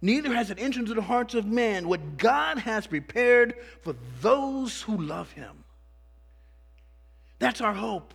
neither 0.02 0.34
has 0.34 0.50
it 0.50 0.60
entered 0.60 0.80
into 0.80 0.94
the 0.94 1.02
hearts 1.02 1.34
of 1.36 1.46
man 1.46 1.90
what 1.90 2.18
God 2.18 2.58
has 2.60 2.88
prepared 2.88 3.56
for 3.82 3.96
those 4.22 4.82
who 4.82 4.98
love 4.98 5.32
him. 5.34 5.66
That's 7.38 7.60
our 7.60 7.74
hope. 7.74 8.14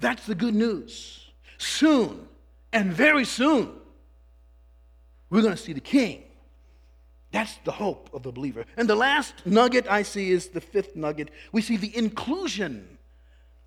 That's 0.00 0.26
the 0.26 0.34
good 0.34 0.54
news. 0.54 1.30
Soon, 1.58 2.26
and 2.72 2.92
very 2.92 3.24
soon, 3.24 3.70
we're 5.30 5.42
going 5.42 5.54
to 5.54 5.62
see 5.62 5.72
the 5.72 5.80
King. 5.80 6.24
That's 7.32 7.56
the 7.64 7.72
hope 7.72 8.10
of 8.12 8.22
the 8.22 8.30
believer. 8.30 8.64
And 8.76 8.88
the 8.88 8.94
last 8.94 9.34
nugget 9.44 9.90
I 9.90 10.02
see 10.02 10.30
is 10.30 10.48
the 10.48 10.60
fifth 10.60 10.94
nugget. 10.94 11.30
We 11.50 11.62
see 11.62 11.76
the 11.78 11.96
inclusion 11.96 12.98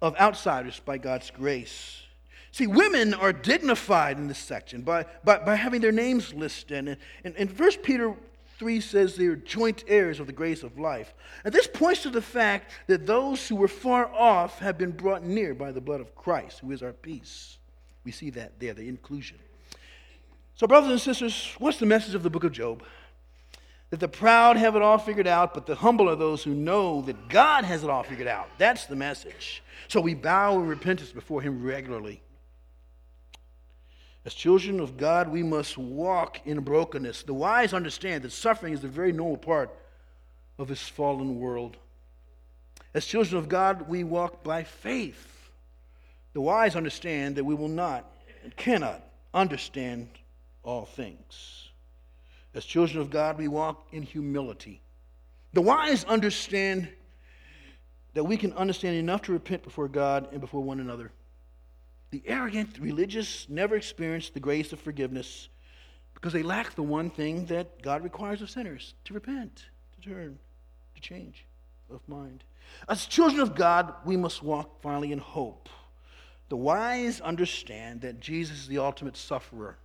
of 0.01 0.15
outsiders 0.17 0.79
by 0.85 0.99
God's 0.99 1.31
grace. 1.31 2.03
See, 2.51 2.67
women 2.67 3.13
are 3.13 3.33
dignified 3.33 4.17
in 4.17 4.27
this 4.27 4.37
section 4.37 4.83
by, 4.83 5.05
by, 5.23 5.39
by 5.39 5.55
having 5.55 5.81
their 5.81 5.91
names 5.91 6.33
listed. 6.33 6.87
And, 6.87 6.97
and, 7.23 7.35
and 7.35 7.59
1 7.59 7.71
Peter 7.83 8.15
3 8.59 8.79
says 8.79 9.15
they 9.15 9.25
are 9.25 9.35
joint 9.35 9.83
heirs 9.87 10.19
of 10.19 10.27
the 10.27 10.33
grace 10.33 10.63
of 10.63 10.79
life. 10.79 11.13
And 11.43 11.53
this 11.53 11.67
points 11.67 12.03
to 12.03 12.09
the 12.09 12.21
fact 12.21 12.71
that 12.87 13.05
those 13.05 13.47
who 13.47 13.55
were 13.55 13.67
far 13.67 14.07
off 14.13 14.59
have 14.59 14.77
been 14.77 14.91
brought 14.91 15.23
near 15.23 15.53
by 15.53 15.71
the 15.71 15.81
blood 15.81 15.99
of 15.99 16.15
Christ, 16.15 16.59
who 16.59 16.71
is 16.71 16.83
our 16.83 16.93
peace. 16.93 17.57
We 18.03 18.11
see 18.11 18.29
that 18.29 18.59
there, 18.59 18.73
the 18.73 18.87
inclusion. 18.87 19.37
So, 20.53 20.67
brothers 20.67 20.91
and 20.91 21.01
sisters, 21.01 21.53
what's 21.57 21.79
the 21.79 21.85
message 21.85 22.15
of 22.15 22.23
the 22.23 22.29
book 22.29 22.45
of 22.45 22.53
Job? 22.53 22.83
That 23.95 24.01
the 24.01 24.07
proud 24.09 24.57
have 24.57 24.75
it 24.75 24.81
all 24.81 24.97
figured 24.97 25.25
out, 25.25 25.53
but 25.53 25.65
the 25.65 25.75
humble 25.75 26.09
are 26.09 26.17
those 26.17 26.43
who 26.43 26.53
know 26.53 27.01
that 27.03 27.29
God 27.29 27.63
has 27.63 27.81
it 27.81 27.89
all 27.89 28.03
figured 28.03 28.27
out. 28.27 28.49
That's 28.57 28.87
the 28.87 28.95
message. 28.97 29.63
So 29.87 30.01
we 30.01 30.13
bow 30.13 30.55
in 30.55 30.67
repentance 30.67 31.13
before 31.13 31.41
Him 31.41 31.63
regularly. 31.63 32.21
As 34.25 34.33
children 34.33 34.81
of 34.81 34.97
God, 34.97 35.29
we 35.29 35.43
must 35.43 35.77
walk 35.77 36.41
in 36.43 36.59
brokenness. 36.59 37.23
The 37.23 37.33
wise 37.33 37.73
understand 37.73 38.25
that 38.25 38.33
suffering 38.33 38.73
is 38.73 38.83
a 38.83 38.89
very 38.89 39.13
normal 39.13 39.37
part 39.37 39.73
of 40.57 40.67
this 40.67 40.85
fallen 40.89 41.39
world. 41.39 41.77
As 42.93 43.05
children 43.05 43.37
of 43.37 43.47
God, 43.47 43.87
we 43.87 44.03
walk 44.03 44.43
by 44.43 44.65
faith. 44.65 45.49
The 46.33 46.41
wise 46.41 46.75
understand 46.75 47.37
that 47.37 47.45
we 47.45 47.55
will 47.55 47.69
not 47.69 48.11
and 48.43 48.53
cannot 48.57 49.01
understand 49.33 50.09
all 50.63 50.83
things. 50.83 51.64
As 52.55 52.65
children 52.65 53.01
of 53.01 53.09
God, 53.09 53.37
we 53.37 53.47
walk 53.47 53.85
in 53.91 54.01
humility. 54.01 54.81
The 55.53 55.61
wise 55.61 56.05
understand 56.05 56.87
that 58.13 58.23
we 58.23 58.37
can 58.37 58.53
understand 58.53 58.95
enough 58.95 59.23
to 59.23 59.33
repent 59.33 59.61
before 59.61 59.89
God 59.89 60.29
and 60.31 60.39
before 60.39 60.61
one 60.61 60.79
another. 60.79 61.11
The 62.11 62.23
arrogant 62.25 62.79
religious 62.79 63.45
never 63.49 63.75
experience 63.75 64.29
the 64.29 64.39
grace 64.39 64.71
of 64.71 64.79
forgiveness 64.79 65.49
because 66.13 66.31
they 66.31 66.43
lack 66.43 66.75
the 66.75 66.83
one 66.83 67.09
thing 67.09 67.45
that 67.47 67.81
God 67.81 68.03
requires 68.03 68.41
of 68.41 68.49
sinners 68.49 68.93
to 69.03 69.13
repent, 69.13 69.65
to 69.95 70.09
turn, 70.09 70.39
to 70.95 71.01
change 71.01 71.45
of 71.91 71.99
mind. 72.07 72.45
As 72.87 73.05
children 73.05 73.41
of 73.41 73.53
God, 73.53 73.93
we 74.05 74.15
must 74.15 74.41
walk 74.41 74.81
finally 74.81 75.11
in 75.11 75.19
hope. 75.19 75.67
The 76.47 76.57
wise 76.57 77.19
understand 77.19 78.01
that 78.01 78.21
Jesus 78.21 78.59
is 78.59 78.67
the 78.67 78.77
ultimate 78.77 79.17
sufferer, 79.17 79.77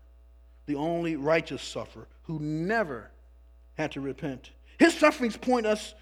the 0.70 0.76
only 0.76 1.16
righteous 1.16 1.62
sufferer 1.62 2.06
who 2.22 2.38
never 2.38 3.10
had 3.74 3.90
to 3.90 4.00
repent. 4.00 4.52
His 4.78 4.94
sufferings 4.94 5.36
point 5.36 5.66
us 5.66 5.94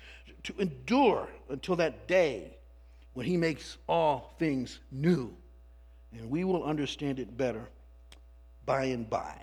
to 0.42 0.54
endure 0.58 1.26
until 1.48 1.76
that 1.76 2.06
day 2.06 2.58
when 3.14 3.24
he 3.24 3.38
makes 3.38 3.78
all 3.88 4.34
things 4.38 4.80
new 4.92 5.34
and 6.12 6.28
we 6.28 6.44
will 6.44 6.64
understand 6.64 7.18
it 7.18 7.34
better 7.34 7.66
by 8.66 8.84
and 8.84 9.08
by. 9.08 9.34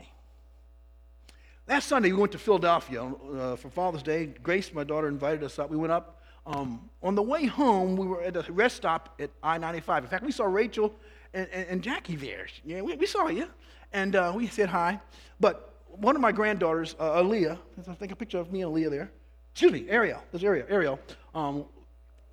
Last 1.67 1.87
Sunday, 1.87 2.11
we 2.11 2.19
went 2.19 2.31
to 2.33 2.37
Philadelphia 2.37 3.03
uh, 3.03 3.55
for 3.55 3.71
Father's 3.71 4.03
Day. 4.03 4.27
Grace, 4.27 4.71
my 4.71 4.83
daughter, 4.83 5.07
invited 5.07 5.43
us 5.43 5.57
up. 5.57 5.71
We 5.71 5.77
went 5.77 5.91
up. 5.91 6.21
Um, 6.45 6.87
on 7.01 7.15
the 7.15 7.23
way 7.23 7.47
home, 7.47 7.97
we 7.97 8.05
were 8.05 8.21
at 8.21 8.37
a 8.37 8.51
rest 8.51 8.75
stop 8.75 9.19
at 9.19 9.31
I 9.41 9.57
95. 9.57 10.03
In 10.03 10.09
fact, 10.11 10.23
we 10.23 10.31
saw 10.31 10.45
Rachel 10.45 10.93
and, 11.35 11.47
and, 11.51 11.67
and 11.69 11.83
Jackie 11.83 12.15
there. 12.15 12.47
Yeah, 12.65 12.81
we, 12.81 12.95
we 12.95 13.05
saw 13.05 13.27
you. 13.27 13.47
And 13.93 14.15
uh, 14.15 14.33
we 14.35 14.47
said 14.47 14.69
hi. 14.69 14.99
But 15.39 15.73
one 15.87 16.15
of 16.15 16.21
my 16.21 16.31
granddaughters, 16.31 16.95
uh, 16.99 17.21
Aaliyah, 17.21 17.57
I 17.87 17.93
think 17.93 18.11
a 18.11 18.15
picture 18.15 18.39
of 18.39 18.51
me 18.51 18.63
and 18.63 18.73
Aaliyah 18.73 18.89
there. 18.89 19.11
Excuse 19.51 19.71
me, 19.71 19.85
Ariel. 19.89 20.21
There's 20.31 20.43
Ariel. 20.43 20.65
Ariel. 20.69 20.99
Um, 21.33 21.65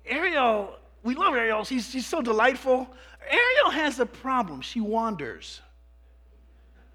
Ariel 0.05 0.79
we 1.03 1.15
love 1.15 1.35
Ariel. 1.35 1.65
She's, 1.65 1.89
she's 1.89 2.07
so 2.07 2.21
delightful. 2.21 2.87
Ariel 3.29 3.69
has 3.69 3.99
a 3.99 4.05
problem. 4.05 4.61
She 4.61 4.79
wanders. 4.79 5.61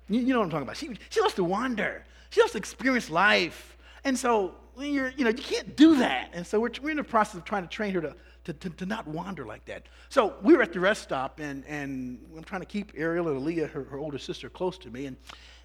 You, 0.09 0.21
you 0.21 0.33
know 0.33 0.39
what 0.39 0.47
I'm 0.47 0.51
talking 0.51 0.63
about. 0.65 0.77
She, 0.79 0.99
she 1.11 1.21
loves 1.21 1.35
to 1.35 1.45
wander. 1.45 2.05
She 2.31 2.41
loves 2.41 2.53
to 2.53 2.59
experience 2.59 3.11
life. 3.11 3.77
And 4.05 4.19
so 4.19 4.55
you're, 4.87 5.11
you 5.17 5.25
know, 5.25 5.31
you 5.31 5.43
can't 5.43 5.77
do 5.77 5.97
that. 5.97 6.31
And 6.33 6.47
so 6.47 6.61
we're, 6.61 6.71
we're 6.83 6.91
in 6.91 6.97
the 6.97 7.05
process 7.05 7.37
of 7.37 7.45
trying 7.45 7.63
to 7.63 7.69
train 7.69 7.95
her 7.95 8.01
to, 8.01 8.17
to, 8.45 8.53
to, 8.53 8.71
to, 8.71 8.87
not 8.87 9.07
wander 9.07 9.45
like 9.47 9.65
that. 9.67 9.87
So 10.09 10.35
we 10.43 10.55
were 10.55 10.63
at 10.63 10.73
the 10.73 10.81
rest 10.81 11.03
stop, 11.03 11.41
and, 11.41 11.65
and 11.67 12.19
I'm 12.37 12.45
trying 12.45 12.63
to 12.63 12.67
keep 12.67 12.93
Ariel 12.97 13.29
and 13.29 13.45
Leah, 13.45 13.67
her, 13.69 13.85
her 13.85 13.99
older 13.99 14.19
sister, 14.19 14.49
close 14.49 14.79
to 14.79 14.91
me. 14.91 15.07
And 15.07 15.17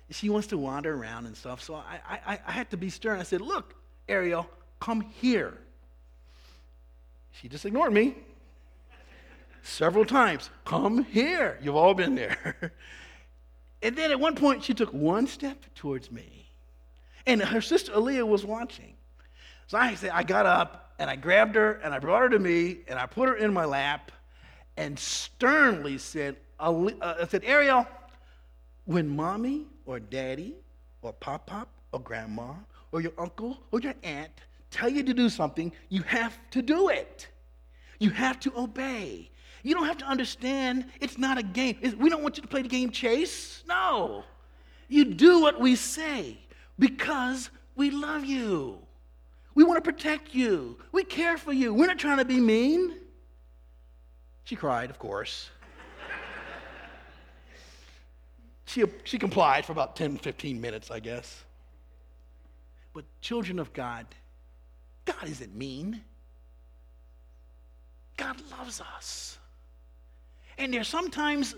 she 0.10 0.30
wants 0.30 0.48
to 0.48 0.58
wander 0.58 0.94
around 0.96 1.26
and 1.26 1.36
stuff. 1.36 1.62
So 1.62 1.76
I, 1.76 2.00
I, 2.08 2.40
I 2.48 2.52
had 2.52 2.70
to 2.72 2.78
be 2.78 2.90
stern. 2.90 3.20
I 3.20 3.24
said, 3.24 3.42
Look, 3.42 3.76
Ariel, 4.08 4.48
come 4.80 5.02
here. 5.02 5.58
She 7.32 7.48
just 7.48 7.66
ignored 7.66 7.94
me 7.94 8.16
several 9.64 10.06
times. 10.06 10.50
Come 10.66 11.04
here. 11.06 11.58
You've 11.62 11.76
all 11.76 11.94
been 11.94 12.16
there. 12.16 12.74
and 13.82 13.96
then 13.96 14.12
at 14.12 14.20
one 14.20 14.36
point, 14.36 14.64
she 14.64 14.74
took 14.74 14.94
one 14.94 15.28
step 15.28 15.58
towards 15.76 16.12
me. 16.12 16.50
And 17.26 17.42
her 17.42 17.62
sister 17.62 17.94
Aaliyah 17.94 18.28
was 18.28 18.46
watching. 18.46 18.96
So 19.74 19.80
I 19.80 19.96
said, 19.96 20.12
I 20.14 20.22
got 20.22 20.46
up 20.46 20.94
and 21.00 21.10
I 21.10 21.16
grabbed 21.16 21.56
her 21.56 21.82
and 21.84 21.96
I 21.96 21.98
brought 21.98 22.22
her 22.22 22.30
to 22.30 22.38
me 22.38 22.82
and 22.88 23.00
I 23.00 23.08
put 23.08 23.28
her 23.28 23.38
in 23.38 23.52
my 23.52 23.66
lap 23.66 24.12
and 24.78 25.00
sternly 25.00 25.98
said, 25.98 26.36
uh, 26.60 26.92
I 27.02 27.26
said, 27.28 27.44
Ariel, 27.44 27.88
when 28.86 29.10
mommy 29.10 29.66
or 29.88 30.00
daddy 30.00 30.54
or 31.02 31.12
pop 31.12 31.48
pop 31.48 31.70
or 31.92 32.00
grandma 32.02 32.54
or 32.92 33.02
your 33.02 33.14
uncle 33.18 33.58
or 33.72 33.80
your 33.80 33.96
aunt 34.04 34.30
tell 34.70 34.90
you 34.90 35.02
to 35.02 35.12
do 35.12 35.28
something, 35.28 35.72
you 35.90 36.04
have 36.04 36.38
to 36.52 36.62
do 36.62 36.90
it. 36.90 37.28
You 37.98 38.12
have 38.12 38.40
to 38.42 38.54
obey. 38.56 39.32
You 39.64 39.74
don't 39.74 39.88
have 39.88 39.98
to 39.98 40.06
understand. 40.06 40.86
It's 41.02 41.18
not 41.18 41.40
a 41.40 41.44
game. 41.44 41.80
We 41.98 42.12
don't 42.12 42.22
want 42.22 42.38
you 42.38 42.44
to 42.44 42.48
play 42.48 42.62
the 42.62 42.70
game 42.70 42.92
chase. 42.92 43.64
No. 43.68 44.24
You 44.88 45.04
do 45.04 45.42
what 45.42 45.60
we 45.60 45.76
say 45.76 46.38
because 46.78 47.50
we 47.76 47.90
love 47.90 48.24
you. 48.24 48.83
We 49.56 49.64
want 49.64 49.84
to 49.84 49.92
protect 49.92 50.34
you. 50.34 50.78
We 50.92 51.04
care 51.04 51.38
for 51.38 51.54
you. 51.54 51.74
We're 51.74 51.88
not 51.88 52.00
trying 52.00 52.18
to 52.18 52.26
be 52.26 52.40
mean. 52.40 52.96
She 54.46 54.56
cried, 54.56 54.90
of 54.90 55.00
course. 55.00 55.50
she, 58.66 58.84
she 59.04 59.18
complied 59.18 59.66
for 59.66 59.72
about 59.72 59.96
10, 59.96 60.18
15 60.18 60.60
minutes, 60.60 60.92
I 60.92 61.00
guess. 61.00 61.44
But, 62.94 63.06
children 63.22 63.60
of 63.60 63.72
God, 63.74 64.06
God 65.06 65.24
isn't 65.24 65.56
mean. 65.56 66.02
God 68.18 68.36
loves 68.52 68.82
us. 68.82 69.38
And 70.58 70.74
there's 70.74 70.88
sometimes 70.88 71.56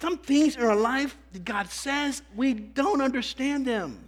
some 0.00 0.18
things 0.18 0.56
in 0.56 0.62
our 0.62 0.76
life 0.76 1.16
that 1.32 1.44
God 1.44 1.70
says 1.70 2.22
we 2.36 2.54
don't 2.54 3.00
understand 3.00 3.66
them. 3.66 4.07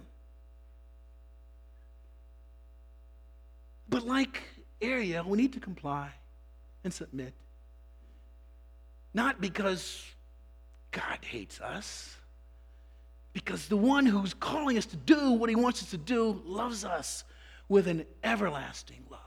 But 3.91 4.07
like 4.07 4.41
Ariel, 4.81 5.25
we 5.27 5.37
need 5.37 5.53
to 5.53 5.59
comply 5.59 6.09
and 6.83 6.91
submit. 6.91 7.33
Not 9.13 9.39
because 9.39 10.03
God 10.91 11.19
hates 11.21 11.59
us, 11.61 12.15
because 13.33 13.67
the 13.67 13.77
one 13.77 14.05
who's 14.05 14.33
calling 14.33 14.77
us 14.77 14.85
to 14.87 14.95
do 14.95 15.33
what 15.33 15.49
he 15.49 15.55
wants 15.55 15.83
us 15.83 15.91
to 15.91 15.97
do 15.97 16.41
loves 16.45 16.83
us 16.83 17.25
with 17.69 17.87
an 17.87 18.05
everlasting 18.23 19.03
love. 19.11 19.19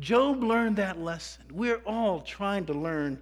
Job 0.00 0.42
learned 0.42 0.76
that 0.76 0.98
lesson. 0.98 1.44
We're 1.52 1.82
all 1.86 2.20
trying 2.20 2.66
to 2.66 2.72
learn 2.72 3.20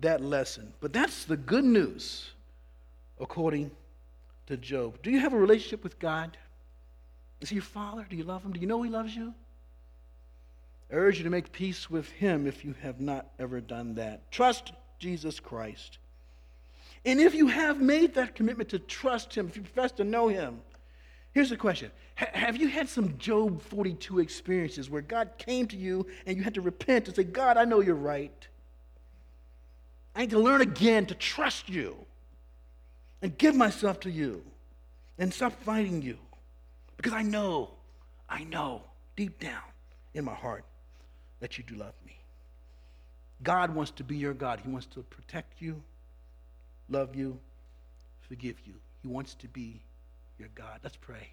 that 0.00 0.20
lesson. 0.20 0.72
But 0.80 0.92
that's 0.92 1.24
the 1.24 1.36
good 1.36 1.64
news 1.64 2.30
according 3.20 3.70
to 4.46 4.56
Job. 4.56 5.00
Do 5.02 5.12
you 5.12 5.20
have 5.20 5.32
a 5.32 5.38
relationship 5.38 5.84
with 5.84 5.98
God? 6.00 6.36
Is 7.42 7.48
he 7.48 7.56
your 7.56 7.64
father? 7.64 8.06
Do 8.08 8.16
you 8.16 8.22
love 8.22 8.44
him? 8.44 8.52
Do 8.52 8.60
you 8.60 8.68
know 8.68 8.82
he 8.82 8.90
loves 8.90 9.14
you? 9.14 9.34
I 10.90 10.94
urge 10.94 11.18
you 11.18 11.24
to 11.24 11.30
make 11.30 11.50
peace 11.50 11.90
with 11.90 12.08
him 12.12 12.46
if 12.46 12.64
you 12.64 12.74
have 12.82 13.00
not 13.00 13.26
ever 13.38 13.60
done 13.60 13.96
that. 13.96 14.30
Trust 14.30 14.72
Jesus 15.00 15.40
Christ. 15.40 15.98
And 17.04 17.20
if 17.20 17.34
you 17.34 17.48
have 17.48 17.80
made 17.80 18.14
that 18.14 18.36
commitment 18.36 18.68
to 18.70 18.78
trust 18.78 19.34
him, 19.34 19.48
if 19.48 19.56
you 19.56 19.62
profess 19.62 19.90
to 19.92 20.04
know 20.04 20.28
him, 20.28 20.60
here's 21.32 21.50
the 21.50 21.56
question 21.56 21.90
Have 22.14 22.56
you 22.56 22.68
had 22.68 22.88
some 22.88 23.18
Job 23.18 23.60
42 23.60 24.20
experiences 24.20 24.88
where 24.88 25.02
God 25.02 25.30
came 25.36 25.66
to 25.66 25.76
you 25.76 26.06
and 26.26 26.36
you 26.36 26.44
had 26.44 26.54
to 26.54 26.60
repent 26.60 27.08
and 27.08 27.16
say, 27.16 27.24
God, 27.24 27.56
I 27.56 27.64
know 27.64 27.80
you're 27.80 27.96
right. 27.96 28.46
I 30.14 30.20
need 30.20 30.30
to 30.30 30.38
learn 30.38 30.60
again 30.60 31.06
to 31.06 31.14
trust 31.16 31.68
you 31.68 31.96
and 33.20 33.36
give 33.36 33.56
myself 33.56 33.98
to 34.00 34.10
you 34.10 34.44
and 35.18 35.34
stop 35.34 35.60
fighting 35.64 36.02
you 36.02 36.18
because 37.02 37.18
I 37.18 37.22
know, 37.22 37.70
I 38.30 38.44
know 38.44 38.82
deep 39.16 39.40
down 39.40 39.62
in 40.14 40.24
my 40.24 40.34
heart 40.34 40.64
that 41.40 41.58
you 41.58 41.64
do 41.64 41.74
love 41.74 41.94
me. 42.06 42.16
God 43.42 43.74
wants 43.74 43.90
to 43.92 44.04
be 44.04 44.16
your 44.16 44.34
God. 44.34 44.60
He 44.64 44.70
wants 44.70 44.86
to 44.94 45.02
protect 45.02 45.60
you, 45.60 45.82
love 46.88 47.16
you, 47.16 47.40
forgive 48.28 48.54
you. 48.64 48.74
He 49.02 49.08
wants 49.08 49.34
to 49.34 49.48
be 49.48 49.82
your 50.38 50.48
God. 50.54 50.78
Let's 50.84 50.96
pray. 50.96 51.28